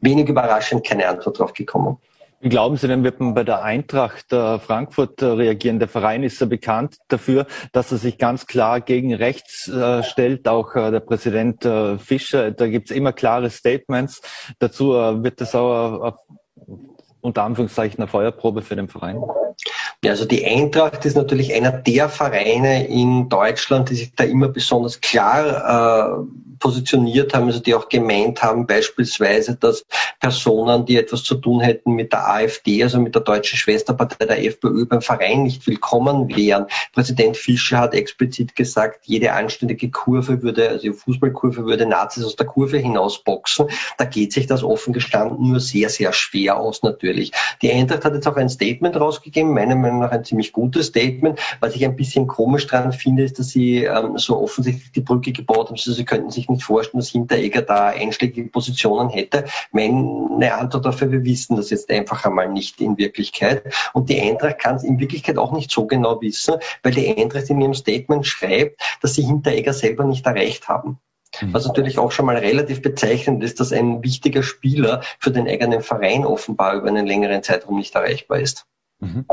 wenig 0.00 0.28
überraschend 0.28 0.86
keine 0.86 1.08
Antwort 1.08 1.38
drauf 1.38 1.52
gekommen. 1.52 1.98
Glauben 2.42 2.76
Sie 2.76 2.86
denn, 2.86 3.02
wird 3.02 3.18
man 3.18 3.32
bei 3.34 3.44
der 3.44 3.62
Eintracht 3.62 4.30
äh, 4.32 4.58
Frankfurt 4.58 5.22
äh, 5.22 5.26
reagieren? 5.26 5.78
Der 5.78 5.88
Verein 5.88 6.22
ist 6.22 6.38
ja 6.40 6.46
bekannt 6.46 6.96
dafür, 7.08 7.46
dass 7.72 7.92
er 7.92 7.98
sich 7.98 8.18
ganz 8.18 8.46
klar 8.46 8.80
gegen 8.82 9.14
rechts 9.14 9.68
äh, 9.68 10.02
stellt. 10.02 10.46
Auch 10.46 10.74
äh, 10.76 10.90
der 10.90 11.00
Präsident 11.00 11.64
äh, 11.64 11.96
Fischer, 11.98 12.50
da 12.50 12.68
gibt's 12.68 12.90
immer 12.90 13.12
klare 13.12 13.48
Statements. 13.48 14.20
Dazu 14.58 14.94
äh, 14.94 15.24
wird 15.24 15.40
das 15.40 15.54
auch 15.54 16.18
unter 17.22 17.42
Anführungszeichen 17.42 17.98
eine 17.98 18.06
Feuerprobe 18.06 18.62
für 18.62 18.76
den 18.76 18.88
Verein. 18.88 19.20
Ja, 20.06 20.12
also 20.12 20.24
die 20.24 20.46
Eintracht 20.46 21.04
ist 21.04 21.16
natürlich 21.16 21.52
einer 21.52 21.72
der 21.72 22.08
Vereine 22.08 22.86
in 22.86 23.28
Deutschland, 23.28 23.90
die 23.90 23.96
sich 23.96 24.14
da 24.14 24.22
immer 24.22 24.46
besonders 24.46 25.00
klar 25.00 26.20
äh, 26.22 26.56
positioniert 26.60 27.34
haben, 27.34 27.46
also 27.46 27.58
die 27.58 27.74
auch 27.74 27.88
gemeint 27.88 28.40
haben, 28.40 28.68
beispielsweise, 28.68 29.56
dass 29.56 29.84
Personen, 30.20 30.86
die 30.86 30.96
etwas 30.96 31.24
zu 31.24 31.34
tun 31.34 31.60
hätten 31.60 31.92
mit 31.92 32.12
der 32.12 32.28
AfD, 32.28 32.82
also 32.82 33.00
mit 33.00 33.14
der 33.14 33.22
deutschen 33.22 33.58
Schwesterpartei 33.58 34.26
der 34.26 34.44
FPÖ 34.44 34.86
beim 34.86 35.02
Verein 35.02 35.42
nicht 35.42 35.66
willkommen 35.66 36.34
wären. 36.34 36.66
Präsident 36.92 37.36
Fischer 37.36 37.78
hat 37.78 37.94
explizit 37.94 38.54
gesagt, 38.54 39.06
jede 39.06 39.32
anständige 39.32 39.90
Kurve 39.90 40.42
würde, 40.42 40.68
also 40.68 40.92
Fußballkurve 40.92 41.64
würde 41.64 41.84
Nazis 41.84 42.24
aus 42.24 42.36
der 42.36 42.46
Kurve 42.46 42.78
hinausboxen. 42.78 43.66
Da 43.98 44.04
geht 44.04 44.32
sich 44.32 44.46
das 44.46 44.62
offen 44.62 44.92
gestanden 44.92 45.50
nur 45.50 45.60
sehr, 45.60 45.88
sehr 45.88 46.12
schwer 46.12 46.58
aus 46.58 46.82
natürlich. 46.82 47.32
Die 47.60 47.72
Eintracht 47.72 48.04
hat 48.04 48.14
jetzt 48.14 48.28
auch 48.28 48.36
ein 48.36 48.48
Statement 48.48 48.98
rausgegeben, 48.98 49.52
meiner 49.52 49.74
nach 49.98 50.10
ein 50.10 50.24
ziemlich 50.24 50.52
gutes 50.52 50.86
Statement. 50.86 51.38
Was 51.60 51.74
ich 51.74 51.84
ein 51.84 51.96
bisschen 51.96 52.26
komisch 52.26 52.66
dran 52.66 52.92
finde, 52.92 53.24
ist, 53.24 53.38
dass 53.38 53.48
sie 53.48 53.84
ähm, 53.84 54.18
so 54.18 54.40
offensichtlich 54.40 54.92
die 54.92 55.00
Brücke 55.00 55.32
gebaut 55.32 55.68
haben. 55.68 55.76
Also 55.76 55.92
sie 55.92 56.04
könnten 56.04 56.30
sich 56.30 56.48
nicht 56.48 56.64
vorstellen, 56.64 57.00
dass 57.00 57.10
Hinteregger 57.10 57.62
da 57.62 57.88
einschlägige 57.88 58.48
Positionen 58.48 59.08
hätte. 59.08 59.44
Meine 59.72 60.54
Antwort 60.54 60.84
dafür, 60.84 61.10
wir 61.10 61.24
wissen 61.24 61.56
das 61.56 61.70
jetzt 61.70 61.90
einfach 61.90 62.24
einmal 62.24 62.48
nicht 62.48 62.80
in 62.80 62.98
Wirklichkeit. 62.98 63.62
Und 63.92 64.08
die 64.08 64.20
Eintracht 64.20 64.58
kann 64.58 64.76
es 64.76 64.84
in 64.84 64.98
Wirklichkeit 64.98 65.38
auch 65.38 65.52
nicht 65.52 65.70
so 65.70 65.86
genau 65.86 66.20
wissen, 66.20 66.56
weil 66.82 66.92
die 66.92 67.16
Eintracht 67.16 67.50
in 67.50 67.60
ihrem 67.60 67.74
Statement 67.74 68.26
schreibt, 68.26 68.80
dass 69.02 69.14
sie 69.14 69.22
Hinteregger 69.22 69.72
selber 69.72 70.04
nicht 70.04 70.26
erreicht 70.26 70.68
haben. 70.68 70.98
Mhm. 71.40 71.54
Was 71.54 71.66
natürlich 71.66 71.98
auch 71.98 72.12
schon 72.12 72.26
mal 72.26 72.36
relativ 72.36 72.82
bezeichnend 72.82 73.42
ist, 73.42 73.60
dass 73.60 73.72
ein 73.72 74.02
wichtiger 74.02 74.42
Spieler 74.42 75.02
für 75.18 75.30
den 75.30 75.48
eigenen 75.48 75.82
Verein 75.82 76.24
offenbar 76.24 76.74
über 76.74 76.88
einen 76.88 77.06
längeren 77.06 77.42
Zeitraum 77.42 77.76
nicht 77.76 77.94
erreichbar 77.94 78.40
ist. 78.40 78.66
Mhm. 78.98 79.26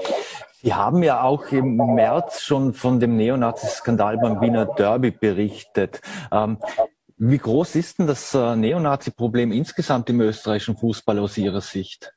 Sie 0.62 0.74
haben 0.74 1.04
ja 1.04 1.22
auch 1.22 1.52
im 1.52 1.76
März 1.76 2.42
schon 2.42 2.74
von 2.74 3.00
dem 3.00 3.18
Neonazi-Skandal 3.18 4.18
beim 4.18 4.42
Wiener 4.42 4.66
Derby 4.66 5.12
berichtet. 5.12 6.02
Ähm, 6.32 6.58
wie 7.18 7.38
groß 7.38 7.76
ist 7.76 8.00
denn 8.00 8.08
das 8.08 8.34
äh, 8.34 8.56
Neonazi-Problem 8.56 9.52
insgesamt 9.52 10.10
im 10.10 10.22
österreichischen 10.22 10.78
Fußball 10.78 11.20
aus 11.20 11.38
Ihrer 11.38 11.62
Sicht? 11.62 12.14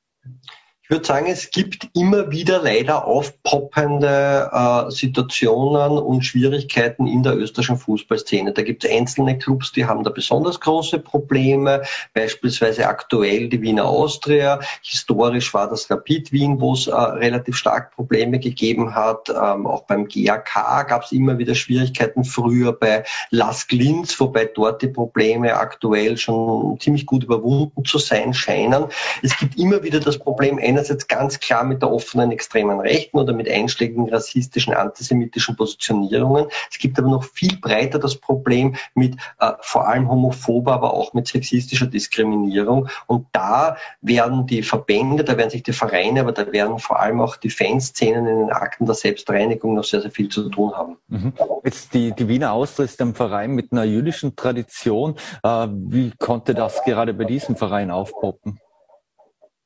Ich 0.87 0.91
würde 0.91 1.05
sagen, 1.05 1.27
es 1.27 1.51
gibt 1.51 1.89
immer 1.95 2.31
wieder 2.31 2.63
leider 2.63 3.07
aufpoppende 3.07 4.49
äh, 4.53 4.89
Situationen 4.93 5.99
und 5.99 6.25
Schwierigkeiten 6.25 7.09
in 7.09 7.25
der 7.25 7.37
österreichischen 7.37 7.77
Fußballszene. 7.77 8.53
Da 8.53 8.63
gibt 8.63 8.85
es 8.85 8.91
einzelne 8.93 9.37
Clubs, 9.37 9.73
die 9.73 9.85
haben 9.85 10.05
da 10.05 10.11
besonders 10.11 10.61
große 10.61 11.01
Probleme, 11.01 11.83
beispielsweise 12.15 12.87
aktuell 12.87 13.49
die 13.49 13.61
Wiener 13.63 13.87
Austria. 13.87 14.61
Historisch 14.81 15.53
war 15.53 15.69
das 15.69 15.91
Rapid 15.91 16.31
Wien, 16.31 16.61
wo 16.61 16.75
es 16.75 16.87
äh, 16.87 16.95
relativ 16.95 17.57
stark 17.57 17.91
Probleme 17.91 18.39
gegeben 18.39 18.95
hat. 18.95 19.29
Ähm, 19.29 19.67
auch 19.67 19.87
beim 19.87 20.07
GAK 20.07 20.87
gab 20.87 21.03
es 21.03 21.11
immer 21.11 21.37
wieder 21.39 21.57
Schwierigkeiten 21.57 22.23
früher 22.23 22.73
bei 22.73 23.03
Las 23.31 23.67
Linz, 23.73 24.21
wobei 24.21 24.45
dort 24.45 24.83
die 24.83 24.87
Probleme 24.87 25.57
aktuell 25.57 26.17
schon 26.17 26.79
ziemlich 26.79 27.07
gut 27.07 27.25
überwunden 27.25 27.85
zu 27.85 27.99
sein 27.99 28.33
scheinen. 28.33 28.85
Es 29.25 29.37
gibt 29.37 29.59
immer 29.59 29.83
wieder 29.83 29.99
das 29.99 30.17
Problem, 30.17 30.59
einerseits 30.77 31.09
ganz 31.09 31.41
klar 31.41 31.65
mit 31.65 31.83
der 31.83 31.91
offenen 31.91 32.31
extremen 32.31 32.81
Rechten 32.81 33.19
oder 33.19 33.33
mit 33.33 33.49
einschlägigen 33.49 34.09
rassistischen, 34.09 34.75
antisemitischen 34.75 35.57
Positionierungen. 35.57 36.47
Es 36.71 36.79
gibt 36.79 36.99
aber 36.99 37.09
noch 37.09 37.25
viel 37.25 37.57
breiter 37.57 37.99
das 37.99 38.17
Problem 38.17 38.77
mit 38.95 39.17
äh, 39.41 39.53
vor 39.61 39.89
allem 39.89 40.11
homophober, 40.11 40.75
aber 40.75 40.93
auch 40.93 41.15
mit 41.15 41.29
sexistischer 41.29 41.87
Diskriminierung. 41.87 42.89
Und 43.07 43.27
da 43.33 43.77
werden 44.03 44.47
die 44.47 44.63
Verbände, 44.63 45.25
da 45.25 45.37
werden 45.39 45.51
sich 45.51 45.63
die 45.63 45.73
Vereine, 45.73 46.21
aber 46.21 46.33
da 46.33 46.53
werden 46.53 46.79
vor 46.79 47.01
allem 47.01 47.21
auch 47.21 47.37
die 47.37 47.51
Fanszenen 47.51 48.27
in 48.27 48.39
den 48.41 48.51
Akten 48.51 48.85
der 48.87 48.95
Selbstreinigung 48.95 49.75
noch 49.75 49.85
sehr, 49.85 50.03
sehr 50.03 50.11
viel 50.11 50.29
zu 50.29 50.49
tun 50.51 50.73
haben. 50.75 50.97
Mhm. 51.09 51.33
Jetzt 51.65 51.95
die, 51.95 52.13
die 52.13 52.29
Wiener 52.29 52.53
Austria 52.53 52.85
ist 52.85 53.01
ein 53.01 53.15
Verein 53.15 53.53
mit 53.53 53.73
einer 53.73 53.85
jüdischen 53.85 54.37
Tradition. 54.37 55.17
Äh, 55.43 55.69
wie 55.71 56.13
konnte 56.19 56.55
das 56.55 56.85
gerade 56.85 57.15
bei 57.15 57.25
diesem 57.25 57.57
Verein 57.57 57.91
aufpoppen? 57.91 58.61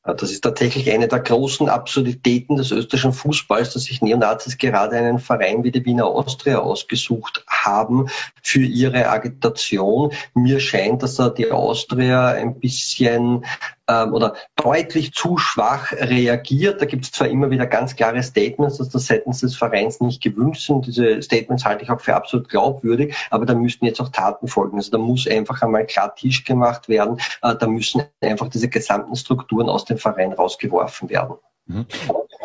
Das 0.02 0.30
ist 0.30 0.40
tatsächlich 0.42 0.90
eine 0.90 1.08
der 1.08 1.20
großen 1.20 1.68
Absurditäten 1.68 2.56
des 2.56 2.70
österreichischen 2.70 3.12
Fußballs, 3.12 3.74
dass 3.74 3.84
sich 3.84 4.00
Neonazis 4.00 4.56
gerade 4.56 4.96
einen 4.96 5.18
Verein 5.18 5.62
wie 5.62 5.70
die 5.70 5.84
Wiener 5.84 6.06
Austria 6.06 6.58
ausgesucht 6.58 7.44
haben 7.46 8.08
für 8.42 8.60
ihre 8.60 9.10
Agitation. 9.10 10.12
Mir 10.32 10.58
scheint, 10.58 11.02
dass 11.02 11.16
da 11.16 11.28
die 11.28 11.50
Austria 11.50 12.28
ein 12.28 12.58
bisschen 12.58 13.44
ähm, 13.90 14.14
oder 14.14 14.34
deutlich 14.56 15.12
zu 15.12 15.36
schwach 15.36 15.92
reagiert. 15.92 16.80
Da 16.80 16.86
gibt 16.86 17.04
es 17.04 17.12
zwar 17.12 17.28
immer 17.28 17.50
wieder 17.50 17.66
ganz 17.66 17.96
klare 17.96 18.22
Statements, 18.22 18.78
dass 18.78 18.88
das 18.88 19.06
seitens 19.06 19.40
des 19.40 19.56
Vereins 19.56 20.00
nicht 20.00 20.22
gewünscht 20.22 20.66
sind. 20.66 20.86
Diese 20.86 21.20
Statements 21.22 21.64
halte 21.64 21.82
ich 21.84 21.90
auch 21.90 22.00
für 22.00 22.14
absolut 22.14 22.48
glaubwürdig, 22.48 23.14
aber 23.30 23.46
da 23.46 23.54
müssten 23.54 23.86
jetzt 23.86 24.00
auch 24.00 24.10
Taten 24.10 24.48
folgen. 24.48 24.76
Also 24.76 24.90
da 24.90 24.98
muss 24.98 25.26
einfach 25.26 25.60
einmal 25.62 25.86
klar 25.86 26.14
Tisch 26.14 26.44
gemacht 26.44 26.88
werden. 26.88 27.18
Äh, 27.42 27.56
da 27.56 27.66
müssen 27.66 28.02
einfach 28.20 28.48
diese 28.48 28.68
gesamten 28.68 29.16
Strukturen 29.16 29.68
aus 29.68 29.84
dem 29.84 29.98
Verein 29.98 30.32
rausgeworfen 30.32 31.10
werden. 31.10 31.36
Mhm. 31.66 31.86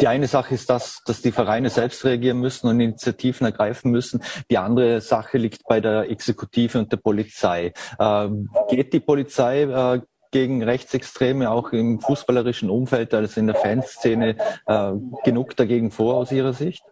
Die 0.01 0.07
eine 0.07 0.27
Sache 0.27 0.53
ist 0.53 0.69
das, 0.69 1.01
dass 1.05 1.21
die 1.21 1.31
Vereine 1.31 1.69
selbst 1.69 2.03
reagieren 2.03 2.39
müssen 2.39 2.67
und 2.67 2.79
Initiativen 2.79 3.45
ergreifen 3.45 3.91
müssen. 3.91 4.21
Die 4.51 4.57
andere 4.57 4.99
Sache 4.99 5.37
liegt 5.37 5.63
bei 5.67 5.79
der 5.79 6.09
Exekutive 6.09 6.79
und 6.79 6.91
der 6.91 6.97
Polizei. 6.97 7.71
Äh, 7.97 8.29
geht 8.69 8.91
die 8.91 8.99
Polizei 8.99 9.61
äh, 9.63 10.01
gegen 10.35 10.61
Rechtsextreme 10.61 11.49
auch 11.49 11.71
im 11.71 12.01
fußballerischen 12.01 12.69
Umfeld, 12.69 13.13
also 13.13 13.39
in 13.39 13.47
der 13.47 13.55
Fanszene, 13.55 14.35
äh, 14.67 14.91
genug 15.23 15.55
dagegen 15.55 15.91
vor 15.91 16.15
aus 16.15 16.29
Ihrer 16.33 16.51
Sicht? 16.51 16.83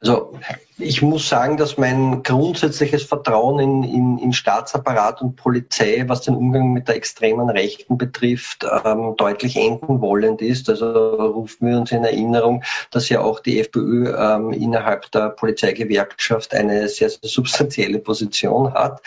Also 0.00 0.32
ich 0.76 1.00
muss 1.02 1.28
sagen, 1.28 1.56
dass 1.56 1.78
mein 1.78 2.24
grundsätzliches 2.24 3.04
Vertrauen 3.04 3.60
in, 3.60 3.82
in, 3.84 4.18
in 4.18 4.32
Staatsapparat 4.32 5.22
und 5.22 5.36
Polizei, 5.36 6.04
was 6.08 6.22
den 6.22 6.34
Umgang 6.34 6.72
mit 6.72 6.88
der 6.88 6.96
extremen 6.96 7.48
Rechten 7.48 7.96
betrifft, 7.96 8.66
ähm, 8.84 9.14
deutlich 9.16 9.56
enden 9.56 10.00
wollend 10.00 10.42
ist. 10.42 10.68
Also 10.68 10.86
rufen 10.86 11.68
wir 11.68 11.78
uns 11.78 11.92
in 11.92 12.02
Erinnerung, 12.02 12.64
dass 12.90 13.08
ja 13.08 13.20
auch 13.20 13.38
die 13.38 13.60
FPÖ 13.60 14.16
ähm, 14.16 14.52
innerhalb 14.52 15.12
der 15.12 15.30
Polizeigewerkschaft 15.30 16.54
eine 16.54 16.88
sehr, 16.88 17.10
sehr 17.10 17.28
substanzielle 17.28 18.00
Position 18.00 18.74
hat. 18.74 19.00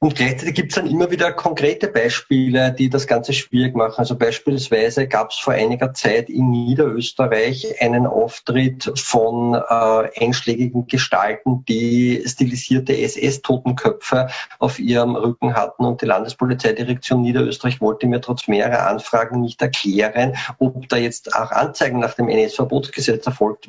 Und 0.00 0.14
gleichzeitig 0.14 0.54
gibt 0.54 0.70
es 0.70 0.76
dann 0.76 0.86
immer 0.86 1.10
wieder 1.10 1.32
konkrete 1.32 1.88
Beispiele, 1.88 2.70
die 2.72 2.88
das 2.88 3.08
Ganze 3.08 3.32
schwierig 3.32 3.74
machen. 3.74 3.96
Also 3.96 4.16
beispielsweise 4.16 5.08
gab 5.08 5.30
es 5.30 5.38
vor 5.38 5.54
einiger 5.54 5.92
Zeit 5.92 6.30
in 6.30 6.50
Niederösterreich 6.50 7.82
einen 7.82 8.06
Auftritt 8.06 8.92
von 8.94 9.54
äh, 9.54 10.24
einschlägigen 10.24 10.86
Gestalten, 10.86 11.64
die 11.64 12.22
stilisierte 12.24 12.96
SS-Totenköpfe 12.96 14.28
auf 14.60 14.78
ihrem 14.78 15.16
Rücken 15.16 15.54
hatten. 15.54 15.84
Und 15.84 16.00
die 16.00 16.06
Landespolizeidirektion 16.06 17.22
Niederösterreich 17.22 17.80
wollte 17.80 18.06
mir 18.06 18.20
trotz 18.20 18.46
mehrerer 18.46 18.86
Anfragen 18.86 19.40
nicht 19.40 19.60
erklären, 19.60 20.36
ob 20.58 20.88
da 20.88 20.96
jetzt 20.96 21.34
auch 21.34 21.50
Anzeigen 21.50 21.98
nach 21.98 22.14
dem 22.14 22.28
NS-Verbotsgesetz 22.28 23.26
erfolgt 23.26 23.68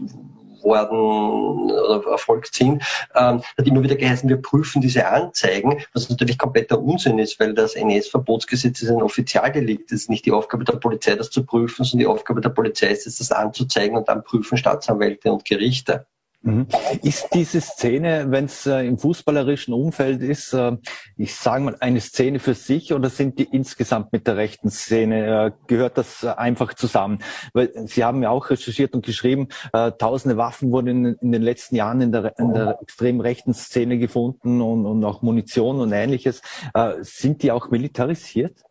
worden 0.64 1.72
oder 1.72 2.12
erfolgt 2.12 2.54
sind, 2.54 2.84
ähm, 3.16 3.42
hat 3.58 3.68
immer 3.68 3.84
wieder 3.84 3.96
geheißen, 3.96 4.30
wir 4.30 4.42
prüfen 4.42 4.82
diese 4.82 5.08
Anzeigen, 5.08 5.84
was 5.94 6.10
natürlich 6.10 6.38
kompletter 6.38 6.82
Unsinn 6.82 7.20
ist, 7.20 7.40
weil 7.40 7.54
das 7.54 7.76
NS-Verbotsgesetz 7.76 8.82
ist 8.82 8.90
ein 8.90 9.02
Offizialdelikt. 9.02 9.92
Es 9.92 10.04
ist 10.04 10.10
nicht 10.10 10.26
die 10.26 10.32
Aufgabe 10.32 10.64
der 10.64 10.74
Polizei, 10.74 11.16
das 11.16 11.30
zu 11.30 11.46
prüfen, 11.46 11.84
sondern 11.84 12.00
die 12.00 12.14
Aufgabe 12.14 12.42
der 12.42 12.50
Polizei 12.50 12.88
ist 12.88 13.08
es, 13.08 13.18
das 13.18 13.32
anzuzeigen 13.32 13.98
und 13.98 14.08
dann 14.08 14.24
prüfen 14.24 14.58
Staatsanwälte 14.58 15.32
und 15.32 15.46
Gerichte. 15.46 16.06
Mhm. 16.42 16.68
Ist 17.04 17.28
diese 17.34 17.60
Szene, 17.60 18.28
wenn 18.30 18.46
es 18.46 18.66
äh, 18.66 18.88
im 18.88 18.98
fußballerischen 18.98 19.74
Umfeld 19.74 20.22
ist, 20.22 20.54
äh, 20.54 20.78
ich 21.18 21.36
sage 21.36 21.66
mal, 21.66 21.76
eine 21.82 22.00
Szene 22.00 22.40
für 22.40 22.54
sich 22.54 22.94
oder 22.94 23.10
sind 23.10 23.40
die 23.40 23.44
insgesamt 23.44 24.14
mit 24.14 24.26
der 24.26 24.38
rechten 24.38 24.70
Szene, 24.70 25.48
äh, 25.48 25.52
gehört 25.68 25.98
das 25.98 26.24
äh, 26.24 26.30
einfach 26.30 26.74
zusammen? 26.74 27.20
Weil 27.54 27.72
Sie 27.88 28.06
haben 28.06 28.24
ja 28.24 28.30
auch 28.30 28.50
recherchiert 28.50 28.94
und 28.94 29.06
geschrieben, 29.06 29.50
äh, 29.74 29.92
tausende 29.92 30.38
Waffen 30.38 30.72
wurden 30.72 30.88
in, 30.88 31.16
in, 31.16 31.32
den 31.34 31.42
letzten 31.42 31.76
Jahren 31.76 32.00
in 32.00 32.14
der, 32.14 32.40
in 32.40 32.54
der 32.54 32.80
extrem 32.82 33.20
rechten 33.20 33.54
Szene 33.54 33.98
gefunden 33.98 34.62
und, 34.62 34.86
und 34.86 35.04
auch 35.04 35.22
Munition 35.22 35.82
und 35.82 35.92
ähnliches. 35.92 36.42
Äh, 36.74 36.94
sind 37.02 37.44
die 37.44 37.52
auch 37.52 37.70
militarisiert? 37.70 38.64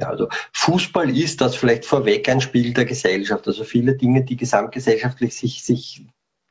Ja, 0.00 0.08
also 0.08 0.28
Fußball 0.52 1.16
ist 1.16 1.40
das 1.40 1.54
vielleicht 1.54 1.84
vorweg 1.84 2.28
ein 2.28 2.40
Spiel 2.40 2.72
der 2.72 2.84
Gesellschaft. 2.84 3.46
Also 3.46 3.62
viele 3.62 3.94
Dinge, 3.94 4.24
die 4.24 4.36
gesamtgesellschaftlich 4.36 5.36
sich, 5.36 5.62
sich 5.62 6.04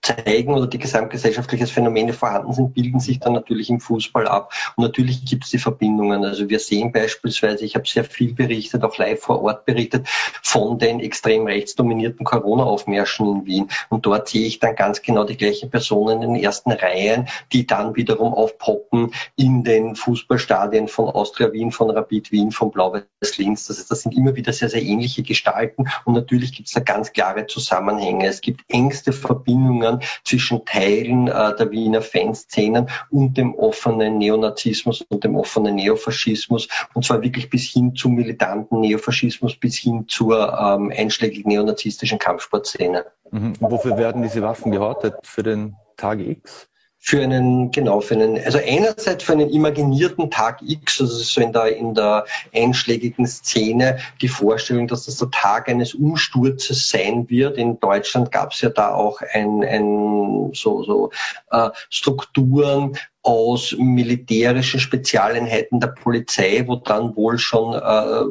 zeigen 0.04 0.54
oder 0.54 0.68
die 0.68 0.78
gesamtgesellschaftliche 0.78 1.66
Phänomene 1.66 2.14
vorhanden 2.14 2.54
sind, 2.54 2.74
bilden 2.74 3.00
sich 3.00 3.20
dann 3.20 3.34
natürlich 3.34 3.70
im 3.70 3.80
Fußball 3.80 4.28
ab. 4.28 4.54
Und 4.76 4.84
natürlich 4.84 5.26
gibt 5.26 5.46
es 5.46 5.52
die 5.52 5.58
Verbindungen. 5.58 6.26
Also 6.26 6.50
wir 6.50 6.60
sehen 6.60 6.92
beispielsweise, 6.92 7.66
ich 7.66 7.76
habe 7.76 7.88
sehr 7.88 8.04
viel 8.04 8.34
berichtet, 8.34 8.84
auch 8.84 8.98
live 8.98 9.22
vor 9.22 9.42
Ort 9.42 9.66
berichtet, 9.66 10.08
von 10.42 10.78
den 10.78 11.00
extrem 11.00 11.48
rechtsdominierten 11.48 12.26
Corona-Aufmärschen 12.26 13.28
in 13.28 13.46
Wien. 13.46 13.70
Und 13.90 14.06
dort 14.06 14.28
sehe 14.28 14.46
ich 14.46 14.60
dann 14.60 14.76
ganz 14.76 15.02
genau 15.02 15.24
die 15.24 15.38
gleichen 15.38 15.70
Personen 15.70 16.22
in 16.22 16.34
den 16.34 16.44
ersten 16.44 16.72
Reihen, 16.72 17.30
die 17.54 17.66
dann 17.66 17.96
wiederum 17.96 18.34
aufpoppen 18.34 19.14
in 19.38 19.64
den 19.64 19.96
Fußballstadien 19.96 20.90
von 20.90 21.06
Austria 21.06 21.52
Wien, 21.54 21.72
von 21.72 21.90
Rapid 21.90 22.32
Wien, 22.32 22.52
von 22.52 22.72
Blau-Weiß 22.72 23.38
Linz. 23.38 23.68
Das, 23.68 23.78
heißt, 23.78 23.90
das 23.90 24.02
sind 24.02 24.16
immer 24.16 24.36
wieder 24.36 24.52
sehr, 24.52 24.70
sehr 24.70 24.84
ähnliche 24.84 25.24
Gestalten. 25.24 25.86
Und 26.04 26.14
natürlich 26.14 26.52
gibt 26.54 26.68
es 26.68 26.74
da 26.74 26.82
ganz 26.82 27.14
klare 27.14 27.48
Zusammenhänge. 27.48 28.28
Es 28.28 28.42
gibt 28.42 28.62
engste 28.68 29.14
Verbindungen 29.14 29.93
Verbindungen 29.94 30.00
zwischen 30.24 30.66
Teilen 30.66 31.28
äh, 31.28 31.56
der 31.56 31.72
Wiener 31.72 32.02
Fanszenen 32.02 32.90
und 33.10 33.38
dem 33.38 33.56
offenen 33.56 34.18
Neonazismus 34.18 35.02
und 35.02 35.24
dem 35.24 35.36
offenen 35.36 35.76
Neofaschismus 35.76 36.68
und 36.94 37.06
zwar 37.06 37.22
wirklich 37.22 37.50
bis 37.50 37.66
hin 37.66 37.96
zum 37.96 38.16
militanten 38.16 38.80
Neofaschismus, 38.80 39.56
bis 39.56 39.78
hin 39.78 40.06
zur 40.08 40.54
ähm, 40.54 40.92
einschlägigen 40.96 41.52
neonazistischen 41.52 42.20
Kampfsportszene. 42.20 43.06
Mhm. 43.32 43.54
Wofür 43.60 43.98
werden 43.98 44.22
diese 44.22 44.42
Waffen 44.42 44.72
gehortet? 44.72 45.16
Für 45.24 45.44
den 45.44 45.76
Tag 45.98 46.20
X? 46.20 46.70
Für 47.06 47.22
einen, 47.22 47.70
genau, 47.72 48.00
für 48.00 48.14
einen, 48.14 48.42
also 48.46 48.60
einerseits 48.66 49.26
für 49.26 49.34
einen 49.34 49.50
imaginierten 49.50 50.32
Tag 50.32 50.62
X, 50.62 51.02
also 51.02 51.14
so 51.14 51.42
in 51.42 51.52
der, 51.52 51.76
in 51.76 51.94
der 51.94 52.26
einschlägigen 52.56 53.28
Szene 53.28 54.00
die 54.22 54.30
Vorstellung, 54.30 54.88
dass 54.88 55.04
das 55.04 55.18
der 55.18 55.30
Tag 55.30 55.68
eines 55.68 55.94
Umsturzes 55.94 56.90
sein 56.90 57.30
wird. 57.30 57.58
In 57.58 57.78
Deutschland 57.82 58.32
gab 58.32 58.54
es 58.54 58.62
ja 58.62 58.70
da 58.70 58.94
auch 58.94 59.20
ein, 59.34 59.66
ein 59.66 60.52
so, 60.54 60.82
so 60.84 61.12
äh, 61.52 61.72
Strukturen, 61.90 62.98
aus 63.24 63.74
militärischen 63.80 64.82
Spezialeinheiten 64.82 65.80
der 65.80 65.88
Polizei, 65.88 66.64
wo 66.68 66.76
dann 66.76 67.16
wohl 67.16 67.38
schon 67.38 67.74
äh, 67.74 68.24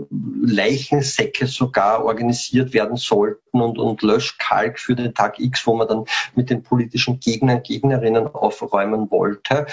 Leichensäcke 0.45 1.47
sogar 1.47 2.05
organisiert 2.05 2.75
werden 2.75 2.97
sollten 2.97 3.63
und, 3.63 3.79
und 3.79 4.03
Löschkalk 4.03 4.79
für 4.79 4.95
den 4.95 5.15
Tag 5.15 5.41
X, 5.41 5.67
wo 5.67 5.75
man 5.75 5.89
dann 5.89 6.05
mit 6.35 6.51
den 6.51 6.63
politischen 6.63 7.21
Gegnern, 7.21 7.63
Gegnerinnen 7.63 8.27
aufräumen 8.27 9.11
wollte. 9.11 9.67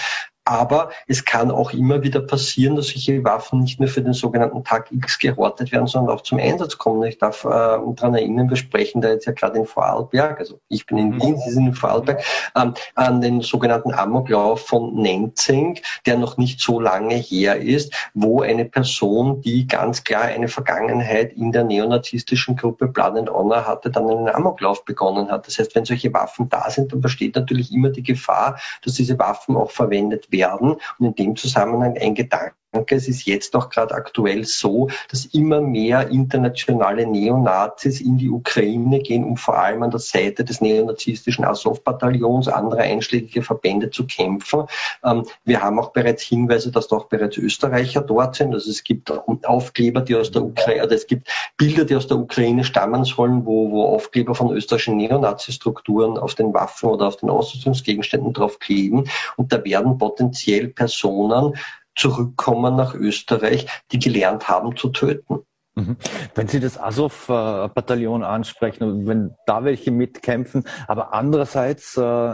Aber 0.50 0.90
es 1.06 1.26
kann 1.26 1.52
auch 1.52 1.74
immer 1.74 2.02
wieder 2.02 2.22
passieren, 2.22 2.76
dass 2.76 2.88
solche 2.88 3.24
Waffen 3.24 3.60
nicht 3.60 3.80
nur 3.80 3.88
für 3.88 4.02
den 4.02 4.14
sogenannten 4.14 4.64
Tag 4.64 4.92
X 4.92 5.20
gehortet 5.20 5.72
werden, 5.72 5.86
sondern 5.86 6.16
auch 6.16 6.22
zum 6.22 6.40
Einsatz 6.40 6.80
kommen. 6.80 7.04
Ich 7.04 7.20
darf 7.20 7.46
äh, 7.46 7.48
daran 7.50 8.16
erinnern, 8.16 8.50
wir 8.50 8.58
sprechen 8.58 9.00
da 9.00 9.10
jetzt 9.10 9.26
ja 9.26 9.34
gerade 9.34 9.60
in 9.60 9.68
Vorarlberg, 9.68 10.40
also 10.40 10.60
ich 10.68 10.88
bin 10.88 10.98
in 10.98 11.10
mhm. 11.10 11.22
Wien, 11.22 11.38
Sie 11.38 11.52
sind 11.52 11.68
in 11.68 11.74
Vorarlberg, 11.76 12.24
ähm, 12.56 12.74
an 12.96 13.22
den 13.22 13.42
sogenannten 13.42 13.94
Amoklauf 13.94 14.66
von 14.66 14.96
Nenzing, 14.96 15.80
der 16.08 16.18
noch 16.18 16.38
nicht 16.38 16.60
so 16.60 16.80
lange 16.80 17.14
her 17.14 17.58
ist, 17.62 17.94
wo 18.16 18.42
eine 18.42 18.66
Person, 18.66 19.42
die 19.42 19.68
ganz 19.68 20.04
klar 20.04 20.24
eine 20.24 20.48
Vergangenheit 20.48 21.32
in 21.34 21.52
der 21.52 21.64
neonazistischen 21.64 22.56
Gruppe 22.56 22.88
Blood 22.88 23.18
and 23.18 23.30
Honor 23.30 23.68
hatte, 23.68 23.92
dann 23.92 24.10
einen 24.10 24.30
Amoklauf 24.30 24.84
begonnen 24.84 25.30
hat. 25.30 25.46
Das 25.46 25.60
heißt, 25.60 25.76
wenn 25.76 25.86
solche 25.86 26.12
Waffen 26.12 26.50
da 26.50 26.72
sind, 26.72 26.92
dann 26.92 27.02
besteht 27.02 27.36
natürlich 27.36 27.72
immer 27.72 27.90
die 27.90 28.02
Gefahr, 28.04 28.60
dass 28.84 28.96
diese 28.96 29.20
Waffen 29.20 29.56
auch 29.56 29.70
verwendet 29.70 30.32
werden 30.32 30.39
werden. 30.40 30.76
Und 30.98 31.06
in 31.06 31.16
dem 31.16 31.36
Zusammenhang 31.36 31.98
ein 31.98 32.16
Gedanke, 32.16 32.56
es 32.72 33.07
ist 33.07 33.26
jetzt 33.26 33.55
auch 33.55 33.70
gerade 33.70 33.95
aktuell 33.95 34.45
so, 34.45 34.89
dass 35.09 35.26
immer 35.26 35.61
mehr 35.61 36.09
internationale 36.09 37.05
Neonazis 37.07 37.99
in 37.99 38.17
die 38.17 38.30
Ukraine 38.30 38.99
gehen, 38.99 39.24
um 39.24 39.38
vor 39.38 39.57
allem 39.57 39.84
an 39.84 39.91
der 39.91 39.99
Seite 39.99 40.43
des 40.43 40.61
neonazistischen 40.61 41.45
Azov-Bataillons, 41.45 42.47
anderer 42.47 42.82
einschlägige 42.82 43.41
Verbände 43.41 43.89
zu 43.89 44.05
kämpfen. 44.05 44.65
Ähm, 45.03 45.26
wir 45.45 45.61
haben 45.61 45.80
auch 45.80 45.91
bereits 45.91 46.24
Hinweise, 46.24 46.72
dass 46.72 46.88
doch 46.88 47.05
bereits 47.05 47.38
Österreicher 47.38 48.01
dort 48.01 48.36
sind. 48.36 48.53
Also 48.53 48.70
es 48.70 48.84
gibt 48.84 49.11
Aufkleber, 49.45 50.01
die 50.01 50.15
aus 50.15 50.32
der 50.32 50.43
Ukraine, 50.43 50.82
also 50.82 50.95
es 50.95 51.07
gibt 51.07 51.30
Bilder, 51.57 51.86
die 51.86 51.95
aus 51.95 52.07
der 52.07 52.17
Ukraine 52.17 52.63
stammen 52.63 53.03
sollen, 53.03 53.45
wo, 53.45 53.72
wo 53.72 53.86
Aufkleber 53.86 54.36
von 54.36 54.51
österreichischen 54.55 54.97
Neonazi-Strukturen 54.97 56.17
auf 56.17 56.36
den 56.36 56.53
Waffen 56.53 56.89
oder 56.89 57.07
auf 57.07 57.17
den 57.17 57.30
Ausrüstungsgegenständen 57.30 58.34
drauf 58.34 58.59
kleben. 58.59 59.09
Und 59.38 59.51
da 59.51 59.63
werden 59.63 59.97
potenziell 59.97 60.67
Personen 60.67 61.55
zurückkommen 62.00 62.76
nach 62.76 62.95
Österreich, 62.95 63.68
die 63.91 64.00
gelernt 64.00 64.47
haben 64.47 64.76
zu 64.78 64.89
töten. 64.89 65.39
Mhm. 65.76 65.97
Wenn 66.34 66.47
Sie 66.47 66.60
das 66.60 66.80
Azov-Bataillon 66.80 68.24
ansprechen 68.24 69.08
wenn 69.08 69.36
da 69.45 69.64
welche 69.64 69.91
mitkämpfen, 69.91 70.64
aber 70.88 71.14
andererseits 71.14 71.97
äh, 71.97 72.34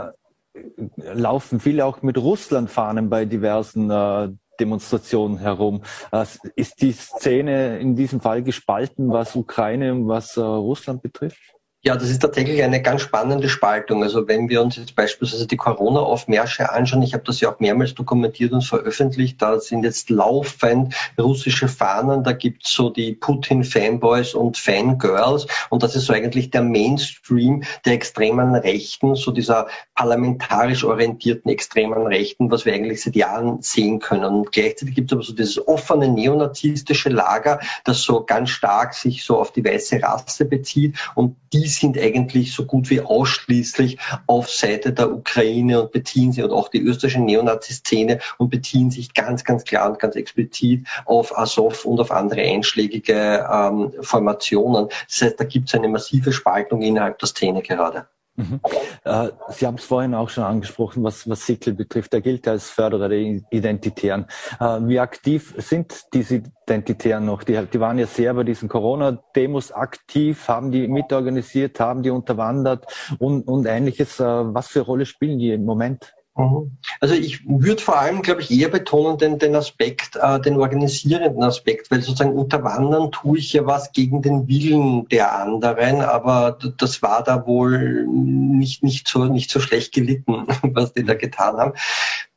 laufen 0.95 1.59
viele 1.59 1.86
auch 1.86 2.01
mit 2.01 2.18
Russland-Fahnen 2.18 3.09
bei 3.09 3.26
diversen 3.26 3.89
äh, 3.89 4.30
Demonstrationen 4.59 5.38
herum. 5.38 5.82
Äh, 6.11 6.26
ist 6.55 6.82
die 6.82 6.93
Szene 6.93 7.80
in 7.80 7.95
diesem 7.95 8.22
Fall 8.22 8.41
gespalten, 8.43 9.11
was 9.11 9.36
Ukraine 9.36 9.93
und 9.93 10.07
was 10.07 10.38
äh, 10.38 10.41
Russland 10.41 11.01
betrifft? 11.01 11.55
Ja, 11.88 11.95
das 11.95 12.09
ist 12.09 12.23
tatsächlich 12.23 12.63
eine 12.63 12.81
ganz 12.81 13.03
spannende 13.03 13.47
Spaltung. 13.47 14.01
Also 14.01 14.27
wenn 14.27 14.49
wir 14.49 14.59
uns 14.63 14.75
jetzt 14.75 14.95
beispielsweise 14.95 15.45
die 15.45 15.55
Corona-Aufmärsche 15.55 16.71
anschauen, 16.71 17.03
ich 17.03 17.13
habe 17.13 17.23
das 17.23 17.41
ja 17.41 17.53
auch 17.53 17.59
mehrmals 17.59 17.93
dokumentiert 17.93 18.53
und 18.53 18.63
veröffentlicht, 18.63 19.39
da 19.39 19.59
sind 19.59 19.83
jetzt 19.83 20.09
laufend 20.09 20.95
russische 21.15 21.67
Fahnen, 21.67 22.23
da 22.23 22.31
gibt's 22.31 22.71
so 22.71 22.89
die 22.89 23.13
Putin-Fanboys 23.13 24.33
und 24.33 24.57
Fangirls 24.57 25.45
und 25.69 25.83
das 25.83 25.95
ist 25.95 26.05
so 26.05 26.13
eigentlich 26.13 26.49
der 26.49 26.63
Mainstream 26.63 27.61
der 27.86 27.93
extremen 27.93 28.55
Rechten, 28.55 29.13
so 29.13 29.29
dieser 29.29 29.67
parlamentarisch 29.93 30.83
orientierten 30.86 31.51
extremen 31.51 32.07
Rechten, 32.07 32.49
was 32.49 32.65
wir 32.65 32.73
eigentlich 32.73 33.03
seit 33.03 33.15
Jahren 33.15 33.61
sehen 33.61 33.99
können. 33.99 34.25
Und 34.25 34.51
gleichzeitig 34.51 34.95
gibt 34.95 35.11
es 35.11 35.13
aber 35.13 35.23
so 35.23 35.33
dieses 35.33 35.67
offene 35.67 36.07
neonazistische 36.07 37.09
Lager, 37.09 37.59
das 37.83 38.01
so 38.01 38.23
ganz 38.23 38.49
stark 38.49 38.95
sich 38.95 39.23
so 39.23 39.39
auf 39.39 39.51
die 39.51 39.63
weiße 39.63 40.01
Rasse 40.01 40.45
bezieht 40.45 40.95
und 41.13 41.36
die 41.53 41.74
sind 41.76 41.97
eigentlich 41.97 42.53
so 42.53 42.65
gut 42.65 42.89
wie 42.89 43.01
ausschließlich 43.01 43.97
auf 44.28 44.49
Seite 44.49 44.93
der 44.93 45.11
Ukraine 45.11 45.82
und 45.82 45.91
beziehen 45.91 46.32
sich 46.32 46.43
und 46.43 46.51
auch 46.51 46.69
die 46.69 46.82
österreichische 46.82 47.21
Neonazi-Szene 47.21 48.19
und 48.38 48.49
beziehen 48.49 48.91
sich 48.91 49.13
ganz, 49.13 49.43
ganz 49.43 49.63
klar 49.63 49.89
und 49.89 49.99
ganz 49.99 50.15
explizit 50.15 50.88
auf 51.05 51.38
Azov 51.38 51.86
und 51.86 51.99
auf 51.99 52.11
andere 52.11 52.41
einschlägige 52.41 53.47
ähm, 53.51 53.93
Formationen. 54.01 54.89
Das 55.07 55.21
heißt, 55.21 55.39
da 55.39 55.43
gibt 55.43 55.69
es 55.69 55.76
eine 55.76 55.88
massive 55.88 56.32
Spaltung 56.32 56.82
innerhalb 56.82 57.19
der 57.19 57.28
Szene 57.28 57.61
gerade. 57.61 58.07
Mhm. 58.36 58.59
Äh, 59.03 59.29
Sie 59.49 59.65
haben 59.65 59.75
es 59.75 59.86
vorhin 59.86 60.13
auch 60.13 60.29
schon 60.29 60.43
angesprochen, 60.43 61.03
was, 61.03 61.29
was 61.29 61.45
Sickel 61.45 61.73
betrifft. 61.73 62.13
Er 62.13 62.21
gilt 62.21 62.47
als 62.47 62.69
Förderer 62.69 63.07
der 63.07 63.19
Identitären. 63.19 64.25
Äh, 64.59 64.79
wie 64.81 64.99
aktiv 64.99 65.53
sind 65.57 66.13
diese 66.13 66.43
Identitären 66.67 67.25
noch? 67.25 67.43
Die, 67.43 67.59
die 67.71 67.79
waren 67.79 67.97
ja 67.97 68.07
sehr 68.07 68.33
bei 68.33 68.43
diesen 68.43 68.67
Corona-Demos 68.67 69.71
aktiv, 69.71 70.47
haben 70.47 70.71
die 70.71 70.88
mitorganisiert, 70.88 71.79
haben 71.79 72.03
die 72.03 72.09
unterwandert 72.09 72.86
und, 73.19 73.47
und 73.47 73.65
ähnliches. 73.65 74.19
Äh, 74.19 74.23
was 74.25 74.67
für 74.67 74.81
Rolle 74.81 75.05
spielen 75.05 75.39
die 75.39 75.51
im 75.51 75.65
Moment? 75.65 76.14
Mhm. 76.38 76.77
Also 76.99 77.15
ich 77.15 77.47
würde 77.47 77.81
vor 77.81 77.97
allem, 77.97 78.21
glaube 78.21 78.41
ich, 78.41 78.51
eher 78.51 78.67
betonen 78.67 79.17
den, 79.17 79.39
den 79.39 79.55
Aspekt, 79.55 80.17
äh, 80.17 80.39
den 80.41 80.57
organisierenden 80.57 81.41
Aspekt, 81.43 81.89
weil 81.91 82.01
sozusagen 82.01 82.33
unterwandern 82.33 83.11
tue 83.11 83.39
ich 83.39 83.53
ja 83.53 83.65
was 83.65 83.93
gegen 83.93 84.21
den 84.21 84.47
Willen 84.47 85.07
der 85.07 85.33
anderen, 85.33 86.01
aber 86.01 86.57
das 86.77 87.01
war 87.01 87.23
da 87.23 87.47
wohl 87.47 88.05
nicht, 88.05 88.83
nicht, 88.83 89.07
so, 89.07 89.25
nicht 89.25 89.49
so 89.49 89.61
schlecht 89.61 89.93
gelitten, 89.93 90.45
was 90.61 90.93
die 90.93 91.05
da 91.05 91.13
getan 91.13 91.55
haben. 91.55 91.73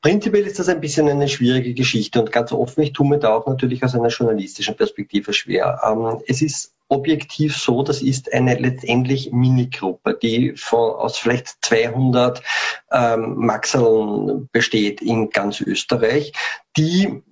Prinzipiell 0.00 0.46
ist 0.46 0.60
das 0.60 0.68
ein 0.68 0.80
bisschen 0.80 1.08
eine 1.08 1.28
schwierige 1.28 1.74
Geschichte 1.74 2.20
und 2.20 2.30
ganz 2.30 2.52
offen, 2.52 2.82
ich 2.82 2.92
tue 2.92 3.08
mir 3.08 3.18
da 3.18 3.34
auch 3.34 3.48
natürlich 3.48 3.82
aus 3.82 3.96
einer 3.96 4.08
journalistischen 4.08 4.76
Perspektive 4.76 5.32
schwer. 5.32 5.80
Ähm, 5.84 6.22
es 6.28 6.40
ist 6.40 6.77
objektiv 6.88 7.56
so, 7.56 7.82
das 7.82 8.02
ist 8.02 8.32
eine 8.32 8.54
letztendlich 8.54 9.32
Minigruppe, 9.32 10.18
die 10.20 10.54
von, 10.56 10.94
aus 10.94 11.18
vielleicht 11.18 11.56
200 11.62 12.42
ähm, 12.90 13.36
Maxeln 13.36 14.48
besteht 14.52 15.02
in 15.02 15.30
ganz 15.30 15.60
Österreich, 15.60 16.32
die 16.76 17.22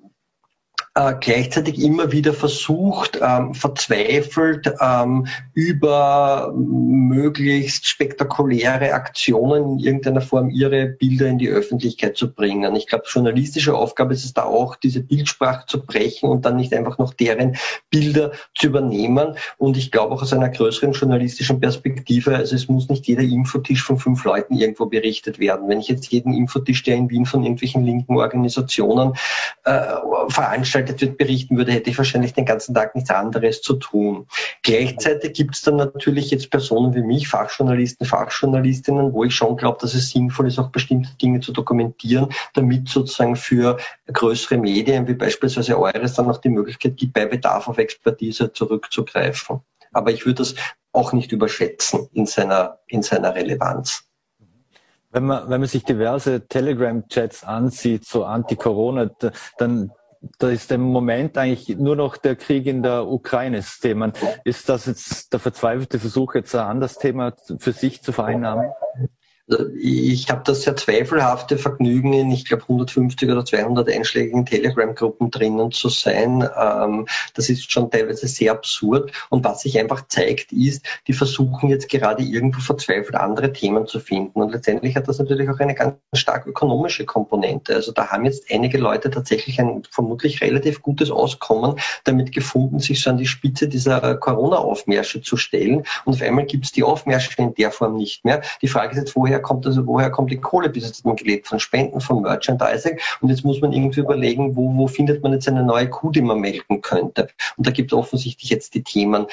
äh, 0.97 1.15
gleichzeitig 1.21 1.79
immer 1.79 2.11
wieder 2.11 2.33
versucht, 2.33 3.21
ähm, 3.23 3.53
verzweifelt 3.53 4.73
ähm, 4.81 5.27
über 5.53 6.55
möglichst 6.57 7.87
spektakuläre 7.87 8.95
Aktionen 8.95 9.79
in 9.79 9.79
irgendeiner 9.79 10.23
Form 10.23 10.49
ihre 10.49 10.87
Bilder 10.87 11.27
in 11.27 11.37
die 11.37 11.51
Öffentlichkeit 11.51 12.17
zu 12.17 12.33
bringen. 12.33 12.75
Ich 12.77 12.87
glaube, 12.87 13.05
journalistische 13.07 13.75
Aufgabe 13.75 14.15
ist 14.15 14.25
es 14.25 14.33
da 14.33 14.45
auch, 14.45 14.75
diese 14.75 15.03
Bildsprache 15.03 15.67
zu 15.67 15.85
brechen 15.85 16.31
und 16.31 16.47
dann 16.47 16.57
nicht 16.57 16.73
einfach 16.73 16.97
noch 16.97 17.13
deren 17.13 17.59
Bilder 17.91 18.33
zu 18.55 18.69
übernehmen. 18.69 19.37
Und 19.59 19.77
ich 19.77 19.93
glaube 19.93 20.15
auch 20.15 20.23
aus 20.23 20.33
einer 20.33 20.49
größeren 20.49 20.93
journalistischen 20.93 21.61
Perspektive, 21.61 22.35
also 22.35 22.57
es 22.57 22.69
muss 22.69 22.89
nicht 22.89 23.07
jeder 23.07 23.23
Infotisch 23.23 23.83
von 23.83 23.99
fünf 23.99 24.25
Leuten 24.25 24.55
irgendwo 24.55 24.87
berichtet 24.87 25.39
werden. 25.39 25.69
Wenn 25.69 25.81
ich 25.81 25.89
jetzt 25.89 26.11
jeden 26.11 26.33
Infotisch, 26.33 26.85
der 26.85 26.97
in 26.97 27.11
Wien 27.11 27.27
von 27.27 27.43
irgendwelchen 27.43 27.85
linken 27.85 28.17
Organisationen 28.17 29.13
äh, 29.65 29.83
veranstaltet, 30.29 30.86
wird, 30.89 31.19
berichten 31.19 31.57
würde, 31.57 31.73
hätte 31.73 31.91
ich 31.91 31.99
wahrscheinlich 31.99 32.35
den 32.35 32.45
ganzen 32.45 32.75
Tag 32.75 32.95
nichts 32.95 33.11
anderes 33.11 33.63
zu 33.63 33.75
tun. 33.75 34.27
Gleichzeitig 34.63 35.35
gibt 35.35 35.55
es 35.55 35.63
dann 35.63 35.77
natürlich 35.77 36.31
jetzt 36.31 36.51
Personen 36.51 36.95
wie 36.95 37.03
mich, 37.03 37.29
Fachjournalisten, 37.29 38.07
Fachjournalistinnen, 38.07 39.13
wo 39.13 39.25
ich 39.25 39.35
schon 39.35 39.57
glaube, 39.57 39.79
dass 39.81 39.95
es 39.95 40.11
sinnvoll 40.11 40.49
ist, 40.49 40.59
auch 40.59 40.71
bestimmte 40.71 41.11
Dinge 41.21 41.41
zu 41.41 41.53
dokumentieren, 41.53 42.29
damit 42.55 42.89
sozusagen 42.89 43.37
für 43.37 43.79
größere 44.13 44.59
Medien 44.59 45.07
wie 45.09 45.15
beispielsweise 45.15 45.79
eures 45.79 46.15
dann 46.15 46.31
auch 46.31 46.39
die 46.39 46.49
Möglichkeit 46.49 46.97
gibt, 46.97 47.15
bei 47.15 47.27
Bedarf 47.27 47.69
auf 47.69 47.79
Expertise 47.79 48.53
zurückzugreifen. 48.53 49.61
Aber 49.93 50.11
ich 50.11 50.27
würde 50.27 50.43
das 50.43 50.55
auch 50.93 51.13
nicht 51.13 51.33
überschätzen 51.33 52.09
in 52.13 52.27
seiner, 52.27 52.79
in 52.87 53.03
seiner 53.03 53.35
Relevanz. 53.35 54.05
Wenn 55.11 55.25
man, 55.25 55.49
wenn 55.49 55.61
man 55.61 55.69
sich 55.69 55.85
diverse 55.85 56.47
Telegram-Chats 56.47 57.45
ansieht, 57.45 58.05
so 58.05 58.25
anti-Corona, 58.25 59.11
dann 59.57 59.93
da 60.39 60.51
ist 60.51 60.71
im 60.73 60.83
Moment 60.83 61.39
eigentlich 61.39 61.77
nur 61.77 61.97
noch 61.97 62.17
der 62.17 62.37
Krieg 62.37 62.67
in 62.67 62.83
der 62.83 63.07
Ukraine 63.07 63.59
das 63.59 63.79
Thema. 63.79 64.13
Ist 64.45 64.69
das 64.69 64.87
jetzt 64.87 65.33
der 65.33 65.41
verzweifelte 65.41 65.99
Versuch, 65.99 66.35
jetzt 66.35 66.55
ein 66.55 66.67
anderes 66.67 66.99
Thema 66.99 67.35
für 67.59 67.73
sich 67.73 68.03
zu 68.03 68.13
vereinnahmen? 68.13 68.71
Ich 69.79 70.29
habe 70.29 70.43
das 70.45 70.63
sehr 70.63 70.75
zweifelhafte 70.75 71.57
Vergnügen, 71.57 72.13
in, 72.13 72.33
ich 72.33 72.47
glaube, 72.47 72.65
150 72.65 73.31
oder 73.31 73.45
200 73.45 73.89
einschlägigen 73.89 74.45
Telegram-Gruppen 74.45 75.31
drinnen 75.31 75.71
zu 75.71 75.89
sein. 75.89 76.49
Ähm, 76.61 77.07
das 77.35 77.49
ist 77.49 77.71
schon 77.71 77.89
teilweise 77.89 78.27
sehr 78.27 78.51
absurd. 78.51 79.13
Und 79.31 79.45
was 79.45 79.61
sich 79.61 79.79
einfach 79.79 80.09
zeigt, 80.09 80.51
ist, 80.53 80.85
die 81.07 81.13
versuchen 81.13 81.69
jetzt 81.69 81.89
gerade 81.89 82.25
irgendwo 82.25 82.61
verzweifelt 82.61 83.15
andere 83.15 83.53
Themen 83.53 83.87
zu 83.87 84.01
finden. 84.01 84.43
Und 84.43 84.51
letztendlich 84.51 84.97
hat 84.97 85.07
das 85.07 85.21
natürlich 85.21 85.49
auch 85.49 85.61
eine 85.61 85.77
ganz 85.77 85.95
stark 86.15 86.49
ökonomische 86.49 87.05
Komponente. 87.05 87.77
Also 87.77 87.93
da 87.93 88.09
haben 88.09 88.25
jetzt 88.25 88.51
einige 88.51 88.79
Leute 88.79 89.11
tatsächlich 89.11 89.61
ein 89.61 89.85
vermutlich 89.89 90.41
relativ 90.41 90.83
gutes 90.83 91.13
Auskommen 91.13 91.77
damit 92.03 92.33
gefunden, 92.33 92.81
sich 92.81 93.01
so 93.01 93.11
an 93.11 93.17
die 93.17 93.27
Spitze 93.27 93.69
dieser 93.69 94.17
Corona-Aufmärsche 94.17 95.23
zu 95.23 95.37
stellen. 95.37 95.85
Und 96.05 96.15
auf 96.15 96.23
einmal 96.23 96.47
gibt 96.47 96.65
es 96.65 96.73
die 96.73 96.83
Aufmärsche 96.83 97.31
in 97.39 97.55
der 97.55 97.71
Form 97.71 97.97
nicht 97.97 98.25
mehr. 98.25 98.43
Die 98.61 98.69
Frage 98.69 98.91
ist 98.91 98.99
jetzt, 98.99 99.15
woher 99.15 99.36
woher 99.37 99.43
kommt 99.43 99.67
also 99.67 99.87
woher 99.87 100.11
kommt 100.11 100.31
die 100.31 100.41
Kohle? 100.41 100.69
Bis 100.69 100.85
jetzt 100.85 101.05
man 101.05 101.17
gelebt 101.17 101.47
von 101.47 101.61
Spenden, 101.61 102.01
von 102.01 102.23
Merchandising 102.23 102.99
und 103.21 103.29
jetzt 103.29 103.45
muss 103.45 103.61
man 103.61 103.73
irgendwie 103.73 104.01
überlegen, 104.01 104.57
wo, 104.57 104.75
wo 104.75 104.87
findet 104.87 105.23
man 105.23 105.33
jetzt 105.33 105.49
eine 105.49 105.63
neue 105.63 105.89
Kuh, 105.91 106.11
die 106.11 106.23
man 106.23 106.41
melken 106.41 106.81
könnte? 106.81 107.29
Und 107.57 107.67
da 107.67 107.71
gibt 107.71 107.93
es 107.93 107.99
offensichtlich 107.99 108.51
jetzt 108.51 108.75
die 108.75 108.83
Themen 108.83 109.27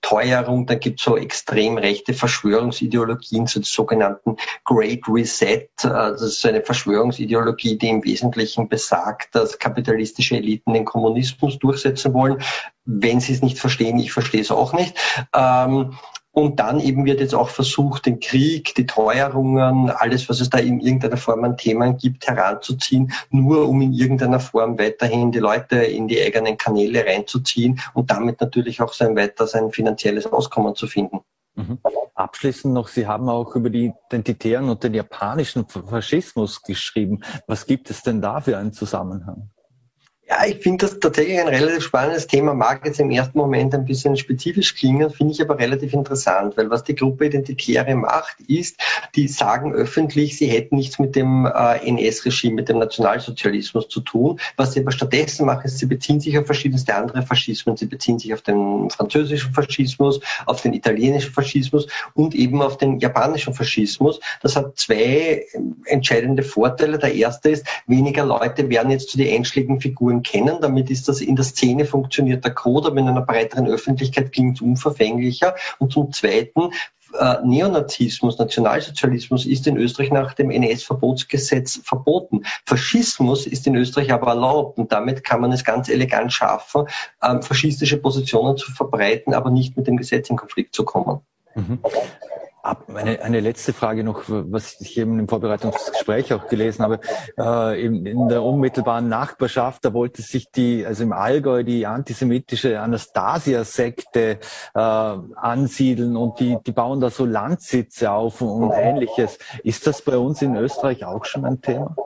Teuerung, 0.00 0.66
dann 0.66 0.80
gibt 0.80 1.00
es 1.00 1.04
so 1.04 1.16
extrem 1.16 1.78
rechte 1.78 2.14
Verschwörungsideologien, 2.14 3.46
so 3.46 3.60
sogenannten 3.62 4.36
Great 4.64 5.02
Reset. 5.08 5.68
Äh, 5.82 5.88
das 5.88 6.22
ist 6.22 6.46
eine 6.46 6.62
Verschwörungsideologie, 6.62 7.76
die 7.76 7.88
im 7.88 8.04
Wesentlichen 8.04 8.68
besagt, 8.68 9.34
dass 9.34 9.58
kapitalistische 9.58 10.36
Eliten 10.36 10.72
den 10.72 10.84
Kommunismus 10.84 11.58
durchsetzen 11.58 12.14
wollen. 12.14 12.42
Wenn 12.84 13.20
sie 13.20 13.34
es 13.34 13.42
nicht 13.42 13.58
verstehen, 13.58 13.98
ich 13.98 14.12
verstehe 14.12 14.40
es 14.40 14.50
auch 14.50 14.72
nicht. 14.72 14.96
Ähm, 15.34 15.94
und 16.32 16.60
dann 16.60 16.80
eben 16.80 17.04
wird 17.04 17.20
jetzt 17.20 17.34
auch 17.34 17.50
versucht, 17.50 18.06
den 18.06 18.18
Krieg, 18.18 18.74
die 18.74 18.86
Teuerungen, 18.86 19.90
alles, 19.90 20.28
was 20.28 20.40
es 20.40 20.48
da 20.48 20.58
in 20.58 20.80
irgendeiner 20.80 21.18
Form 21.18 21.44
an 21.44 21.58
Themen 21.58 21.98
gibt, 21.98 22.26
heranzuziehen, 22.26 23.12
nur 23.30 23.68
um 23.68 23.82
in 23.82 23.92
irgendeiner 23.92 24.40
Form 24.40 24.78
weiterhin 24.78 25.30
die 25.30 25.38
Leute 25.38 25.76
in 25.76 26.08
die 26.08 26.20
eigenen 26.22 26.56
Kanäle 26.56 27.04
reinzuziehen 27.04 27.80
und 27.92 28.10
damit 28.10 28.40
natürlich 28.40 28.80
auch 28.80 28.94
sein 28.94 29.14
weiter 29.14 29.46
sein 29.46 29.70
finanzielles 29.70 30.26
Auskommen 30.26 30.74
zu 30.74 30.86
finden. 30.86 31.20
Mhm. 31.54 31.78
Abschließend 32.14 32.72
noch, 32.72 32.88
Sie 32.88 33.06
haben 33.06 33.28
auch 33.28 33.54
über 33.54 33.68
die 33.68 33.92
Identitären 34.08 34.70
und 34.70 34.82
den 34.82 34.94
japanischen 34.94 35.66
Faschismus 35.66 36.62
geschrieben. 36.62 37.20
Was 37.46 37.66
gibt 37.66 37.90
es 37.90 38.02
denn 38.02 38.22
da 38.22 38.40
für 38.40 38.56
einen 38.56 38.72
Zusammenhang? 38.72 39.50
Ja, 40.32 40.46
ich 40.46 40.62
finde 40.62 40.86
das 40.86 40.98
tatsächlich 40.98 41.38
ein 41.38 41.48
relativ 41.48 41.82
spannendes 41.82 42.26
Thema. 42.26 42.54
Mag 42.54 42.86
jetzt 42.86 42.98
im 42.98 43.10
ersten 43.10 43.36
Moment 43.36 43.74
ein 43.74 43.84
bisschen 43.84 44.16
spezifisch 44.16 44.74
klingen, 44.74 45.10
finde 45.10 45.34
ich 45.34 45.42
aber 45.42 45.58
relativ 45.58 45.92
interessant, 45.92 46.56
weil 46.56 46.70
was 46.70 46.84
die 46.84 46.94
Gruppe 46.94 47.26
Identitäre 47.26 47.94
macht, 47.94 48.40
ist, 48.48 48.78
die 49.14 49.28
sagen 49.28 49.74
öffentlich, 49.74 50.38
sie 50.38 50.46
hätten 50.46 50.76
nichts 50.76 50.98
mit 50.98 51.16
dem 51.16 51.44
äh, 51.44 51.86
NS-Regime, 51.86 52.54
mit 52.54 52.70
dem 52.70 52.78
Nationalsozialismus 52.78 53.88
zu 53.88 54.00
tun. 54.00 54.40
Was 54.56 54.72
sie 54.72 54.80
aber 54.80 54.92
stattdessen 54.92 55.44
machen, 55.44 55.66
ist, 55.66 55.80
sie 55.80 55.86
beziehen 55.86 56.18
sich 56.18 56.38
auf 56.38 56.46
verschiedenste 56.46 56.94
andere 56.94 57.20
Faschismen. 57.20 57.76
Sie 57.76 57.84
beziehen 57.84 58.18
sich 58.18 58.32
auf 58.32 58.40
den 58.40 58.88
französischen 58.88 59.52
Faschismus, 59.52 60.18
auf 60.46 60.62
den 60.62 60.72
italienischen 60.72 61.30
Faschismus 61.30 61.88
und 62.14 62.34
eben 62.34 62.62
auf 62.62 62.78
den 62.78 63.00
japanischen 63.00 63.52
Faschismus. 63.52 64.18
Das 64.40 64.56
hat 64.56 64.78
zwei 64.78 65.44
entscheidende 65.84 66.42
Vorteile. 66.42 66.98
Der 66.98 67.14
erste 67.14 67.50
ist, 67.50 67.66
weniger 67.86 68.24
Leute 68.24 68.70
werden 68.70 68.90
jetzt 68.90 69.10
zu 69.10 69.18
den 69.18 69.36
einschlägigen 69.36 69.78
Figuren 69.78 70.21
kennen. 70.22 70.58
Damit 70.60 70.90
ist 70.90 71.08
das 71.08 71.20
in 71.20 71.36
der 71.36 71.44
Szene 71.44 71.84
funktioniert 71.84 72.44
der 72.44 72.54
Code, 72.54 72.88
aber 72.88 72.98
in 72.98 73.08
einer 73.08 73.22
breiteren 73.22 73.66
Öffentlichkeit 73.66 74.32
klingt 74.32 74.56
es 74.56 74.62
unverfänglicher. 74.62 75.54
Und 75.78 75.92
zum 75.92 76.12
Zweiten, 76.12 76.70
äh, 77.18 77.36
Neonazismus, 77.44 78.38
Nationalsozialismus 78.38 79.46
ist 79.46 79.66
in 79.66 79.76
Österreich 79.76 80.10
nach 80.10 80.34
dem 80.34 80.50
NS-Verbotsgesetz 80.50 81.80
verboten. 81.84 82.42
Faschismus 82.66 83.46
ist 83.46 83.66
in 83.66 83.76
Österreich 83.76 84.12
aber 84.12 84.28
erlaubt 84.28 84.78
und 84.78 84.92
damit 84.92 85.24
kann 85.24 85.40
man 85.40 85.52
es 85.52 85.64
ganz 85.64 85.88
elegant 85.88 86.32
schaffen, 86.32 86.86
ähm, 87.22 87.42
faschistische 87.42 87.98
Positionen 87.98 88.56
zu 88.56 88.72
verbreiten, 88.72 89.34
aber 89.34 89.50
nicht 89.50 89.76
mit 89.76 89.86
dem 89.86 89.96
Gesetz 89.96 90.30
in 90.30 90.36
Konflikt 90.36 90.74
zu 90.74 90.84
kommen. 90.84 91.20
Mhm. 91.54 91.80
Eine, 92.62 93.20
eine 93.22 93.40
letzte 93.40 93.72
Frage 93.72 94.04
noch, 94.04 94.22
was 94.28 94.80
ich 94.80 94.96
eben 94.96 95.18
im 95.18 95.26
Vorbereitungsgespräch 95.26 96.32
auch 96.32 96.46
gelesen 96.46 96.84
habe. 96.84 97.00
Äh, 97.36 97.84
in, 97.84 98.06
in, 98.06 98.28
der 98.28 98.44
unmittelbaren 98.44 99.08
Nachbarschaft, 99.08 99.84
da 99.84 99.92
wollte 99.92 100.22
sich 100.22 100.52
die, 100.52 100.86
also 100.86 101.02
im 101.02 101.12
Allgäu, 101.12 101.64
die 101.64 101.86
antisemitische 101.86 102.78
Anastasia-Sekte 102.78 104.38
äh, 104.74 104.78
ansiedeln 104.78 106.16
und 106.16 106.38
die, 106.38 106.56
die 106.64 106.70
bauen 106.70 107.00
da 107.00 107.10
so 107.10 107.24
Landsitze 107.24 108.12
auf 108.12 108.40
und, 108.40 108.62
und 108.62 108.72
ähnliches. 108.72 109.38
Ist 109.64 109.88
das 109.88 110.00
bei 110.02 110.16
uns 110.16 110.40
in 110.40 110.54
Österreich 110.54 111.04
auch 111.04 111.24
schon 111.24 111.44
ein 111.44 111.60
Thema? 111.60 111.96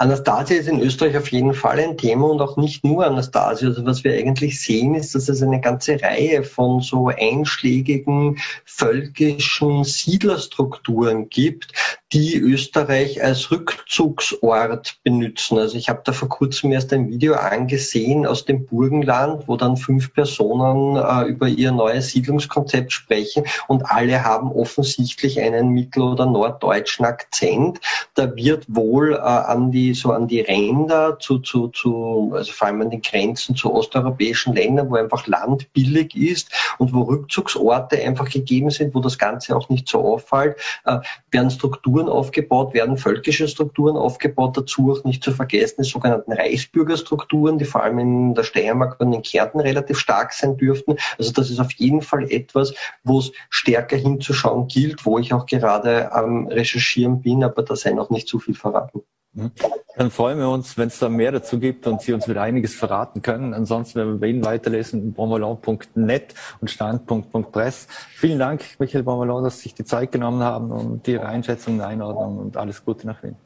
Anastasia 0.00 0.56
ist 0.56 0.66
in 0.66 0.80
Österreich 0.80 1.14
auf 1.18 1.30
jeden 1.30 1.52
Fall 1.52 1.78
ein 1.78 1.98
Thema 1.98 2.26
und 2.30 2.40
auch 2.40 2.56
nicht 2.56 2.82
nur 2.84 3.04
Anastasia. 3.04 3.68
Also 3.68 3.84
was 3.84 4.02
wir 4.02 4.14
eigentlich 4.14 4.58
sehen, 4.58 4.94
ist, 4.94 5.14
dass 5.14 5.28
es 5.28 5.42
eine 5.42 5.60
ganze 5.60 6.00
Reihe 6.00 6.42
von 6.42 6.80
so 6.80 7.08
einschlägigen 7.08 8.38
völkischen 8.64 9.84
Siedlerstrukturen 9.84 11.28
gibt, 11.28 11.74
die 12.14 12.38
Österreich 12.38 13.22
als 13.22 13.50
Rückzugsort 13.50 14.96
benutzen. 15.04 15.58
Also 15.58 15.76
ich 15.76 15.90
habe 15.90 16.00
da 16.02 16.12
vor 16.12 16.30
kurzem 16.30 16.72
erst 16.72 16.94
ein 16.94 17.10
Video 17.10 17.34
angesehen 17.34 18.26
aus 18.26 18.46
dem 18.46 18.64
Burgenland, 18.64 19.48
wo 19.48 19.58
dann 19.58 19.76
fünf 19.76 20.14
Personen 20.14 20.96
äh, 20.96 21.28
über 21.28 21.46
ihr 21.46 21.72
neues 21.72 22.08
Siedlungskonzept 22.08 22.90
sprechen 22.90 23.44
und 23.68 23.82
alle 23.90 24.24
haben 24.24 24.50
offensichtlich 24.50 25.40
einen 25.40 25.68
mittel- 25.68 26.04
oder 26.04 26.24
norddeutschen 26.24 27.04
Akzent. 27.04 27.80
Da 28.14 28.34
wird 28.34 28.64
wohl 28.66 29.12
äh, 29.12 29.18
an 29.18 29.70
die 29.70 29.89
so 29.94 30.12
an 30.12 30.28
die 30.28 30.40
Ränder 30.40 31.18
zu, 31.18 31.38
zu, 31.38 31.68
zu, 31.68 32.32
also 32.34 32.52
vor 32.52 32.68
allem 32.68 32.82
an 32.82 32.90
den 32.90 33.02
Grenzen 33.02 33.56
zu 33.56 33.72
osteuropäischen 33.72 34.54
Ländern, 34.54 34.90
wo 34.90 34.96
einfach 34.96 35.26
Land 35.26 35.72
billig 35.72 36.14
ist 36.16 36.50
und 36.78 36.92
wo 36.92 37.02
Rückzugsorte 37.02 38.00
einfach 38.02 38.28
gegeben 38.28 38.70
sind, 38.70 38.94
wo 38.94 39.00
das 39.00 39.18
Ganze 39.18 39.56
auch 39.56 39.68
nicht 39.68 39.88
so 39.88 40.00
auffällt, 40.00 40.56
äh, 40.84 40.98
werden 41.30 41.50
Strukturen 41.50 42.08
aufgebaut 42.08 42.74
werden, 42.74 42.96
völkische 42.96 43.48
Strukturen 43.48 43.96
aufgebaut, 43.96 44.56
dazu 44.56 44.92
auch 44.92 45.04
nicht 45.04 45.22
zu 45.22 45.32
vergessen 45.32 45.82
die 45.82 45.88
sogenannten 45.88 46.32
Reichsbürgerstrukturen, 46.32 47.58
die 47.58 47.64
vor 47.64 47.82
allem 47.82 47.98
in 47.98 48.34
der 48.34 48.42
Steiermark 48.42 49.00
und 49.00 49.12
in 49.12 49.22
Kärnten 49.22 49.60
relativ 49.60 49.98
stark 49.98 50.32
sein 50.32 50.56
dürften. 50.56 50.96
Also 51.18 51.32
das 51.32 51.50
ist 51.50 51.60
auf 51.60 51.72
jeden 51.72 52.02
Fall 52.02 52.30
etwas, 52.30 52.74
wo 53.04 53.18
es 53.18 53.32
stärker 53.48 53.96
hinzuschauen 53.96 54.68
gilt, 54.68 55.04
wo 55.06 55.18
ich 55.18 55.32
auch 55.32 55.46
gerade 55.46 56.12
am 56.12 56.46
Recherchieren 56.46 57.22
bin, 57.22 57.44
aber 57.44 57.62
da 57.62 57.76
sei 57.76 57.92
noch 57.92 58.10
nicht 58.10 58.28
zu 58.28 58.38
viel 58.38 58.54
verraten. 58.54 59.02
Mhm. 59.32 59.52
Dann 59.96 60.10
freuen 60.10 60.38
wir 60.38 60.48
uns, 60.48 60.78
wenn 60.78 60.88
es 60.88 60.98
da 60.98 61.08
mehr 61.08 61.32
dazu 61.32 61.58
gibt 61.58 61.86
und 61.86 62.00
Sie 62.00 62.12
uns 62.12 62.28
wieder 62.28 62.42
einiges 62.42 62.74
verraten 62.74 63.22
können. 63.22 63.54
Ansonsten 63.54 63.98
werden 63.98 64.12
wir 64.14 64.20
bei 64.20 64.26
Ihnen 64.28 64.44
weiterlesen, 64.44 65.12
bonballon.net 65.12 66.34
und 66.60 66.70
stand.press. 66.70 67.86
Vielen 68.14 68.38
Dank, 68.38 68.64
Michael 68.78 69.02
Bonballon, 69.02 69.44
dass 69.44 69.58
Sie 69.58 69.64
sich 69.64 69.74
die 69.74 69.84
Zeit 69.84 70.12
genommen 70.12 70.42
haben 70.42 70.70
und 70.70 71.06
Ihre 71.06 71.26
Einschätzung 71.26 71.80
Einordnung 71.80 72.38
und 72.38 72.56
alles 72.56 72.84
Gute 72.84 73.06
nach 73.06 73.22
Wien. 73.22 73.36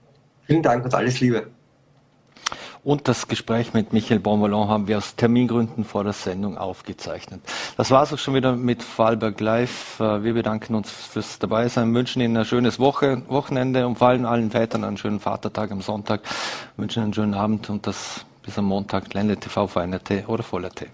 Vielen 0.47 0.63
Dank 0.63 0.85
und 0.85 0.95
alles 0.95 1.21
Liebe. 1.21 1.49
Und 2.85 3.09
das 3.09 3.29
Gespräch 3.29 3.73
mit 3.73 3.95
Michael 3.95 4.21
Bonballon 4.21 4.69
haben 4.69 4.89
wir 4.89 4.99
aus 4.99 5.17
Termingründen 5.17 5.87
vor 5.87 6.05
der 6.05 6.13
Sendung 6.13 6.59
aufgezeichnet. 6.59 7.41
Das 7.79 7.91
war 7.91 8.03
es 8.03 8.13
auch 8.13 8.19
schon 8.19 8.35
wieder 8.35 8.55
mit 8.57 8.83
Fallberg 8.83 9.41
Live. 9.41 9.99
Äh, 10.01 10.23
wir 10.23 10.35
bedanken 10.35 10.75
uns 10.75 10.91
fürs 10.91 11.39
Dabeisein, 11.39 11.95
wünschen 11.95 12.21
Ihnen 12.21 12.37
ein 12.37 12.45
schönes 12.45 12.79
Woche, 12.79 13.23
Wochenende 13.29 13.87
und 13.87 13.97
vor 13.97 14.09
allem 14.09 14.27
allen 14.27 14.51
Vätern 14.51 14.85
einen 14.85 14.99
schönen 14.99 15.19
Vatertag 15.19 15.73
am 15.73 15.81
Sonntag, 15.81 16.21
wünschen 16.77 17.03
einen 17.03 17.15
schönen 17.15 17.33
Abend 17.33 17.71
und 17.71 17.87
das 17.87 18.27
bis 18.43 18.59
am 18.59 18.67
Montag, 18.67 19.15
Ländle 19.15 19.39
TV, 19.39 19.67
VNRT 19.67 20.29
oder 20.29 20.43
Voller 20.43 20.69
T. 20.69 20.89